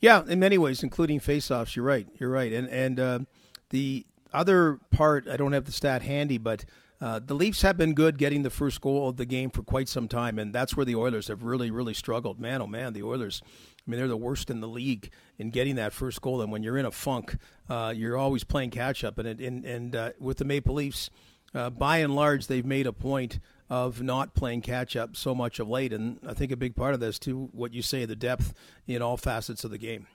Yeah, 0.00 0.22
in 0.26 0.40
many 0.40 0.56
ways, 0.56 0.82
including 0.82 1.20
faceoffs. 1.20 1.76
You're 1.76 1.84
right. 1.84 2.08
You're 2.18 2.30
right. 2.30 2.52
And 2.52 2.68
and 2.70 2.98
uh, 2.98 3.18
the 3.68 4.06
other 4.32 4.78
part, 4.90 5.28
I 5.28 5.36
don't 5.36 5.52
have 5.52 5.66
the 5.66 5.72
stat 5.72 6.02
handy, 6.02 6.38
but 6.38 6.64
uh, 7.00 7.18
the 7.18 7.34
Leafs 7.34 7.62
have 7.62 7.76
been 7.76 7.94
good 7.94 8.18
getting 8.18 8.42
the 8.42 8.50
first 8.50 8.80
goal 8.80 9.08
of 9.08 9.16
the 9.16 9.24
game 9.24 9.50
for 9.50 9.62
quite 9.62 9.88
some 9.88 10.06
time, 10.06 10.38
and 10.38 10.52
that's 10.52 10.76
where 10.76 10.84
the 10.84 10.96
Oilers 10.96 11.28
have 11.28 11.42
really, 11.42 11.70
really 11.70 11.94
struggled. 11.94 12.38
Man, 12.38 12.60
oh 12.60 12.66
man, 12.66 12.92
the 12.92 13.02
Oilers. 13.02 13.42
I 13.44 13.90
mean, 13.90 13.98
they're 13.98 14.08
the 14.08 14.16
worst 14.16 14.50
in 14.50 14.60
the 14.60 14.68
league 14.68 15.10
in 15.38 15.50
getting 15.50 15.76
that 15.76 15.94
first 15.94 16.20
goal. 16.20 16.42
And 16.42 16.52
when 16.52 16.62
you're 16.62 16.76
in 16.76 16.84
a 16.84 16.90
funk, 16.90 17.36
uh, 17.68 17.94
you're 17.96 18.16
always 18.16 18.44
playing 18.44 18.70
catch 18.70 19.02
up. 19.02 19.18
And 19.18 19.26
it, 19.26 19.40
and 19.40 19.64
and 19.64 19.96
uh, 19.96 20.10
with 20.18 20.36
the 20.36 20.44
Maple 20.44 20.74
Leafs, 20.74 21.08
uh, 21.54 21.70
by 21.70 21.98
and 21.98 22.14
large, 22.14 22.46
they've 22.46 22.66
made 22.66 22.86
a 22.86 22.92
point 22.92 23.38
of 23.70 24.02
not 24.02 24.34
playing 24.34 24.60
catch 24.60 24.96
up 24.96 25.16
so 25.16 25.34
much 25.34 25.58
of 25.58 25.68
late. 25.68 25.92
And 25.92 26.18
I 26.26 26.34
think 26.34 26.52
a 26.52 26.56
big 26.56 26.76
part 26.76 26.92
of 26.92 27.00
this 27.00 27.18
too, 27.18 27.48
what 27.52 27.72
you 27.72 27.82
say, 27.82 28.04
the 28.04 28.16
depth 28.16 28.52
in 28.86 29.00
all 29.00 29.16
facets 29.16 29.64
of 29.64 29.70
the 29.70 29.78
game. 29.78 30.06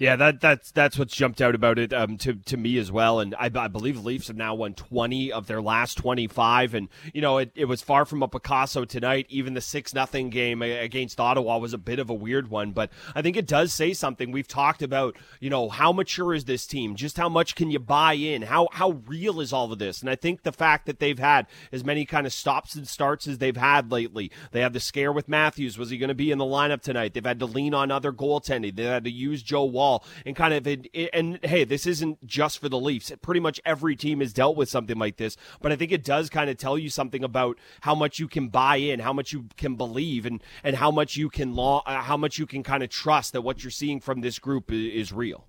Yeah, 0.00 0.16
that 0.16 0.40
that's 0.40 0.72
that's 0.72 0.98
what's 0.98 1.14
jumped 1.14 1.42
out 1.42 1.54
about 1.54 1.78
it 1.78 1.92
um, 1.92 2.16
to 2.18 2.32
to 2.32 2.56
me 2.56 2.78
as 2.78 2.90
well. 2.90 3.20
And 3.20 3.34
I, 3.34 3.50
I 3.54 3.68
believe 3.68 4.02
Leafs 4.02 4.28
have 4.28 4.36
now 4.36 4.54
won 4.54 4.72
twenty 4.72 5.30
of 5.30 5.46
their 5.46 5.60
last 5.60 5.98
twenty 5.98 6.26
five. 6.26 6.72
And 6.72 6.88
you 7.12 7.20
know, 7.20 7.36
it, 7.36 7.52
it 7.54 7.66
was 7.66 7.82
far 7.82 8.06
from 8.06 8.22
a 8.22 8.28
Picasso 8.28 8.86
tonight. 8.86 9.26
Even 9.28 9.52
the 9.52 9.60
six 9.60 9.92
nothing 9.92 10.30
game 10.30 10.62
against 10.62 11.20
Ottawa 11.20 11.58
was 11.58 11.74
a 11.74 11.78
bit 11.78 11.98
of 11.98 12.08
a 12.08 12.14
weird 12.14 12.48
one. 12.48 12.70
But 12.70 12.88
I 13.14 13.20
think 13.20 13.36
it 13.36 13.46
does 13.46 13.74
say 13.74 13.92
something. 13.92 14.32
We've 14.32 14.48
talked 14.48 14.80
about 14.80 15.18
you 15.38 15.50
know 15.50 15.68
how 15.68 15.92
mature 15.92 16.32
is 16.32 16.46
this 16.46 16.66
team? 16.66 16.96
Just 16.96 17.18
how 17.18 17.28
much 17.28 17.54
can 17.54 17.70
you 17.70 17.78
buy 17.78 18.14
in? 18.14 18.40
How 18.40 18.68
how 18.72 19.02
real 19.06 19.38
is 19.38 19.52
all 19.52 19.70
of 19.70 19.78
this? 19.78 20.00
And 20.00 20.08
I 20.08 20.14
think 20.14 20.44
the 20.44 20.52
fact 20.52 20.86
that 20.86 20.98
they've 20.98 21.18
had 21.18 21.46
as 21.72 21.84
many 21.84 22.06
kind 22.06 22.26
of 22.26 22.32
stops 22.32 22.74
and 22.74 22.88
starts 22.88 23.28
as 23.28 23.36
they've 23.36 23.54
had 23.54 23.92
lately. 23.92 24.30
They 24.52 24.62
had 24.62 24.72
the 24.72 24.80
scare 24.80 25.12
with 25.12 25.28
Matthews. 25.28 25.76
Was 25.76 25.90
he 25.90 25.98
going 25.98 26.08
to 26.08 26.14
be 26.14 26.30
in 26.30 26.38
the 26.38 26.44
lineup 26.46 26.80
tonight? 26.80 27.12
They've 27.12 27.22
had 27.22 27.40
to 27.40 27.46
lean 27.46 27.74
on 27.74 27.90
other 27.90 28.14
goaltending. 28.14 28.76
They 28.76 28.84
had 28.84 29.04
to 29.04 29.10
use 29.10 29.42
Joe 29.42 29.64
Woll 29.64 29.89
and 30.24 30.36
kind 30.36 30.54
of 30.54 30.66
and 31.12 31.38
hey, 31.42 31.64
this 31.64 31.86
isn't 31.86 32.24
just 32.26 32.58
for 32.58 32.68
the 32.68 32.78
Leafs. 32.78 33.12
Pretty 33.22 33.40
much 33.40 33.60
every 33.64 33.96
team 33.96 34.20
has 34.20 34.32
dealt 34.32 34.56
with 34.56 34.68
something 34.68 34.98
like 34.98 35.16
this, 35.16 35.36
but 35.60 35.72
I 35.72 35.76
think 35.76 35.92
it 35.92 36.04
does 36.04 36.30
kind 36.30 36.50
of 36.50 36.56
tell 36.56 36.78
you 36.78 36.90
something 36.90 37.24
about 37.24 37.58
how 37.82 37.94
much 37.94 38.18
you 38.18 38.28
can 38.28 38.48
buy 38.48 38.76
in, 38.76 39.00
how 39.00 39.12
much 39.12 39.32
you 39.32 39.46
can 39.56 39.76
believe, 39.76 40.26
and 40.26 40.42
and 40.62 40.76
how 40.76 40.90
much 40.90 41.16
you 41.16 41.28
can 41.28 41.54
law, 41.54 41.82
uh, 41.86 42.02
how 42.02 42.16
much 42.16 42.38
you 42.38 42.46
can 42.46 42.62
kind 42.62 42.82
of 42.82 42.90
trust 42.90 43.32
that 43.32 43.42
what 43.42 43.62
you're 43.64 43.70
seeing 43.70 44.00
from 44.00 44.20
this 44.20 44.38
group 44.38 44.72
is, 44.72 45.08
is 45.08 45.12
real. 45.12 45.46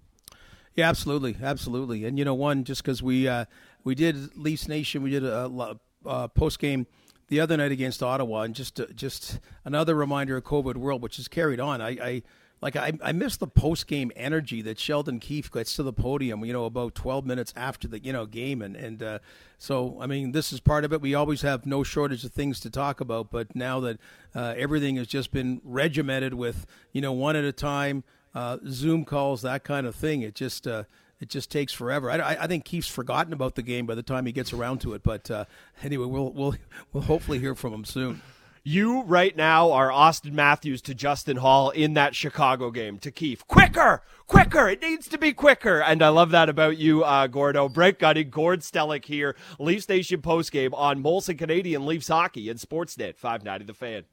Yeah, 0.75 0.87
absolutely, 0.87 1.37
absolutely. 1.41 2.05
And 2.05 2.17
you 2.17 2.25
know, 2.25 2.35
one 2.35 2.63
just 2.63 2.83
because 2.83 3.03
we 3.03 3.27
uh, 3.27 3.45
we 3.83 3.95
did 3.95 4.37
Leafs 4.37 4.67
Nation, 4.67 5.03
we 5.03 5.09
did 5.09 5.23
a, 5.23 5.45
a, 5.45 5.77
a 6.05 6.29
post 6.29 6.59
game 6.59 6.87
the 7.27 7.39
other 7.39 7.57
night 7.57 7.71
against 7.71 8.03
Ottawa, 8.03 8.41
and 8.41 8.55
just 8.55 8.79
uh, 8.79 8.85
just 8.95 9.39
another 9.65 9.95
reminder 9.95 10.37
of 10.37 10.43
COVID 10.43 10.75
world, 10.75 11.01
which 11.01 11.17
has 11.17 11.27
carried 11.27 11.59
on. 11.59 11.81
I, 11.81 11.89
I 11.89 12.23
like 12.61 12.75
I, 12.75 12.93
I 13.01 13.11
miss 13.11 13.37
the 13.37 13.47
post 13.47 13.87
game 13.87 14.11
energy 14.15 14.61
that 14.61 14.79
Sheldon 14.79 15.19
Keefe 15.19 15.51
gets 15.51 15.75
to 15.75 15.83
the 15.83 15.93
podium, 15.93 16.45
you 16.45 16.53
know, 16.53 16.65
about 16.65 16.93
12 16.93 17.25
minutes 17.25 17.53
after 17.55 17.87
the 17.87 17.99
you 17.99 18.13
know 18.13 18.25
game, 18.25 18.61
and 18.61 18.75
and 18.75 19.01
uh, 19.01 19.19
so 19.57 19.97
I 19.99 20.05
mean 20.05 20.31
this 20.31 20.53
is 20.53 20.59
part 20.59 20.85
of 20.85 20.93
it. 20.93 21.01
We 21.01 21.15
always 21.15 21.41
have 21.41 21.65
no 21.65 21.83
shortage 21.83 22.23
of 22.23 22.31
things 22.31 22.59
to 22.61 22.69
talk 22.69 23.01
about, 23.01 23.31
but 23.31 23.55
now 23.55 23.79
that 23.81 23.99
uh, 24.35 24.53
everything 24.55 24.97
has 24.97 25.07
just 25.07 25.31
been 25.31 25.61
regimented 25.63 26.33
with 26.33 26.65
you 26.91 27.01
know 27.01 27.11
one 27.11 27.35
at 27.35 27.43
a 27.43 27.51
time, 27.51 28.03
uh, 28.35 28.57
Zoom 28.67 29.05
calls, 29.05 29.41
that 29.41 29.63
kind 29.63 29.87
of 29.87 29.95
thing, 29.95 30.21
it 30.21 30.35
just 30.35 30.67
uh, 30.67 30.83
it 31.19 31.29
just 31.29 31.51
takes 31.51 31.73
forever. 31.73 32.11
I, 32.11 32.37
I, 32.41 32.47
think 32.47 32.65
Keefe's 32.65 32.87
forgotten 32.87 33.31
about 33.31 33.55
the 33.55 33.61
game 33.61 33.85
by 33.85 33.93
the 33.95 34.03
time 34.03 34.25
he 34.25 34.31
gets 34.31 34.53
around 34.53 34.81
to 34.81 34.93
it. 34.95 35.03
But 35.03 35.29
uh, 35.29 35.45
anyway, 35.83 36.05
we'll 36.05 36.31
we'll 36.31 36.55
we'll 36.93 37.03
hopefully 37.03 37.39
hear 37.39 37.55
from 37.55 37.73
him 37.73 37.85
soon. 37.85 38.21
You 38.63 39.01
right 39.01 39.35
now 39.35 39.71
are 39.71 39.89
Auston 39.89 40.33
Matthews 40.33 40.83
to 40.83 40.93
Justin 40.93 41.37
Hall 41.37 41.71
in 41.71 41.95
that 41.95 42.13
Chicago 42.13 42.69
game 42.69 42.99
to 42.99 43.09
Keefe. 43.09 43.47
Quicker, 43.47 44.03
quicker. 44.27 44.69
It 44.69 44.83
needs 44.83 45.07
to 45.07 45.17
be 45.17 45.33
quicker. 45.33 45.81
And 45.81 46.03
I 46.03 46.09
love 46.09 46.29
that 46.29 46.47
about 46.47 46.77
you, 46.77 47.03
uh, 47.03 47.25
Gordo. 47.25 47.67
Brent 47.67 47.97
Gunning, 47.97 48.29
Gord 48.29 48.59
Stellick 48.59 49.05
here, 49.05 49.35
Leafs 49.57 49.89
Nation 49.89 50.21
postgame 50.21 50.75
on 50.75 51.01
Molson 51.01 51.39
Canadian 51.39 51.87
Leafs 51.87 52.09
Hockey 52.09 52.49
and 52.49 52.59
Sportsnet 52.59 53.17
590 53.17 53.65
The 53.65 53.73
Fan. 53.73 54.03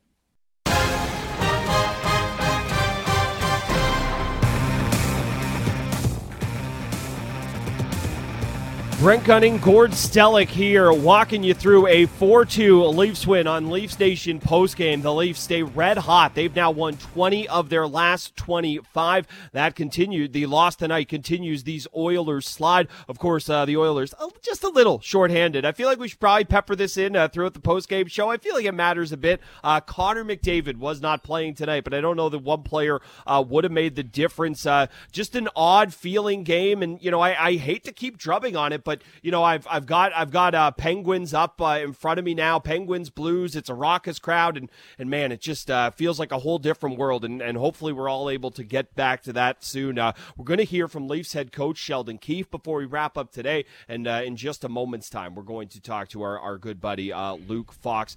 Brent 9.00 9.22
Gunning, 9.22 9.58
Gord 9.58 9.92
Stellick 9.92 10.48
here, 10.48 10.92
walking 10.92 11.44
you 11.44 11.54
through 11.54 11.86
a 11.86 12.06
4 12.06 12.44
2 12.44 12.82
Leafs 12.86 13.28
win 13.28 13.46
on 13.46 13.70
Leafs 13.70 13.96
Nation 13.96 14.40
postgame. 14.40 15.02
The 15.02 15.14
Leafs 15.14 15.38
stay 15.38 15.62
red 15.62 15.98
hot. 15.98 16.34
They've 16.34 16.54
now 16.54 16.72
won 16.72 16.96
20 16.96 17.46
of 17.46 17.68
their 17.68 17.86
last 17.86 18.34
25. 18.34 19.28
That 19.52 19.76
continued. 19.76 20.32
The 20.32 20.46
loss 20.46 20.74
tonight 20.74 21.08
continues 21.08 21.62
these 21.62 21.86
Oilers 21.96 22.48
slide. 22.48 22.88
Of 23.06 23.20
course, 23.20 23.48
uh, 23.48 23.66
the 23.66 23.76
Oilers 23.76 24.14
uh, 24.18 24.30
just 24.42 24.64
a 24.64 24.68
little 24.68 24.98
shorthanded. 24.98 25.64
I 25.64 25.70
feel 25.70 25.86
like 25.86 26.00
we 26.00 26.08
should 26.08 26.18
probably 26.18 26.46
pepper 26.46 26.74
this 26.74 26.96
in 26.96 27.14
uh, 27.14 27.28
throughout 27.28 27.54
the 27.54 27.60
postgame 27.60 28.10
show. 28.10 28.28
I 28.28 28.36
feel 28.36 28.56
like 28.56 28.64
it 28.64 28.72
matters 28.72 29.12
a 29.12 29.16
bit. 29.16 29.40
Uh, 29.62 29.80
Connor 29.80 30.24
McDavid 30.24 30.78
was 30.78 31.00
not 31.00 31.22
playing 31.22 31.54
tonight, 31.54 31.84
but 31.84 31.94
I 31.94 32.00
don't 32.00 32.16
know 32.16 32.30
that 32.30 32.40
one 32.40 32.64
player 32.64 33.00
uh, 33.28 33.44
would 33.48 33.62
have 33.62 33.72
made 33.72 33.94
the 33.94 34.02
difference. 34.02 34.66
Uh, 34.66 34.88
just 35.12 35.36
an 35.36 35.48
odd 35.54 35.94
feeling 35.94 36.42
game. 36.42 36.82
And, 36.82 37.00
you 37.00 37.12
know, 37.12 37.20
I, 37.20 37.46
I 37.46 37.56
hate 37.58 37.84
to 37.84 37.92
keep 37.92 38.18
drubbing 38.18 38.56
on 38.56 38.72
it 38.72 38.87
but 38.88 39.02
you 39.20 39.30
know, 39.30 39.44
I've 39.44 39.66
I've 39.70 39.84
got 39.84 40.14
I've 40.16 40.30
got 40.30 40.54
uh, 40.54 40.70
Penguins 40.70 41.34
up 41.34 41.60
uh, 41.60 41.78
in 41.82 41.92
front 41.92 42.18
of 42.18 42.24
me 42.24 42.32
now. 42.32 42.58
Penguins 42.58 43.10
Blues. 43.10 43.54
It's 43.54 43.68
a 43.68 43.74
raucous 43.74 44.18
crowd, 44.18 44.56
and 44.56 44.70
and 44.98 45.10
man, 45.10 45.30
it 45.30 45.42
just 45.42 45.70
uh, 45.70 45.90
feels 45.90 46.18
like 46.18 46.32
a 46.32 46.38
whole 46.38 46.58
different 46.58 46.96
world. 46.96 47.22
And 47.22 47.42
and 47.42 47.58
hopefully 47.58 47.92
we're 47.92 48.08
all 48.08 48.30
able 48.30 48.50
to 48.52 48.64
get 48.64 48.94
back 48.94 49.22
to 49.24 49.32
that 49.34 49.62
soon. 49.62 49.98
Uh, 49.98 50.14
we're 50.38 50.46
going 50.46 50.56
to 50.56 50.64
hear 50.64 50.88
from 50.88 51.06
Leafs 51.06 51.34
head 51.34 51.52
coach 51.52 51.76
Sheldon 51.76 52.16
Keefe 52.16 52.50
before 52.50 52.78
we 52.78 52.86
wrap 52.86 53.18
up 53.18 53.30
today, 53.30 53.66
and 53.88 54.08
uh, 54.08 54.22
in 54.24 54.36
just 54.36 54.64
a 54.64 54.70
moment's 54.70 55.10
time, 55.10 55.34
we're 55.34 55.42
going 55.42 55.68
to 55.68 55.82
talk 55.82 56.08
to 56.08 56.22
our 56.22 56.38
our 56.38 56.56
good 56.56 56.80
buddy 56.80 57.12
uh, 57.12 57.34
Luke 57.34 57.72
Fox. 57.72 58.16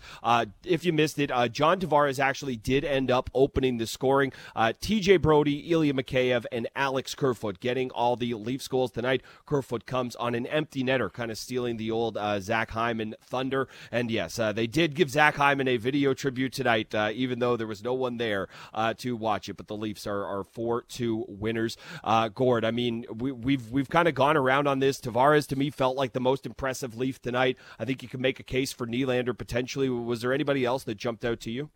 if 0.64 0.86
you 0.86 0.94
missed 0.94 1.20
it, 1.20 1.32
John 1.52 1.82
Tavares 1.82 2.18
actually 2.18 2.56
did 2.56 2.86
end 2.86 3.12
up 3.12 3.30
opening 3.34 3.76
the 3.76 3.88
scoring. 3.88 4.32
T.J. 4.80 5.18
Brodie, 5.18 5.70
Ilya 5.70 5.96
Mikheyev, 5.96 6.46
and 6.50 6.70
Alex 6.78 7.14
Kerfoot 7.14 7.60
getting 7.60 7.92
all 7.92 8.16
the 8.16 8.34
Leafs 8.36 8.70
goals 8.70 8.92
tonight. 8.92 9.22
Kerfoot 9.46 9.86
comes 9.86 10.16
on 10.16 10.34
an 10.34 10.48
empty 10.62 10.84
netter, 10.84 11.12
kind 11.12 11.32
of 11.32 11.38
stealing 11.40 11.78
the 11.78 11.90
old 11.90 12.18
uh, 12.18 12.40
Zach 12.40 12.70
Hyman 12.70 13.16
thunder. 13.20 13.68
And 13.92 14.12
yes, 14.12 14.38
uh, 14.38 14.52
they 14.52 14.68
did 14.68 14.94
give 14.94 15.10
Zach 15.10 15.36
Hyman 15.36 15.68
a 15.68 15.78
video 15.78 16.14
tribute 16.14 16.54
tonight, 16.54 16.94
uh, 16.94 17.10
even 17.14 17.40
though 17.40 17.58
there 17.58 17.66
was 17.66 17.84
no 17.84 17.94
one 17.94 18.18
there 18.18 18.48
uh, 18.74 18.94
to 19.00 19.16
watch 19.16 19.50
it. 19.50 19.58
But 19.58 19.68
the 19.68 19.76
Leafs 19.76 20.06
are, 20.06 20.24
are 20.24 20.44
four 20.44 20.84
two 20.84 21.26
winners. 21.28 21.78
Uh, 22.04 22.28
Gord, 22.28 22.64
I 22.64 22.72
mean, 22.72 23.06
we, 23.14 23.32
we've 23.32 23.72
we've 23.72 23.90
kind 23.90 24.08
of 24.08 24.14
gone 24.14 24.38
around 24.38 24.68
on 24.68 24.80
this. 24.80 25.00
Tavares 25.00 25.48
to 25.48 25.56
me 25.56 25.72
felt 25.72 25.98
like 25.98 26.14
the 26.14 26.20
most 26.20 26.46
impressive 26.46 26.96
Leaf 26.96 27.20
tonight. 27.22 27.58
I 27.80 27.86
think 27.86 28.04
you 28.04 28.10
can 28.10 28.22
make 28.22 28.40
a 28.40 28.44
case 28.44 28.72
for 28.72 28.86
Nylander 28.86 29.36
potentially. 29.36 29.90
Was 29.90 30.22
there 30.22 30.32
anybody 30.32 30.64
else 30.64 30.84
that 30.84 30.96
jumped 30.96 31.26
out 31.26 31.40
to 31.42 31.52
you? 31.52 31.72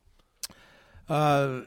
Uh, 1.10 1.62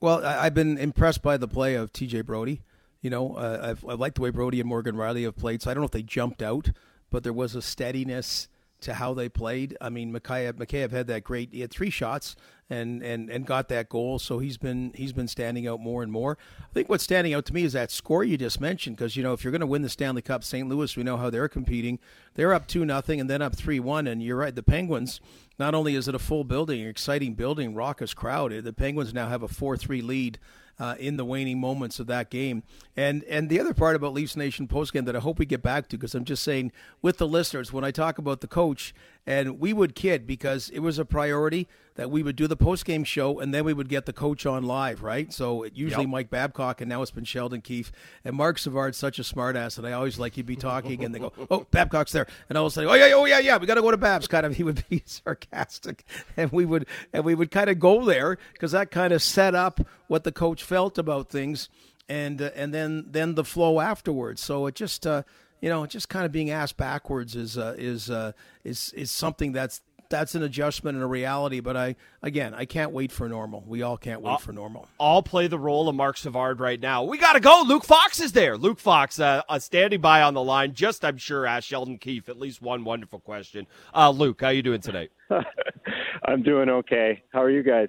well, 0.00 0.24
I, 0.24 0.44
have 0.44 0.54
been 0.54 0.76
impressed 0.76 1.22
by 1.22 1.36
the 1.36 1.48
play 1.48 1.74
of 1.74 1.92
T.J. 1.92 2.22
Brodie. 2.22 2.62
You 3.06 3.10
know, 3.10 3.36
uh, 3.36 3.76
I 3.86 3.94
like 3.94 4.14
the 4.14 4.20
way 4.20 4.30
Brodie 4.30 4.58
and 4.58 4.68
Morgan 4.68 4.96
Rielly 4.96 5.22
have 5.26 5.36
played. 5.36 5.62
So 5.62 5.70
I 5.70 5.74
don't 5.74 5.82
know 5.82 5.86
if 5.86 5.92
they 5.92 6.02
jumped 6.02 6.42
out, 6.42 6.72
but 7.08 7.22
there 7.22 7.32
was 7.32 7.54
a 7.54 7.62
steadiness 7.62 8.48
to 8.80 8.94
how 8.94 9.14
they 9.14 9.28
played. 9.28 9.76
I 9.80 9.90
mean, 9.90 10.12
Mikheyev 10.12 10.90
had 10.90 11.06
that 11.06 11.22
great. 11.22 11.50
He 11.52 11.60
had 11.60 11.70
three 11.70 11.88
shots 11.88 12.34
and, 12.68 13.04
and 13.04 13.30
and 13.30 13.46
got 13.46 13.68
that 13.68 13.88
goal. 13.88 14.18
So 14.18 14.40
he's 14.40 14.58
been 14.58 14.90
he's 14.96 15.12
been 15.12 15.28
standing 15.28 15.68
out 15.68 15.78
more 15.78 16.02
and 16.02 16.10
more. 16.10 16.36
I 16.58 16.72
think 16.74 16.88
what's 16.88 17.04
standing 17.04 17.32
out 17.32 17.46
to 17.46 17.54
me 17.54 17.62
is 17.62 17.74
that 17.74 17.92
score 17.92 18.24
you 18.24 18.36
just 18.36 18.60
mentioned. 18.60 18.96
Because 18.96 19.16
you 19.16 19.22
know, 19.22 19.32
if 19.32 19.44
you're 19.44 19.52
going 19.52 19.60
to 19.60 19.68
win 19.68 19.82
the 19.82 19.88
Stanley 19.88 20.20
Cup, 20.20 20.42
St. 20.42 20.68
Louis, 20.68 20.96
we 20.96 21.04
know 21.04 21.16
how 21.16 21.30
they're 21.30 21.48
competing. 21.48 22.00
They're 22.34 22.52
up 22.52 22.66
two 22.66 22.84
nothing 22.84 23.20
and 23.20 23.30
then 23.30 23.40
up 23.40 23.54
three 23.54 23.78
one. 23.78 24.08
And 24.08 24.20
you're 24.20 24.38
right, 24.38 24.52
the 24.52 24.64
Penguins. 24.64 25.20
Not 25.60 25.76
only 25.76 25.94
is 25.94 26.08
it 26.08 26.16
a 26.16 26.18
full 26.18 26.42
building, 26.42 26.84
exciting 26.84 27.34
building, 27.34 27.72
raucous 27.72 28.14
crowd, 28.14 28.50
the 28.50 28.72
Penguins 28.72 29.14
now 29.14 29.28
have 29.28 29.44
a 29.44 29.48
four 29.48 29.76
three 29.76 30.02
lead 30.02 30.40
uh, 30.78 30.94
in 30.98 31.16
the 31.16 31.24
waning 31.24 31.60
moments 31.60 31.98
of 31.98 32.06
that 32.06 32.30
game. 32.30 32.62
And 32.96 33.24
and 33.24 33.48
the 33.48 33.60
other 33.60 33.74
part 33.74 33.96
about 33.96 34.12
Leafs 34.12 34.36
Nation 34.36 34.68
postgame 34.68 35.04
that 35.06 35.16
I 35.16 35.20
hope 35.20 35.38
we 35.38 35.46
get 35.46 35.62
back 35.62 35.88
to, 35.88 35.96
because 35.96 36.14
I'm 36.14 36.24
just 36.24 36.42
saying 36.42 36.72
with 37.02 37.18
the 37.18 37.26
listeners, 37.26 37.72
when 37.72 37.84
I 37.84 37.90
talk 37.90 38.18
about 38.18 38.40
the 38.40 38.46
coach, 38.46 38.94
and 39.26 39.58
we 39.58 39.72
would 39.72 39.94
kid 39.94 40.26
because 40.26 40.70
it 40.70 40.78
was 40.78 40.98
a 40.98 41.04
priority 41.04 41.66
that 41.96 42.10
we 42.10 42.22
would 42.22 42.36
do 42.36 42.46
the 42.46 42.56
post 42.56 42.84
game 42.84 43.04
show 43.04 43.40
and 43.40 43.52
then 43.52 43.64
we 43.64 43.72
would 43.72 43.88
get 43.88 44.06
the 44.06 44.12
coach 44.12 44.46
on 44.46 44.62
live, 44.62 45.02
right? 45.02 45.32
So 45.32 45.64
usually 45.64 46.04
yep. 46.04 46.10
Mike 46.10 46.30
Babcock 46.30 46.80
and 46.80 46.88
now 46.88 47.02
it's 47.02 47.10
been 47.10 47.24
Sheldon 47.24 47.60
Keefe 47.62 47.90
and 48.24 48.36
Marc 48.36 48.58
Savard's 48.58 48.98
such 48.98 49.18
a 49.18 49.22
smartass 49.22 49.78
and 49.78 49.86
I 49.86 49.92
always 49.92 50.18
like 50.18 50.34
he'd 50.34 50.46
be 50.46 50.56
talking 50.56 51.04
and 51.04 51.14
they 51.14 51.18
go, 51.18 51.32
"Oh, 51.50 51.66
Babcock's 51.70 52.12
there," 52.12 52.26
and 52.48 52.56
I 52.56 52.60
was 52.60 52.76
like, 52.76 52.86
"Oh 52.86 52.94
yeah, 52.94 53.12
oh 53.14 53.24
yeah, 53.24 53.40
yeah, 53.40 53.56
we 53.56 53.66
got 53.66 53.74
to 53.74 53.82
go 53.82 53.90
to 53.90 53.96
Babs." 53.96 54.28
Kind 54.28 54.46
of, 54.46 54.56
he 54.56 54.62
would 54.62 54.84
be 54.88 55.02
sarcastic, 55.06 56.04
and 56.36 56.52
we 56.52 56.64
would 56.64 56.86
and 57.12 57.24
we 57.24 57.34
would 57.34 57.50
kind 57.50 57.70
of 57.70 57.78
go 57.78 58.04
there 58.04 58.38
because 58.52 58.72
that 58.72 58.90
kind 58.90 59.12
of 59.12 59.22
set 59.22 59.54
up 59.54 59.80
what 60.06 60.24
the 60.24 60.32
coach 60.32 60.62
felt 60.62 60.98
about 60.98 61.30
things, 61.30 61.68
and 62.08 62.40
uh, 62.40 62.50
and 62.54 62.72
then 62.72 63.06
then 63.08 63.34
the 63.34 63.44
flow 63.44 63.80
afterwards. 63.80 64.40
So 64.42 64.66
it 64.66 64.74
just. 64.74 65.06
Uh, 65.06 65.22
you 65.60 65.68
know, 65.68 65.86
just 65.86 66.08
kind 66.08 66.26
of 66.26 66.32
being 66.32 66.50
asked 66.50 66.76
backwards 66.76 67.36
is 67.36 67.56
uh, 67.58 67.74
is 67.78 68.10
uh, 68.10 68.32
is 68.64 68.92
is 68.94 69.10
something 69.10 69.52
that's 69.52 69.80
that's 70.08 70.34
an 70.34 70.42
adjustment 70.42 70.96
and 70.96 71.04
a 71.04 71.06
reality. 71.06 71.60
But 71.60 71.76
I 71.76 71.96
again, 72.22 72.54
I 72.54 72.64
can't 72.64 72.92
wait 72.92 73.12
for 73.12 73.28
normal. 73.28 73.64
We 73.66 73.82
all 73.82 73.96
can't 73.96 74.20
wait 74.20 74.32
I'll, 74.32 74.38
for 74.38 74.52
normal. 74.52 74.88
I'll 75.00 75.22
play 75.22 75.46
the 75.46 75.58
role 75.58 75.88
of 75.88 75.94
Marc 75.94 76.16
Savard 76.16 76.60
right 76.60 76.80
now. 76.80 77.04
We 77.04 77.18
got 77.18 77.34
to 77.34 77.40
go. 77.40 77.64
Luke 77.66 77.84
Fox 77.84 78.20
is 78.20 78.32
there. 78.32 78.56
Luke 78.56 78.78
Fox, 78.78 79.18
uh, 79.18 79.42
uh, 79.48 79.58
standing 79.58 80.00
by 80.00 80.22
on 80.22 80.34
the 80.34 80.42
line. 80.42 80.74
Just 80.74 81.04
I'm 81.04 81.16
sure 81.16 81.46
ask 81.46 81.66
Sheldon 81.66 81.98
Keefe 81.98 82.28
at 82.28 82.38
least 82.38 82.62
one 82.62 82.84
wonderful 82.84 83.20
question. 83.20 83.66
Uh, 83.94 84.10
Luke, 84.10 84.40
how 84.40 84.50
you 84.50 84.62
doing 84.62 84.80
today? 84.80 85.08
I'm 86.24 86.42
doing 86.42 86.68
okay. 86.68 87.22
How 87.32 87.42
are 87.42 87.50
you 87.50 87.62
guys? 87.62 87.88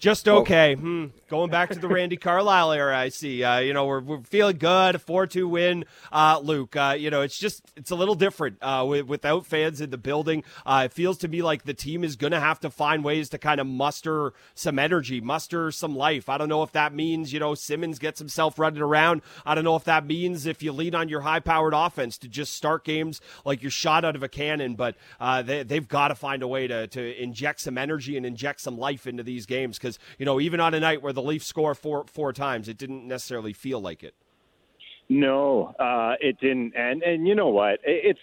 Just 0.00 0.26
okay. 0.26 0.76
Hmm. 0.76 1.06
Going 1.28 1.50
back 1.50 1.70
to 1.70 1.78
the 1.78 1.86
Randy 1.86 2.16
Carlyle 2.16 2.72
era, 2.72 2.98
I 2.98 3.10
see. 3.10 3.44
Uh, 3.44 3.58
you 3.58 3.74
know, 3.74 3.84
we're, 3.84 4.00
we're 4.00 4.22
feeling 4.22 4.56
good. 4.56 5.00
Four 5.02 5.26
two 5.26 5.46
win, 5.46 5.84
uh, 6.10 6.40
Luke. 6.42 6.74
Uh, 6.74 6.96
you 6.98 7.10
know, 7.10 7.20
it's 7.20 7.38
just 7.38 7.62
it's 7.76 7.90
a 7.90 7.94
little 7.94 8.14
different 8.14 8.56
uh, 8.62 8.84
with, 8.88 9.06
without 9.06 9.44
fans 9.44 9.82
in 9.82 9.90
the 9.90 9.98
building. 9.98 10.42
Uh, 10.64 10.84
it 10.86 10.92
feels 10.94 11.18
to 11.18 11.28
me 11.28 11.42
like 11.42 11.64
the 11.64 11.74
team 11.74 12.02
is 12.02 12.16
going 12.16 12.32
to 12.32 12.40
have 12.40 12.58
to 12.60 12.70
find 12.70 13.04
ways 13.04 13.28
to 13.28 13.38
kind 13.38 13.60
of 13.60 13.66
muster 13.66 14.32
some 14.54 14.78
energy, 14.78 15.20
muster 15.20 15.70
some 15.70 15.94
life. 15.94 16.30
I 16.30 16.38
don't 16.38 16.48
know 16.48 16.62
if 16.62 16.72
that 16.72 16.94
means 16.94 17.34
you 17.34 17.38
know 17.38 17.54
Simmonds 17.54 17.98
gets 17.98 18.18
himself 18.18 18.58
running 18.58 18.80
around. 18.80 19.20
I 19.44 19.54
don't 19.54 19.64
know 19.64 19.76
if 19.76 19.84
that 19.84 20.06
means 20.06 20.46
if 20.46 20.62
you 20.62 20.72
lean 20.72 20.94
on 20.94 21.10
your 21.10 21.20
high 21.20 21.40
powered 21.40 21.74
offense 21.74 22.16
to 22.18 22.28
just 22.28 22.54
start 22.54 22.84
games 22.84 23.20
like 23.44 23.60
you're 23.60 23.70
shot 23.70 24.06
out 24.06 24.16
of 24.16 24.22
a 24.22 24.28
cannon. 24.28 24.76
But 24.76 24.96
uh, 25.20 25.42
they 25.42 25.62
they've 25.62 25.86
got 25.86 26.08
to 26.08 26.14
find 26.14 26.42
a 26.42 26.48
way 26.48 26.66
to 26.68 26.86
to 26.86 27.22
inject 27.22 27.60
some 27.60 27.76
energy 27.76 28.16
and 28.16 28.24
inject 28.24 28.62
some 28.62 28.78
life 28.78 29.06
into 29.06 29.22
these 29.22 29.44
games 29.44 29.76
because 29.78 29.89
because 29.96 30.18
you 30.18 30.26
know 30.26 30.40
even 30.40 30.60
on 30.60 30.74
a 30.74 30.80
night 30.80 31.02
where 31.02 31.12
the 31.12 31.22
Leafs 31.22 31.46
score 31.46 31.74
four 31.74 32.04
four 32.06 32.32
times, 32.32 32.68
it 32.68 32.78
didn't 32.78 33.06
necessarily 33.06 33.52
feel 33.52 33.80
like 33.80 34.02
it. 34.02 34.14
No, 35.08 35.74
uh, 35.78 36.14
it 36.20 36.38
didn't, 36.40 36.74
and 36.76 37.02
and 37.02 37.26
you 37.26 37.34
know 37.34 37.48
what? 37.48 37.80
It's 37.84 38.20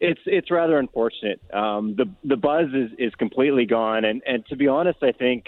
it's 0.00 0.20
it's 0.26 0.50
rather 0.50 0.78
unfortunate. 0.78 1.40
Um, 1.52 1.96
the 1.96 2.06
the 2.24 2.36
buzz 2.36 2.68
is 2.74 2.90
is 2.98 3.14
completely 3.14 3.66
gone, 3.66 4.04
and 4.04 4.22
and 4.26 4.44
to 4.46 4.56
be 4.56 4.68
honest, 4.68 5.02
I 5.02 5.12
think 5.12 5.46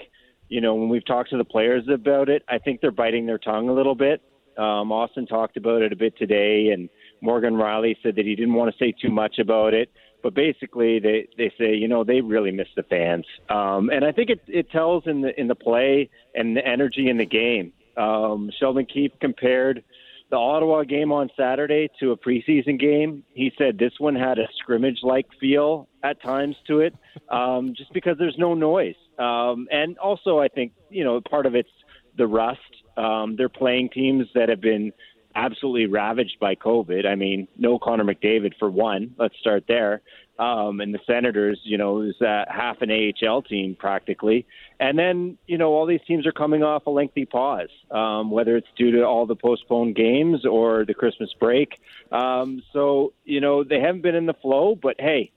you 0.48 0.60
know 0.60 0.74
when 0.74 0.88
we've 0.88 1.06
talked 1.06 1.30
to 1.30 1.38
the 1.38 1.44
players 1.44 1.84
about 1.92 2.28
it, 2.28 2.42
I 2.48 2.58
think 2.58 2.80
they're 2.80 2.90
biting 2.90 3.26
their 3.26 3.38
tongue 3.38 3.68
a 3.68 3.74
little 3.74 3.94
bit. 3.94 4.22
Um, 4.56 4.88
Auston 4.88 5.28
talked 5.28 5.58
about 5.58 5.82
it 5.82 5.92
a 5.92 5.96
bit 5.96 6.16
today, 6.16 6.70
and 6.72 6.88
Morgan 7.20 7.54
Rielly 7.54 7.96
said 8.02 8.16
that 8.16 8.24
he 8.24 8.34
didn't 8.34 8.54
want 8.54 8.72
to 8.72 8.78
say 8.82 8.92
too 8.92 9.10
much 9.10 9.38
about 9.38 9.74
it 9.74 9.90
but 10.26 10.34
basically 10.34 10.98
they 10.98 11.28
they 11.38 11.52
say 11.56 11.72
you 11.72 11.86
know 11.86 12.02
they 12.02 12.20
really 12.20 12.50
miss 12.50 12.66
the 12.74 12.82
fans, 12.82 13.24
um, 13.48 13.90
and 13.90 14.04
I 14.04 14.10
think 14.10 14.28
it 14.28 14.40
it 14.48 14.72
tells 14.72 15.06
in 15.06 15.20
the 15.20 15.40
in 15.40 15.46
the 15.46 15.54
play 15.54 16.10
and 16.34 16.56
the 16.56 16.66
energy 16.66 17.08
in 17.08 17.16
the 17.16 17.24
game. 17.24 17.72
Um, 17.96 18.50
Sheldon 18.58 18.86
Keefe 18.86 19.12
compared 19.20 19.84
the 20.28 20.36
Ottawa 20.36 20.82
game 20.82 21.12
on 21.12 21.30
Saturday 21.36 21.88
to 22.00 22.10
a 22.10 22.16
preseason 22.16 22.76
game. 22.76 23.22
He 23.34 23.52
said 23.56 23.78
this 23.78 23.92
one 23.98 24.16
had 24.16 24.40
a 24.40 24.48
scrimmage 24.58 24.98
like 25.04 25.26
feel 25.38 25.86
at 26.02 26.20
times 26.20 26.56
to 26.66 26.80
it, 26.80 26.96
um, 27.28 27.74
just 27.76 27.92
because 27.92 28.18
there's 28.18 28.36
no 28.36 28.54
noise. 28.54 28.96
Um, 29.20 29.68
and 29.70 29.96
also, 29.98 30.40
I 30.40 30.48
think, 30.48 30.72
you 30.90 31.04
know, 31.04 31.20
part 31.20 31.46
of 31.46 31.54
it's 31.54 31.70
the 32.18 32.26
rust. 32.26 32.60
Um, 32.96 33.36
they're 33.36 33.48
playing 33.48 33.90
teams 33.90 34.26
that 34.34 34.48
have 34.48 34.60
been 34.60 34.92
absolutely 35.36 35.86
ravaged 35.86 36.38
by 36.40 36.54
COVID. 36.54 37.06
I 37.06 37.14
mean, 37.14 37.46
no 37.56 37.78
Connor 37.78 38.04
McDavid 38.04 38.54
for 38.58 38.70
one. 38.70 39.14
Let's 39.18 39.36
start 39.38 39.64
there. 39.68 40.00
Um, 40.38 40.80
and 40.80 40.92
the 40.92 40.98
Senators, 41.06 41.60
you 41.62 41.78
know, 41.78 42.02
is 42.02 42.20
uh, 42.20 42.44
half 42.48 42.82
an 42.82 42.90
AHL 42.90 43.42
team 43.42 43.76
practically. 43.78 44.46
And 44.80 44.98
then, 44.98 45.38
you 45.46 45.56
know, 45.56 45.72
all 45.72 45.86
these 45.86 46.00
teams 46.06 46.26
are 46.26 46.32
coming 46.32 46.62
off 46.62 46.86
a 46.86 46.90
lengthy 46.90 47.24
pause, 47.24 47.70
um, 47.90 48.30
whether 48.30 48.56
it's 48.56 48.68
due 48.76 48.90
to 48.92 49.04
all 49.04 49.26
the 49.26 49.36
postponed 49.36 49.94
games 49.94 50.44
or 50.44 50.84
the 50.84 50.94
Christmas 50.94 51.32
break. 51.38 51.78
Um, 52.12 52.62
so, 52.72 53.12
you 53.24 53.40
know, 53.40 53.64
they 53.64 53.80
haven't 53.80 54.02
been 54.02 54.14
in 54.14 54.26
the 54.26 54.34
flow, 54.34 54.74
but 54.74 54.96
hey, 54.98 55.32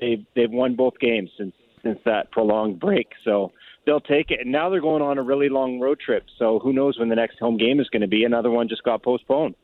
they've 0.00 0.24
they've 0.34 0.50
won 0.50 0.74
both 0.74 0.98
games 0.98 1.30
since 1.36 1.54
since 1.82 1.98
that 2.04 2.30
prolonged 2.32 2.80
break. 2.80 3.12
So 3.24 3.52
they'll 3.86 4.00
take 4.00 4.30
it. 4.30 4.40
And 4.40 4.52
now 4.52 4.70
they're 4.70 4.80
going 4.80 5.02
on 5.02 5.18
a 5.18 5.22
really 5.22 5.48
long 5.48 5.80
road 5.80 6.00
trip. 6.00 6.26
So 6.38 6.58
who 6.58 6.72
knows 6.72 6.98
when 6.98 7.08
the 7.08 7.16
next 7.16 7.38
home 7.38 7.56
game 7.56 7.80
is 7.80 7.88
going 7.88 8.02
to 8.02 8.08
be? 8.08 8.24
Another 8.24 8.50
one 8.50 8.68
just 8.68 8.82
got 8.82 9.02
postponed. 9.02 9.54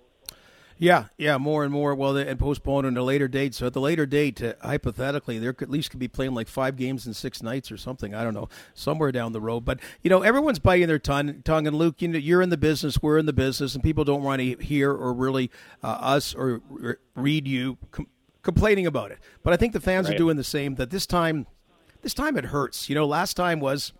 Yeah, 0.78 1.06
yeah, 1.16 1.38
more 1.38 1.64
and 1.64 1.72
more. 1.72 1.94
Well, 1.94 2.16
and 2.16 2.38
postponed 2.38 2.86
on 2.86 2.96
a 2.96 3.02
later 3.02 3.28
date. 3.28 3.54
So 3.54 3.66
at 3.66 3.72
the 3.72 3.80
later 3.80 4.04
date, 4.04 4.42
uh, 4.42 4.54
hypothetically, 4.60 5.38
there 5.38 5.54
at 5.58 5.70
least 5.70 5.90
could 5.90 6.00
be 6.00 6.08
playing 6.08 6.34
like 6.34 6.48
five 6.48 6.76
games 6.76 7.06
in 7.06 7.14
six 7.14 7.42
nights 7.42 7.72
or 7.72 7.78
something. 7.78 8.14
I 8.14 8.22
don't 8.22 8.34
know, 8.34 8.50
somewhere 8.74 9.10
down 9.10 9.32
the 9.32 9.40
road. 9.40 9.64
But 9.64 9.80
you 10.02 10.10
know, 10.10 10.20
everyone's 10.20 10.58
biting 10.58 10.88
their 10.88 10.98
tongue. 10.98 11.40
Tongue 11.44 11.66
and 11.66 11.76
Luke, 11.76 12.02
you 12.02 12.08
know, 12.08 12.18
you're 12.18 12.42
in 12.42 12.50
the 12.50 12.58
business, 12.58 13.00
we're 13.00 13.16
in 13.16 13.24
the 13.24 13.32
business, 13.32 13.74
and 13.74 13.82
people 13.82 14.04
don't 14.04 14.22
want 14.22 14.40
to 14.42 14.56
hear 14.56 14.90
or 14.90 15.14
really 15.14 15.50
uh, 15.82 15.86
us 15.86 16.34
or, 16.34 16.60
or, 16.70 16.98
read 17.14 17.48
you 17.48 17.78
com- 17.90 18.08
complaining 18.42 18.86
about 18.86 19.10
it. 19.10 19.18
But 19.42 19.54
I 19.54 19.56
think 19.56 19.72
the 19.72 19.80
fans 19.80 20.08
right. 20.08 20.14
are 20.14 20.18
doing 20.18 20.36
the 20.36 20.44
same. 20.44 20.74
That 20.74 20.90
this 20.90 21.06
time, 21.06 21.46
this 22.02 22.12
time 22.12 22.36
it 22.36 22.46
hurts. 22.46 22.90
You 22.90 22.94
know, 22.94 23.06
last 23.06 23.34
time 23.34 23.60
was 23.60 23.94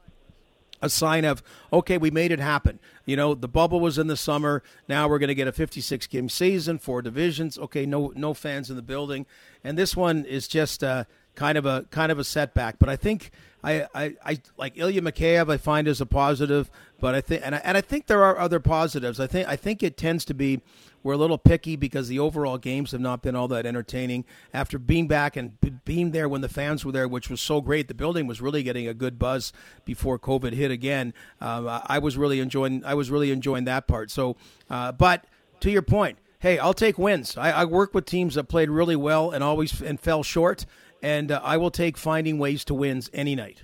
a 0.83 0.91
sign 0.91 1.25
of 1.25 1.43
okay 1.73 1.99
we 1.99 2.11
made 2.11 2.33
it 2.33 2.41
happen. 2.41 2.79
You 3.05 3.17
know 3.17 3.35
the 3.35 3.49
bubble 3.49 3.81
was 3.81 3.99
in 3.99 4.07
the 4.07 4.17
summer. 4.17 4.63
Now 4.89 5.09
we're 5.09 5.19
going 5.19 5.29
to 5.29 5.35
get 5.35 5.49
a 5.49 5.53
56 5.53 6.07
game 6.07 6.29
season 6.29 6.79
four 6.79 7.03
divisions. 7.03 7.59
Okay 7.59 7.87
no 7.87 8.13
no 8.15 8.35
fans 8.35 8.71
in 8.71 8.77
the 8.77 8.83
building. 8.83 9.27
And 9.65 9.77
this 9.79 9.97
one 9.97 10.25
is 10.25 10.49
just 10.49 10.85
uh, 10.85 11.05
kind 11.35 11.59
of 11.59 11.67
a 11.67 11.87
kind 11.91 12.13
of 12.13 12.19
a 12.19 12.25
setback. 12.25 12.79
But 12.79 12.89
i 12.89 12.97
think 12.97 13.31
I, 13.67 13.89
I, 13.95 14.17
I 14.25 14.41
like 14.57 14.79
Ilya 14.79 15.03
Mikheyev. 15.03 15.51
I 15.51 15.57
find 15.57 15.89
as 15.89 16.01
a 16.01 16.07
positive, 16.07 16.71
but 17.01 17.17
I 17.17 17.21
think 17.21 17.43
and 17.45 17.57
I, 17.57 17.61
and 17.65 17.77
I 17.77 17.81
think 17.81 18.07
there 18.07 18.23
are 18.23 18.39
other 18.39 18.61
positives. 18.61 19.19
I 19.19 19.27
think 19.27 19.49
I 19.49 19.57
think 19.57 19.83
it 19.83 19.97
tends 19.97 20.25
to 20.27 20.35
be 20.35 20.61
we're 21.03 21.15
a 21.15 21.17
little 21.17 21.39
picky 21.39 21.75
because 21.75 22.07
the 22.07 22.21
overall 22.21 22.59
games 22.59 22.93
have 22.93 23.01
not 23.01 23.23
been 23.23 23.35
all 23.35 23.49
that 23.49 23.67
entertaining. 23.67 24.25
After 24.55 24.79
being 24.79 25.09
back 25.09 25.37
and 25.37 25.59
being 25.85 26.13
there 26.13 26.29
when 26.29 26.43
the 26.43 26.49
fans 26.49 26.85
were 26.85 26.93
there, 26.93 27.09
which 27.09 27.29
was 27.29 27.41
so 27.41 27.61
great, 27.61 27.89
the 27.89 27.95
building 27.95 28.29
was 28.29 28.41
really 28.41 28.63
getting 28.63 28.87
a 28.87 28.95
good 28.95 29.19
buzz 29.19 29.53
before 29.85 30.19
COVID 30.19 30.53
hit 30.53 30.71
again. 30.71 31.13
Um, 31.41 31.69
I 31.69 31.99
was 31.99 32.17
really 32.17 32.39
enjoying. 32.39 32.85
I 32.85 32.95
was 32.95 33.11
really 33.11 33.33
enjoying 33.33 33.65
that 33.65 33.89
part. 33.89 34.13
So, 34.13 34.37
uh, 34.71 34.93
but 34.93 35.25
to 35.61 35.71
your 35.71 35.83
point, 35.83 36.19
hey, 36.39 36.59
I'll 36.59 36.75
take 36.75 36.99
wins. 36.99 37.37
I, 37.37 37.51
I 37.51 37.65
work 37.65 37.95
with 37.95 38.05
teams 38.05 38.37
that 38.37 38.45
played 38.45 38.71
really 38.71 38.97
well 38.97 39.33
and 39.33 39.43
always 39.43 39.81
and 39.83 39.99
fell 39.99 40.23
short, 40.23 40.67
and 41.07 41.31
uh, 41.31 41.41
I 41.45 41.57
will 41.57 41.71
take 41.71 41.97
finding 41.97 42.37
ways 42.39 42.65
to 42.65 42.75
wins 42.75 43.09
any 43.13 43.37
night. 43.37 43.63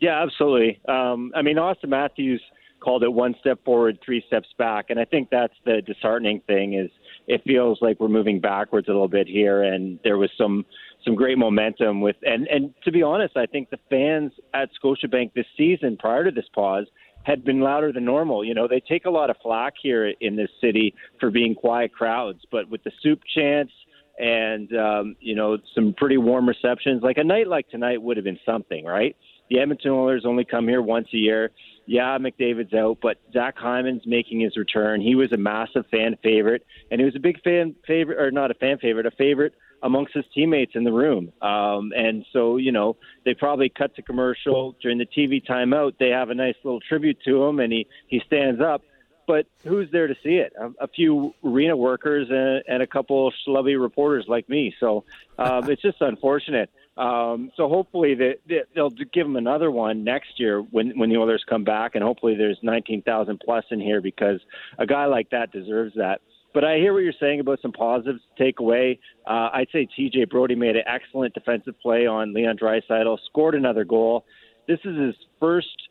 Yeah, 0.00 0.22
absolutely. 0.22 0.80
Um, 0.88 1.30
I 1.36 1.42
mean, 1.42 1.56
Auston 1.56 1.88
Matthews 1.88 2.42
called 2.80 3.02
it 3.02 3.12
one 3.12 3.34
step 3.38 3.62
forward, 3.64 3.98
three 4.04 4.24
steps 4.26 4.48
back, 4.56 4.86
and 4.88 4.98
I 4.98 5.04
think 5.04 5.28
that's 5.30 5.52
the 5.66 5.82
disheartening 5.82 6.40
thing 6.46 6.74
is 6.74 6.90
it 7.26 7.42
feels 7.46 7.78
like 7.82 8.00
we're 8.00 8.08
moving 8.08 8.40
backwards 8.40 8.88
a 8.88 8.92
little 8.92 9.08
bit 9.08 9.26
here, 9.28 9.62
and 9.62 9.98
there 10.04 10.16
was 10.16 10.30
some 10.38 10.64
some 11.04 11.14
great 11.14 11.36
momentum 11.36 12.00
with 12.00 12.16
and 12.22 12.46
and 12.48 12.72
to 12.84 12.90
be 12.90 13.02
honest, 13.02 13.36
I 13.36 13.44
think 13.44 13.68
the 13.68 13.78
fans 13.90 14.32
at 14.54 14.70
Scotiabank 14.82 15.34
this 15.34 15.46
season 15.56 15.98
prior 15.98 16.24
to 16.24 16.30
this 16.30 16.48
pause 16.54 16.86
had 17.24 17.44
been 17.44 17.60
louder 17.60 17.92
than 17.92 18.06
normal. 18.06 18.42
You 18.42 18.54
know, 18.54 18.68
they 18.68 18.80
take 18.80 19.04
a 19.04 19.10
lot 19.10 19.28
of 19.28 19.36
flack 19.42 19.74
here 19.82 20.12
in 20.20 20.36
this 20.36 20.50
city 20.62 20.94
for 21.20 21.30
being 21.30 21.54
quiet 21.54 21.92
crowds, 21.92 22.40
but 22.50 22.70
with 22.70 22.82
the 22.84 22.92
soup 23.02 23.20
chants 23.34 23.72
and 24.18 24.74
um, 24.76 25.16
you 25.20 25.34
know 25.34 25.58
some 25.74 25.94
pretty 25.96 26.16
warm 26.16 26.48
receptions, 26.48 27.02
like 27.02 27.18
a 27.18 27.24
night 27.24 27.48
like 27.48 27.68
tonight 27.68 28.00
would 28.02 28.16
have 28.16 28.24
been 28.24 28.40
something, 28.46 28.84
right? 28.84 29.16
The 29.50 29.60
Edmonton 29.60 29.90
Oilers 29.90 30.24
only 30.24 30.44
come 30.44 30.68
here 30.68 30.80
once 30.80 31.08
a 31.12 31.18
year. 31.18 31.50
Yeah, 31.86 32.16
McDavid's 32.18 32.72
out, 32.72 32.98
but 33.02 33.18
Zach 33.32 33.56
Hyman's 33.58 34.06
making 34.06 34.40
his 34.40 34.56
return. 34.56 35.02
He 35.02 35.14
was 35.14 35.32
a 35.32 35.36
massive 35.36 35.84
fan 35.90 36.16
favorite, 36.22 36.64
and 36.90 36.98
he 36.98 37.04
was 37.04 37.14
a 37.14 37.20
big 37.20 37.42
fan 37.42 37.74
favorite, 37.86 38.18
or 38.18 38.30
not 38.30 38.50
a 38.50 38.54
fan 38.54 38.78
favorite, 38.78 39.04
a 39.04 39.10
favorite 39.10 39.54
amongst 39.82 40.14
his 40.14 40.24
teammates 40.34 40.72
in 40.74 40.82
the 40.82 40.92
room. 40.92 41.30
Um, 41.42 41.92
and 41.94 42.24
so, 42.32 42.56
you 42.56 42.72
know, 42.72 42.96
they 43.26 43.34
probably 43.34 43.68
cut 43.68 43.94
to 43.96 44.02
commercial 44.02 44.74
during 44.80 44.96
the 44.96 45.06
TV 45.06 45.46
timeout. 45.46 45.92
They 46.00 46.08
have 46.08 46.30
a 46.30 46.34
nice 46.34 46.54
little 46.64 46.80
tribute 46.80 47.18
to 47.26 47.44
him, 47.44 47.60
and 47.60 47.70
he 47.70 47.86
he 48.08 48.22
stands 48.26 48.62
up. 48.62 48.82
But 49.26 49.46
who's 49.64 49.90
there 49.90 50.06
to 50.06 50.14
see 50.22 50.36
it? 50.36 50.52
A, 50.58 50.84
a 50.84 50.88
few 50.88 51.34
arena 51.44 51.76
workers 51.76 52.28
and, 52.30 52.62
and 52.68 52.82
a 52.82 52.86
couple 52.86 53.32
schlubby 53.46 53.80
reporters 53.80 54.26
like 54.28 54.48
me. 54.48 54.74
So 54.80 55.04
um, 55.38 55.70
it's 55.70 55.82
just 55.82 56.00
unfortunate. 56.00 56.70
Um, 56.96 57.50
so 57.56 57.68
hopefully 57.68 58.14
they, 58.14 58.36
they, 58.48 58.60
they'll 58.74 58.90
give 58.90 59.26
him 59.26 59.36
another 59.36 59.70
one 59.70 60.04
next 60.04 60.38
year 60.38 60.60
when 60.60 60.96
when 60.98 61.10
the 61.10 61.16
Oilers 61.16 61.44
come 61.48 61.64
back, 61.64 61.94
and 61.94 62.04
hopefully 62.04 62.36
there's 62.36 62.58
19,000 62.62 63.40
plus 63.44 63.64
in 63.70 63.80
here 63.80 64.00
because 64.00 64.40
a 64.78 64.86
guy 64.86 65.06
like 65.06 65.30
that 65.30 65.50
deserves 65.50 65.94
that. 65.96 66.20
But 66.52 66.64
I 66.64 66.76
hear 66.76 66.92
what 66.92 67.00
you're 67.00 67.12
saying 67.18 67.40
about 67.40 67.60
some 67.60 67.72
positives 67.72 68.20
to 68.36 68.44
take 68.44 68.60
away. 68.60 69.00
Uh, 69.26 69.50
I'd 69.52 69.66
say 69.72 69.88
TJ 69.98 70.30
Brodie 70.30 70.54
made 70.54 70.76
an 70.76 70.84
excellent 70.86 71.34
defensive 71.34 71.74
play 71.80 72.06
on 72.06 72.32
Leon 72.32 72.58
Draisaitl, 72.58 73.18
scored 73.26 73.56
another 73.56 73.84
goal. 73.84 74.24
This 74.68 74.78
is 74.84 74.96
his 74.96 75.16
first 75.40 75.88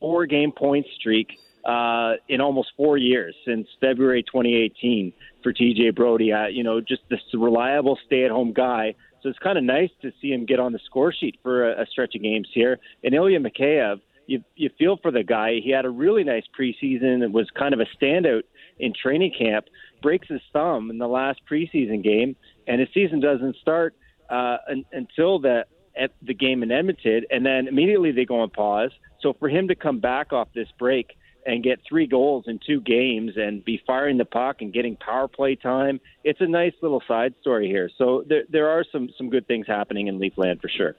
four 0.00 0.24
game 0.24 0.50
point 0.50 0.86
streak 0.98 1.38
uh, 1.68 2.14
in 2.28 2.40
almost 2.40 2.70
four 2.76 2.96
years 2.96 3.36
since 3.46 3.68
February 3.78 4.22
2018 4.22 5.12
for 5.42 5.52
TJ 5.52 5.94
Brodie. 5.94 6.32
Uh, 6.32 6.46
you 6.46 6.64
know, 6.64 6.80
just 6.80 7.02
this 7.10 7.20
reliable 7.34 7.98
stay 8.06 8.24
at 8.24 8.30
home 8.30 8.54
guy. 8.54 8.94
So 9.22 9.28
it's 9.28 9.38
kind 9.38 9.58
of 9.58 9.64
nice 9.64 9.90
to 10.00 10.10
see 10.22 10.32
him 10.32 10.46
get 10.46 10.60
on 10.60 10.72
the 10.72 10.78
score 10.86 11.12
sheet 11.12 11.38
for 11.42 11.70
a, 11.70 11.82
a 11.82 11.86
stretch 11.86 12.14
of 12.14 12.22
games 12.22 12.48
here. 12.54 12.78
And 13.04 13.14
Ilya 13.14 13.40
Mikheyev, 13.40 14.00
you, 14.26 14.42
you 14.56 14.70
feel 14.78 14.96
for 14.96 15.10
the 15.10 15.22
guy. 15.22 15.60
He 15.62 15.70
had 15.70 15.84
a 15.84 15.90
really 15.90 16.24
nice 16.24 16.44
preseason 16.58 17.22
and 17.22 17.34
was 17.34 17.48
kind 17.58 17.74
of 17.74 17.80
a 17.80 17.86
standout 18.02 18.42
in 18.78 18.94
training 18.94 19.34
camp 19.38 19.66
breaks 20.00 20.28
his 20.28 20.40
thumb 20.52 20.90
in 20.90 20.98
the 20.98 21.08
last 21.08 21.40
preseason 21.50 22.02
game, 22.02 22.36
and 22.66 22.80
his 22.80 22.88
season 22.94 23.20
doesn't 23.20 23.56
start 23.56 23.94
uh, 24.30 24.58
un- 24.70 24.84
until 24.92 25.38
the 25.38 25.64
at 26.00 26.12
the 26.22 26.34
game 26.34 26.62
in 26.62 26.70
Edmonton, 26.70 27.22
and 27.28 27.44
then 27.44 27.66
immediately 27.66 28.12
they 28.12 28.24
go 28.24 28.40
on 28.40 28.50
pause. 28.50 28.92
So 29.20 29.32
for 29.32 29.48
him 29.48 29.66
to 29.66 29.74
come 29.74 29.98
back 29.98 30.32
off 30.32 30.46
this 30.54 30.68
break 30.78 31.16
and 31.46 31.62
get 31.62 31.80
three 31.88 32.06
goals 32.06 32.44
in 32.46 32.60
two 32.66 32.80
games 32.80 33.32
and 33.36 33.64
be 33.64 33.80
firing 33.86 34.18
the 34.18 34.24
puck 34.24 34.56
and 34.60 34.72
getting 34.72 34.96
power 34.96 35.28
play 35.28 35.54
time, 35.54 36.00
it's 36.24 36.40
a 36.40 36.46
nice 36.46 36.74
little 36.82 37.02
side 37.08 37.34
story 37.40 37.68
here. 37.68 37.90
So 37.96 38.24
there 38.28 38.42
there 38.50 38.68
are 38.68 38.84
some 38.90 39.08
some 39.16 39.30
good 39.30 39.46
things 39.46 39.66
happening 39.66 40.08
in 40.08 40.18
Leafland 40.18 40.60
for 40.60 40.68
sure. 40.68 40.94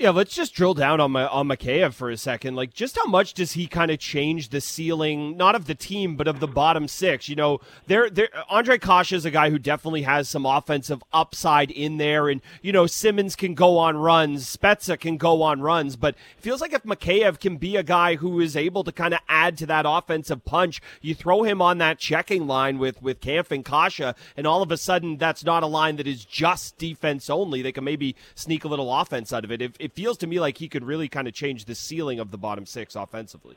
Yeah, 0.00 0.10
let's 0.10 0.32
just 0.32 0.54
drill 0.54 0.74
down 0.74 1.00
on 1.00 1.10
my 1.10 1.26
on 1.26 1.48
Mikheyev 1.48 1.92
for 1.92 2.08
a 2.08 2.16
second. 2.16 2.54
Like, 2.54 2.72
just 2.72 2.96
how 2.96 3.06
much 3.06 3.34
does 3.34 3.52
he 3.52 3.66
kind 3.66 3.90
of 3.90 3.98
change 3.98 4.50
the 4.50 4.60
ceiling, 4.60 5.36
not 5.36 5.56
of 5.56 5.66
the 5.66 5.74
team, 5.74 6.14
but 6.14 6.28
of 6.28 6.38
the 6.38 6.46
bottom 6.46 6.86
six? 6.86 7.28
You 7.28 7.34
know, 7.34 7.58
there, 7.88 8.08
there. 8.08 8.28
Ondrej 8.48 8.80
Kase 8.80 9.10
is 9.10 9.24
a 9.24 9.30
guy 9.32 9.50
who 9.50 9.58
definitely 9.58 10.02
has 10.02 10.28
some 10.28 10.46
offensive 10.46 11.02
upside 11.12 11.72
in 11.72 11.96
there, 11.96 12.28
and 12.28 12.40
you 12.62 12.70
know, 12.70 12.86
Simmonds 12.86 13.34
can 13.34 13.54
go 13.54 13.76
on 13.76 13.96
runs, 13.96 14.56
Spezza 14.56 15.00
can 15.00 15.16
go 15.16 15.42
on 15.42 15.62
runs, 15.62 15.96
but 15.96 16.14
it 16.14 16.42
feels 16.42 16.60
like 16.60 16.72
if 16.72 16.84
Mikheyev 16.84 17.40
can 17.40 17.56
be 17.56 17.74
a 17.74 17.82
guy 17.82 18.14
who 18.14 18.38
is 18.38 18.54
able 18.54 18.84
to 18.84 18.92
kind 18.92 19.14
of 19.14 19.20
add 19.28 19.58
to 19.58 19.66
that 19.66 19.84
offensive 19.84 20.44
punch, 20.44 20.80
you 21.02 21.12
throw 21.12 21.42
him 21.42 21.60
on 21.60 21.78
that 21.78 21.98
checking 21.98 22.46
line 22.46 22.78
with 22.78 23.02
with 23.02 23.20
Kampf 23.20 23.50
and 23.50 23.64
Kase, 23.64 24.14
and 24.36 24.46
all 24.46 24.62
of 24.62 24.70
a 24.70 24.76
sudden, 24.76 25.16
that's 25.16 25.42
not 25.42 25.64
a 25.64 25.66
line 25.66 25.96
that 25.96 26.06
is 26.06 26.24
just 26.24 26.78
defense 26.78 27.28
only. 27.28 27.62
They 27.62 27.72
can 27.72 27.82
maybe 27.82 28.14
sneak 28.36 28.62
a 28.62 28.68
little 28.68 28.94
offense 28.96 29.32
out 29.32 29.42
of 29.42 29.50
it. 29.50 29.60
If 29.60 29.72
it 29.88 29.94
feels 29.94 30.18
to 30.18 30.26
me 30.26 30.38
like 30.38 30.58
he 30.58 30.68
could 30.68 30.84
really 30.84 31.08
kind 31.08 31.26
of 31.26 31.32
change 31.32 31.64
the 31.64 31.74
ceiling 31.74 32.20
of 32.20 32.30
the 32.30 32.36
bottom 32.36 32.66
six 32.66 32.94
offensively. 32.94 33.56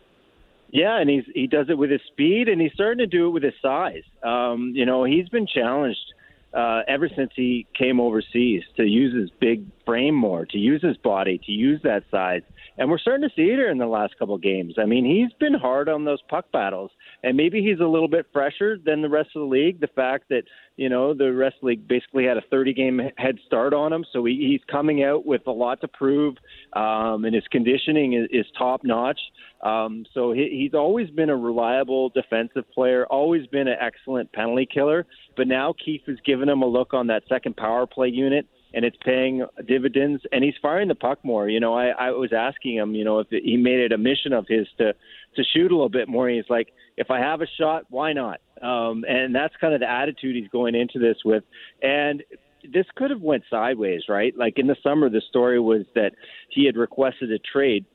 Yeah, 0.69 0.97
and 0.97 1.09
he's 1.09 1.25
he 1.36 1.45
does 1.45 1.69
it 1.69 1.77
with 1.77 1.91
his 1.91 1.99
speed, 2.07 2.47
and 2.47 2.61
he's 2.61 2.71
starting 2.71 2.99
to 2.99 3.05
do 3.05 3.27
it 3.27 3.32
with 3.32 3.43
his 3.43 3.53
size. 3.61 4.03
Um, 4.23 4.71
you 4.73 4.86
know, 4.86 5.03
he's 5.03 5.27
been 5.27 5.45
challenged 5.45 6.13
uh, 6.53 6.84
ever 6.88 7.09
since 7.13 7.32
he 7.36 7.67
came 7.77 7.99
overseas 7.99 8.63
to 8.77 8.86
use 8.86 9.13
his 9.13 9.29
big 9.41 9.65
frame 9.86 10.15
more, 10.15 10.45
to 10.45 10.57
use 10.57 10.82
his 10.82 10.95
body, 10.95 11.41
to 11.45 11.51
use 11.51 11.82
that 11.84 12.03
size. 12.09 12.43
And 12.77 12.89
we're 12.89 12.99
starting 12.99 13.27
to 13.27 13.36
see 13.36 13.51
it 13.51 13.59
in 13.59 13.77
the 13.77 13.86
last 13.86 14.17
couple 14.17 14.36
of 14.36 14.41
games. 14.41 14.75
I 14.77 14.86
mean, 14.86 15.03
he's 15.03 15.34
been 15.38 15.53
hard 15.53 15.89
on 15.89 16.05
those 16.05 16.21
puck 16.29 16.49
battles, 16.53 16.91
and 17.24 17.38
maybe 17.38 17.61
he's 17.61 17.80
a 17.80 17.88
little 17.88 18.07
bit 18.07 18.26
fresher 18.34 18.78
than 18.84 19.01
the 19.01 19.09
rest 19.09 19.30
of 19.36 19.41
the 19.41 19.47
league. 19.47 19.80
The 19.80 19.88
fact 19.88 20.26
that 20.30 20.43
you 20.78 20.89
know 20.89 21.13
the 21.13 21.32
rest 21.34 21.55
of 21.57 21.61
the 21.61 21.67
league 21.67 21.88
basically 21.88 22.26
had 22.26 22.38
a 22.38 22.41
30 22.49 22.74
game 22.74 23.01
head 23.17 23.38
start 23.45 23.74
on 23.74 23.93
him, 23.93 24.05
so 24.11 24.26
he, 24.26 24.47
he's 24.49 24.61
coming 24.72 25.03
out 25.03 25.26
with 25.26 25.45
a 25.47 25.51
lot 25.51 25.82
to 25.82 25.88
prove, 25.88 26.36
um, 26.74 27.26
and 27.26 27.36
his 27.36 27.43
conditioning 27.51 28.13
is, 28.13 28.28
is 28.32 28.45
top 28.57 28.82
notch. 28.84 29.19
Um, 29.61 30.05
so 30.13 30.32
he, 30.32 30.49
he's 30.51 30.74
always 30.74 31.09
been 31.09 31.30
a 31.30 31.38
reliable 31.38 32.09
defensive 32.09 32.69
player, 32.72 33.05
always 33.05 33.45
been 33.47 33.67
an 33.67 33.78
excellent 33.80 34.32
penalty 34.34 34.67
killer. 34.72 35.05
But 35.38 35.47
now 35.47 35.74
Keefe 35.84 36.01
has 36.07 36.17
given 36.26 36.49
him 36.49 36.61
a 36.61 36.67
look 36.67 36.93
on 36.93 37.07
that 37.07 37.24
second 37.30 37.55
power 37.57 37.86
play 37.86 38.07
unit 38.09 38.47
and 38.74 38.86
it's 38.86 38.97
paying 39.03 39.45
dividends 39.67 40.22
and 40.32 40.43
he's 40.43 40.53
firing 40.61 40.88
the 40.88 40.95
puck 40.95 41.24
more. 41.24 41.49
You 41.49 41.59
know, 41.59 41.74
I, 41.74 41.88
I 41.89 42.11
was 42.11 42.32
asking 42.34 42.76
him, 42.76 42.95
you 42.95 43.03
know, 43.03 43.19
if 43.19 43.28
he 43.30 43.57
made 43.57 43.80
it 43.80 43.91
a 43.91 43.97
mission 43.97 44.34
of 44.34 44.45
his 44.47 44.67
to 44.78 44.93
to 45.36 45.43
shoot 45.53 45.72
a 45.72 45.76
little 45.76 45.89
bit 45.89 46.09
more. 46.09 46.30
He's 46.30 46.49
like, 46.49 46.74
if 46.97 47.09
I 47.09 47.19
have 47.19 47.41
a 47.41 47.47
shot, 47.59 47.86
why 47.89 48.13
not? 48.13 48.41
Um, 48.61 49.05
and 49.07 49.34
that's 49.34 49.53
kind 49.61 49.74
of 49.74 49.80
the 49.80 49.89
attitude 49.89 50.36
he's 50.36 50.49
going 50.49 50.76
into 50.76 50.99
this 50.99 51.17
with. 51.24 51.43
And 51.82 52.24
this 52.74 52.86
could 52.95 53.11
have 53.11 53.22
went 53.22 53.43
sideways, 53.49 54.03
right? 54.09 54.38
Like 54.38 54.59
in 54.59 54.67
the 54.67 54.76
summer, 54.84 55.09
the 55.09 55.22
story 55.30 55.59
was 55.59 55.84
that 55.95 56.11
he 56.49 56.65
had 56.65 56.76
requested 56.76 57.32
a 57.32 57.39
trade 57.39 57.86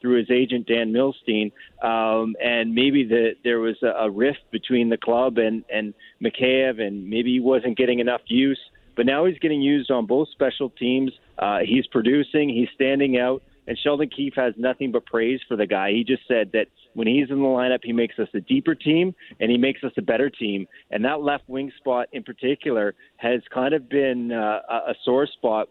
through 0.00 0.18
his 0.18 0.30
agent 0.30 0.66
Dan 0.66 0.92
Milstein, 0.92 1.52
um, 1.82 2.36
and 2.42 2.74
maybe 2.74 3.04
the, 3.04 3.30
there 3.44 3.60
was 3.60 3.76
a, 3.82 4.04
a 4.04 4.10
rift 4.10 4.40
between 4.50 4.90
the 4.90 4.98
club 4.98 5.38
and 5.38 5.64
and 5.72 5.94
Mikheyev, 6.22 6.80
and 6.80 7.08
maybe 7.08 7.32
he 7.32 7.40
wasn't 7.40 7.78
getting 7.78 7.98
enough 7.98 8.20
use. 8.26 8.60
But 8.96 9.06
now 9.06 9.26
he's 9.26 9.38
getting 9.38 9.60
used 9.60 9.90
on 9.90 10.06
both 10.06 10.28
special 10.30 10.70
teams. 10.70 11.12
Uh, 11.38 11.58
he's 11.64 11.86
producing. 11.86 12.48
He's 12.48 12.68
standing 12.74 13.18
out. 13.18 13.42
And 13.68 13.76
Sheldon 13.82 14.08
Keefe 14.08 14.34
has 14.36 14.54
nothing 14.56 14.92
but 14.92 15.06
praise 15.06 15.40
for 15.48 15.56
the 15.56 15.66
guy. 15.66 15.90
He 15.90 16.04
just 16.04 16.22
said 16.28 16.50
that 16.52 16.66
when 16.94 17.06
he's 17.06 17.30
in 17.30 17.38
the 17.40 17.44
lineup, 17.44 17.80
he 17.82 17.92
makes 17.92 18.18
us 18.18 18.28
a 18.32 18.40
deeper 18.40 18.74
team 18.74 19.14
and 19.40 19.50
he 19.50 19.58
makes 19.58 19.82
us 19.82 19.92
a 19.98 20.02
better 20.02 20.30
team. 20.30 20.66
And 20.90 21.04
that 21.04 21.20
left 21.20 21.48
wing 21.48 21.72
spot 21.78 22.06
in 22.12 22.22
particular 22.22 22.94
has 23.16 23.40
kind 23.52 23.74
of 23.74 23.88
been 23.88 24.32
uh, 24.32 24.60
a 24.70 24.94
sore 25.04 25.26
spot 25.26 25.68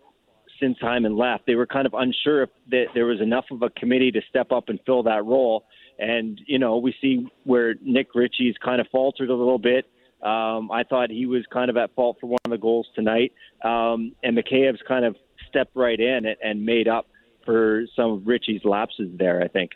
since 0.59 0.77
Hyman 0.79 1.17
left. 1.17 1.45
They 1.45 1.55
were 1.55 1.65
kind 1.65 1.85
of 1.85 1.93
unsure 1.93 2.43
if 2.43 2.49
that 2.71 2.85
there 2.93 3.05
was 3.05 3.21
enough 3.21 3.45
of 3.51 3.61
a 3.61 3.69
committee 3.69 4.11
to 4.11 4.21
step 4.29 4.51
up 4.51 4.69
and 4.69 4.79
fill 4.85 5.03
that 5.03 5.25
role. 5.25 5.65
And, 5.97 6.39
you 6.45 6.59
know, 6.59 6.77
we 6.77 6.93
see 7.01 7.27
where 7.45 7.75
Nick 7.81 8.13
Ritchie's 8.13 8.55
kind 8.63 8.81
of 8.81 8.87
faltered 8.91 9.29
a 9.29 9.35
little 9.35 9.59
bit. 9.59 9.85
Um, 10.25 10.71
I 10.71 10.83
thought 10.83 11.11
he 11.11 11.27
was 11.27 11.45
kind 11.53 11.69
of 11.69 11.77
at 11.77 11.93
fault 11.93 12.17
for 12.19 12.27
one 12.27 12.39
of 12.45 12.51
the 12.51 12.57
goals 12.57 12.87
tonight. 12.95 13.31
Um, 13.63 14.13
and 14.23 14.35
Mikheyev's 14.35 14.81
kind 14.87 15.05
of 15.05 15.15
stepped 15.47 15.75
right 15.75 15.99
in 15.99 16.25
and, 16.25 16.35
and 16.43 16.65
made 16.65 16.87
up 16.87 17.07
for 17.45 17.85
some 17.95 18.11
of 18.11 18.27
Ritchie's 18.27 18.65
lapses 18.65 19.11
there, 19.17 19.41
I 19.41 19.47
think. 19.47 19.71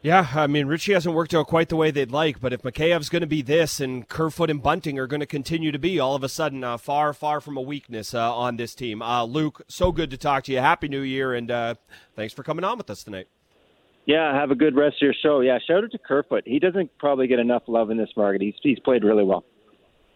Yeah, 0.00 0.28
I 0.34 0.46
mean, 0.46 0.66
Ritchie 0.66 0.92
hasn't 0.92 1.14
worked 1.14 1.34
out 1.34 1.48
quite 1.48 1.68
the 1.68 1.76
way 1.76 1.90
they'd 1.90 2.12
like, 2.12 2.40
but 2.40 2.52
if 2.52 2.62
Mikheyev's 2.62 3.08
going 3.08 3.22
to 3.22 3.26
be 3.26 3.42
this 3.42 3.80
and 3.80 4.08
Kerfoot 4.08 4.48
and 4.48 4.62
Bunting 4.62 4.98
are 4.98 5.08
going 5.08 5.20
to 5.20 5.26
continue 5.26 5.72
to 5.72 5.78
be 5.78 5.98
all 5.98 6.14
of 6.14 6.22
a 6.22 6.28
sudden 6.28 6.62
uh, 6.62 6.76
far, 6.76 7.12
far 7.12 7.40
from 7.40 7.56
a 7.56 7.60
weakness 7.60 8.14
uh, 8.14 8.34
on 8.34 8.56
this 8.56 8.74
team. 8.74 9.02
Uh, 9.02 9.24
Luke, 9.24 9.62
so 9.68 9.90
good 9.90 10.10
to 10.10 10.16
talk 10.16 10.44
to 10.44 10.52
you. 10.52 10.58
Happy 10.58 10.88
New 10.88 11.00
Year, 11.00 11.34
and 11.34 11.50
uh, 11.50 11.74
thanks 12.14 12.32
for 12.32 12.44
coming 12.44 12.64
on 12.64 12.78
with 12.78 12.90
us 12.90 13.02
tonight. 13.02 13.26
Yeah, 14.06 14.32
have 14.34 14.50
a 14.52 14.54
good 14.54 14.76
rest 14.76 14.96
of 14.96 15.02
your 15.02 15.14
show. 15.20 15.40
Yeah, 15.40 15.58
shout 15.66 15.84
out 15.84 15.90
to 15.90 15.98
Kerfoot. 15.98 16.44
He 16.46 16.58
doesn't 16.60 16.96
probably 16.98 17.26
get 17.26 17.40
enough 17.40 17.64
love 17.66 17.90
in 17.90 17.96
this 17.96 18.10
market. 18.16 18.40
He's, 18.40 18.54
he's 18.62 18.78
played 18.78 19.04
really 19.04 19.24
well. 19.24 19.44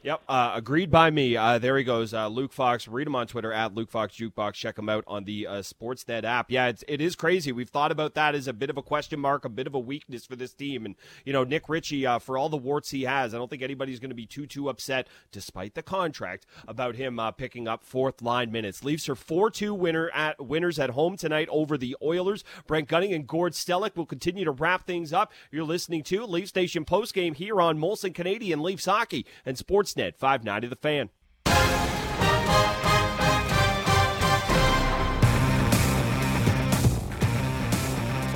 Yep, 0.05 0.23
uh, 0.29 0.53
agreed 0.57 0.91
by 0.91 1.13
me. 1.13 1.37
Uh, 1.37 1.59
there 1.59 1.79
he 1.79 1.85
goes, 1.85 2.13
uh, 2.13 2.27
Luke 2.27 2.53
Fox. 2.53 2.89
Read 2.89 3.07
him 3.07 3.15
on 3.15 3.29
Twitter 3.29 3.53
at 3.53 3.73
Luke 3.73 3.89
Fox 3.89 4.17
Jukebox. 4.17 4.55
Check 4.55 4.77
him 4.77 4.89
out 4.89 5.05
on 5.07 5.23
the 5.23 5.47
uh, 5.47 5.53
Sportsnet 5.63 6.25
app. 6.25 6.51
Yeah, 6.51 6.67
it's, 6.67 6.83
it 6.89 7.01
is 7.01 7.15
crazy. 7.15 7.53
We've 7.53 7.69
thought 7.69 7.93
about 7.93 8.15
that 8.15 8.35
as 8.35 8.49
a 8.49 8.53
bit 8.53 8.69
of 8.69 8.77
a 8.77 8.83
question 8.83 9.21
mark, 9.21 9.45
a 9.45 9.49
bit 9.49 9.69
of 9.69 9.77
a 9.77 9.79
weakness 9.79 10.27
for 10.27 10.35
this 10.35 10.53
team. 10.55 10.85
And 10.87 10.97
you 11.25 11.33
know, 11.33 11.45
Nick 11.45 11.69
Ritchie, 11.69 12.05
uh, 12.05 12.19
for 12.19 12.37
all 12.37 12.49
the 12.49 12.57
warts 12.57 12.91
he 12.91 13.05
has, 13.05 13.33
I 13.33 13.39
don't 13.39 13.49
think 13.49 13.63
anybody's 13.63 14.01
going 14.01 14.11
to 14.11 14.17
be 14.17 14.27
too 14.27 14.45
too 14.45 14.69
upset, 14.69 15.07
despite 15.31 15.75
the 15.77 15.85
contract, 15.85 16.47
about 16.67 16.97
him 16.97 17.21
uh, 17.21 17.31
picking 17.31 17.69
up 17.69 17.85
fourth 17.85 18.21
line 18.23 18.51
minutes. 18.51 18.83
Leafs 18.83 19.09
are 19.09 19.15
four 19.15 19.51
two 19.53 19.73
winner 19.73 20.11
at 20.11 20.45
winners 20.45 20.81
at 20.81 20.91
home 20.91 21.17
tonight 21.17 21.49
over 21.49 21.79
the 21.79 21.97
Oilers. 22.03 22.43
Brent 22.67 22.89
Gunning 22.89 23.13
and 23.13 23.29
Gord 23.29 23.53
Stellick 23.53 23.95
will 23.95 24.07
continue 24.07 24.45
to 24.45 24.51
wrap 24.51 24.85
things 24.85 25.13
up. 25.13 25.31
You're 25.53 25.63
listening 25.63 26.03
to 26.05 26.27
Leafs 26.27 26.57
Nation 26.57 26.85
postgame 26.85 27.37
here 27.37 27.61
on 27.61 27.79
Molson 27.79 28.13
Canadian 28.13 28.65
Leafs 28.65 28.87
Hockey 28.87 29.25
and 29.47 29.57
Sportsnet 29.93 30.19
590 30.19 30.69
The 30.69 30.77
Fan. 30.77 31.11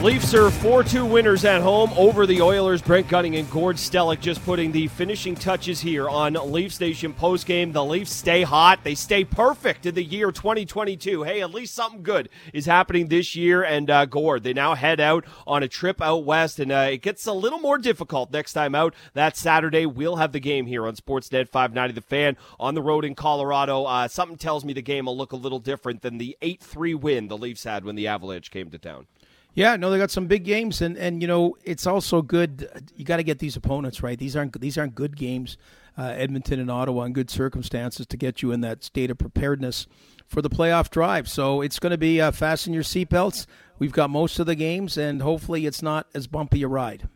Leafs 0.07 0.35
are 0.35 0.53
4 0.53 0.85
2 0.85 1.05
winners 1.05 1.45
at 1.45 1.61
home 1.61 1.91
over 1.97 2.27
the 2.27 2.41
Oilers. 2.41 2.81
Brent 2.81 3.09
Gunning 3.09 3.35
and 3.35 3.51
Gord 3.51 3.75
Stellick 3.75 4.21
just 4.21 4.41
putting 4.45 4.71
the 4.71 4.87
finishing 4.87 5.35
touches 5.35 5.81
here 5.81 6.09
on 6.09 6.35
Leafs 6.35 6.79
Nation 6.79 7.13
postgame. 7.13 7.73
The 7.73 7.85
Leafs 7.85 8.13
stay 8.13 8.43
hot. 8.43 8.85
They 8.85 8.95
stay 8.95 9.25
perfect 9.25 9.85
in 9.85 9.97
the 9.97 10.05
year 10.05 10.31
2022. 10.31 11.25
Hey, 11.25 11.43
at 11.43 11.51
least 11.51 11.75
something 11.75 12.05
good 12.05 12.29
is 12.53 12.67
happening 12.67 13.09
this 13.09 13.35
year. 13.35 13.65
And 13.65 13.91
uh, 13.91 14.05
Gord, 14.05 14.45
they 14.45 14.53
now 14.53 14.77
head 14.77 15.01
out 15.01 15.25
on 15.45 15.65
a 15.65 15.69
trip 15.69 16.01
out 16.01 16.25
west, 16.25 16.61
and 16.61 16.71
uh, 16.71 16.87
it 16.89 17.03
gets 17.03 17.27
a 17.27 17.33
little 17.33 17.59
more 17.59 17.77
difficult 17.77 18.31
next 18.31 18.53
time 18.53 18.77
out. 18.77 18.95
That 19.15 19.37
Saturday, 19.37 19.87
we'll 19.87 20.17
have 20.17 20.31
the 20.31 20.39
game 20.39 20.67
here 20.67 20.87
on 20.87 20.95
Sportsnet 20.95 21.49
590 21.49 21.95
The 21.95 22.01
Fan 22.01 22.37
on 22.61 22.77
the 22.77 22.83
road 22.83 23.05
in 23.05 23.17
Colorado. 23.17 23.83
Uh, 23.83 24.07
something 24.07 24.39
tells 24.39 24.65
me 24.65 24.73
the 24.73 24.83
game 24.83 25.07
will 25.07 25.17
look 25.17 25.33
a 25.33 25.37
little 25.37 25.59
different 25.59 26.03
than 26.03 26.19
the 26.19 26.37
8 26.43 26.63
3 26.63 26.95
win 26.95 27.27
the 27.27 27.37
Leafs 27.37 27.65
had 27.65 27.85
when 27.85 27.97
the 27.97 28.07
Avalanche 28.07 28.53
came 28.53 28.71
to 28.71 28.79
town. 28.79 29.09
Yeah, 29.57 29.77
no, 29.77 29.91
they 29.91 29.97
got 29.97 30.11
some 30.11 30.27
big 30.27 30.45
games, 30.45 30.83
and 30.83 30.99
and 30.99 31.23
you 31.23 31.27
know 31.27 31.57
it's 31.65 31.87
also 31.87 32.21
good. 32.21 32.69
You 32.95 33.07
got 33.07 33.17
to 33.17 33.23
get 33.23 33.39
these 33.39 33.57
opponents 33.57 34.03
right. 34.03 34.19
These 34.19 34.37
aren't 34.37 34.61
these 34.61 34.77
aren't 34.77 34.95
good 34.95 35.17
games. 35.17 35.57
Uh, 35.97 36.13
Edmonton 36.15 36.61
and 36.61 36.71
Ottawa 36.71 37.05
in 37.05 37.15
good 37.15 37.31
circumstances 37.31 38.07
to 38.09 38.19
get 38.19 38.43
you 38.43 38.53
in 38.53 38.61
that 38.61 38.85
state 38.85 39.11
of 39.11 39.17
preparedness 39.17 39.87
for 40.27 40.43
the 40.43 40.51
playoff 40.51 40.91
drive. 40.91 41.27
So 41.27 41.63
it's 41.63 41.79
going 41.79 41.93
to 41.93 41.97
be 41.97 42.21
uh, 42.21 42.33
fasten 42.33 42.75
your 42.75 42.83
seatbelts. 42.83 43.47
We've 43.79 43.93
got 43.93 44.11
most 44.11 44.39
of 44.39 44.45
the 44.45 44.55
games, 44.55 44.99
and 44.99 45.23
hopefully 45.23 45.65
it's 45.65 45.81
not 45.81 46.07
as 46.13 46.27
bumpy 46.27 46.63
a 46.63 46.69
ride. 46.69 47.09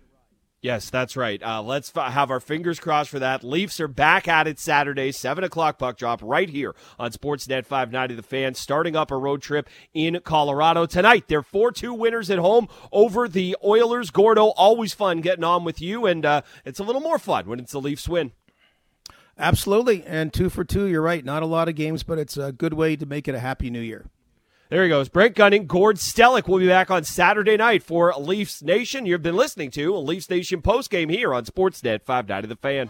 Yes, 0.62 0.90
that's 0.90 1.16
right. 1.16 1.42
Uh, 1.42 1.62
let's 1.62 1.90
f- 1.96 2.12
have 2.12 2.30
our 2.30 2.38
fingers 2.38 2.78
crossed 2.78 3.08
for 3.08 3.18
that. 3.18 3.42
Leafs 3.42 3.80
are 3.80 3.88
back 3.88 4.28
at 4.28 4.46
it 4.46 4.58
Saturday, 4.58 5.10
7 5.10 5.42
o'clock 5.42 5.78
puck 5.78 5.96
drop 5.96 6.20
right 6.22 6.50
here 6.50 6.74
on 6.98 7.12
Sportsnet 7.12 7.64
590 7.64 8.14
The 8.14 8.22
fans 8.22 8.58
starting 8.58 8.94
up 8.94 9.10
a 9.10 9.16
road 9.16 9.40
trip 9.40 9.70
in 9.94 10.20
Colorado 10.22 10.84
tonight. 10.84 11.24
They're 11.28 11.42
4 11.42 11.72
2 11.72 11.94
winners 11.94 12.28
at 12.28 12.38
home 12.38 12.68
over 12.92 13.26
the 13.26 13.56
Oilers. 13.64 14.10
Gordo, 14.10 14.48
always 14.48 14.92
fun 14.92 15.22
getting 15.22 15.44
on 15.44 15.64
with 15.64 15.80
you, 15.80 16.04
and 16.04 16.26
uh, 16.26 16.42
it's 16.66 16.78
a 16.78 16.84
little 16.84 17.00
more 17.00 17.18
fun 17.18 17.46
when 17.46 17.58
it's 17.58 17.72
the 17.72 17.80
Leafs 17.80 18.06
win. 18.06 18.32
Absolutely. 19.38 20.04
And 20.04 20.30
two 20.30 20.50
for 20.50 20.64
two, 20.64 20.84
you're 20.84 21.00
right. 21.00 21.24
Not 21.24 21.42
a 21.42 21.46
lot 21.46 21.70
of 21.70 21.74
games, 21.74 22.02
but 22.02 22.18
it's 22.18 22.36
a 22.36 22.52
good 22.52 22.74
way 22.74 22.96
to 22.96 23.06
make 23.06 23.26
it 23.26 23.34
a 23.34 23.40
happy 23.40 23.70
new 23.70 23.80
year. 23.80 24.04
There 24.70 24.84
he 24.84 24.88
goes. 24.88 25.08
Brent 25.08 25.34
Gunning, 25.34 25.66
Gord 25.66 25.96
Stellick 25.96 26.46
will 26.46 26.60
be 26.60 26.68
back 26.68 26.92
on 26.92 27.02
Saturday 27.02 27.56
night 27.56 27.82
for 27.82 28.14
Leafs 28.16 28.62
Nation. 28.62 29.04
You've 29.04 29.20
been 29.20 29.34
listening 29.34 29.72
to 29.72 29.96
a 29.96 29.98
Leafs 29.98 30.30
Nation 30.30 30.62
postgame 30.62 31.10
here 31.10 31.34
on 31.34 31.44
Sportsnet 31.44 32.02
590 32.02 32.46
The 32.46 32.54
Fan. 32.54 32.88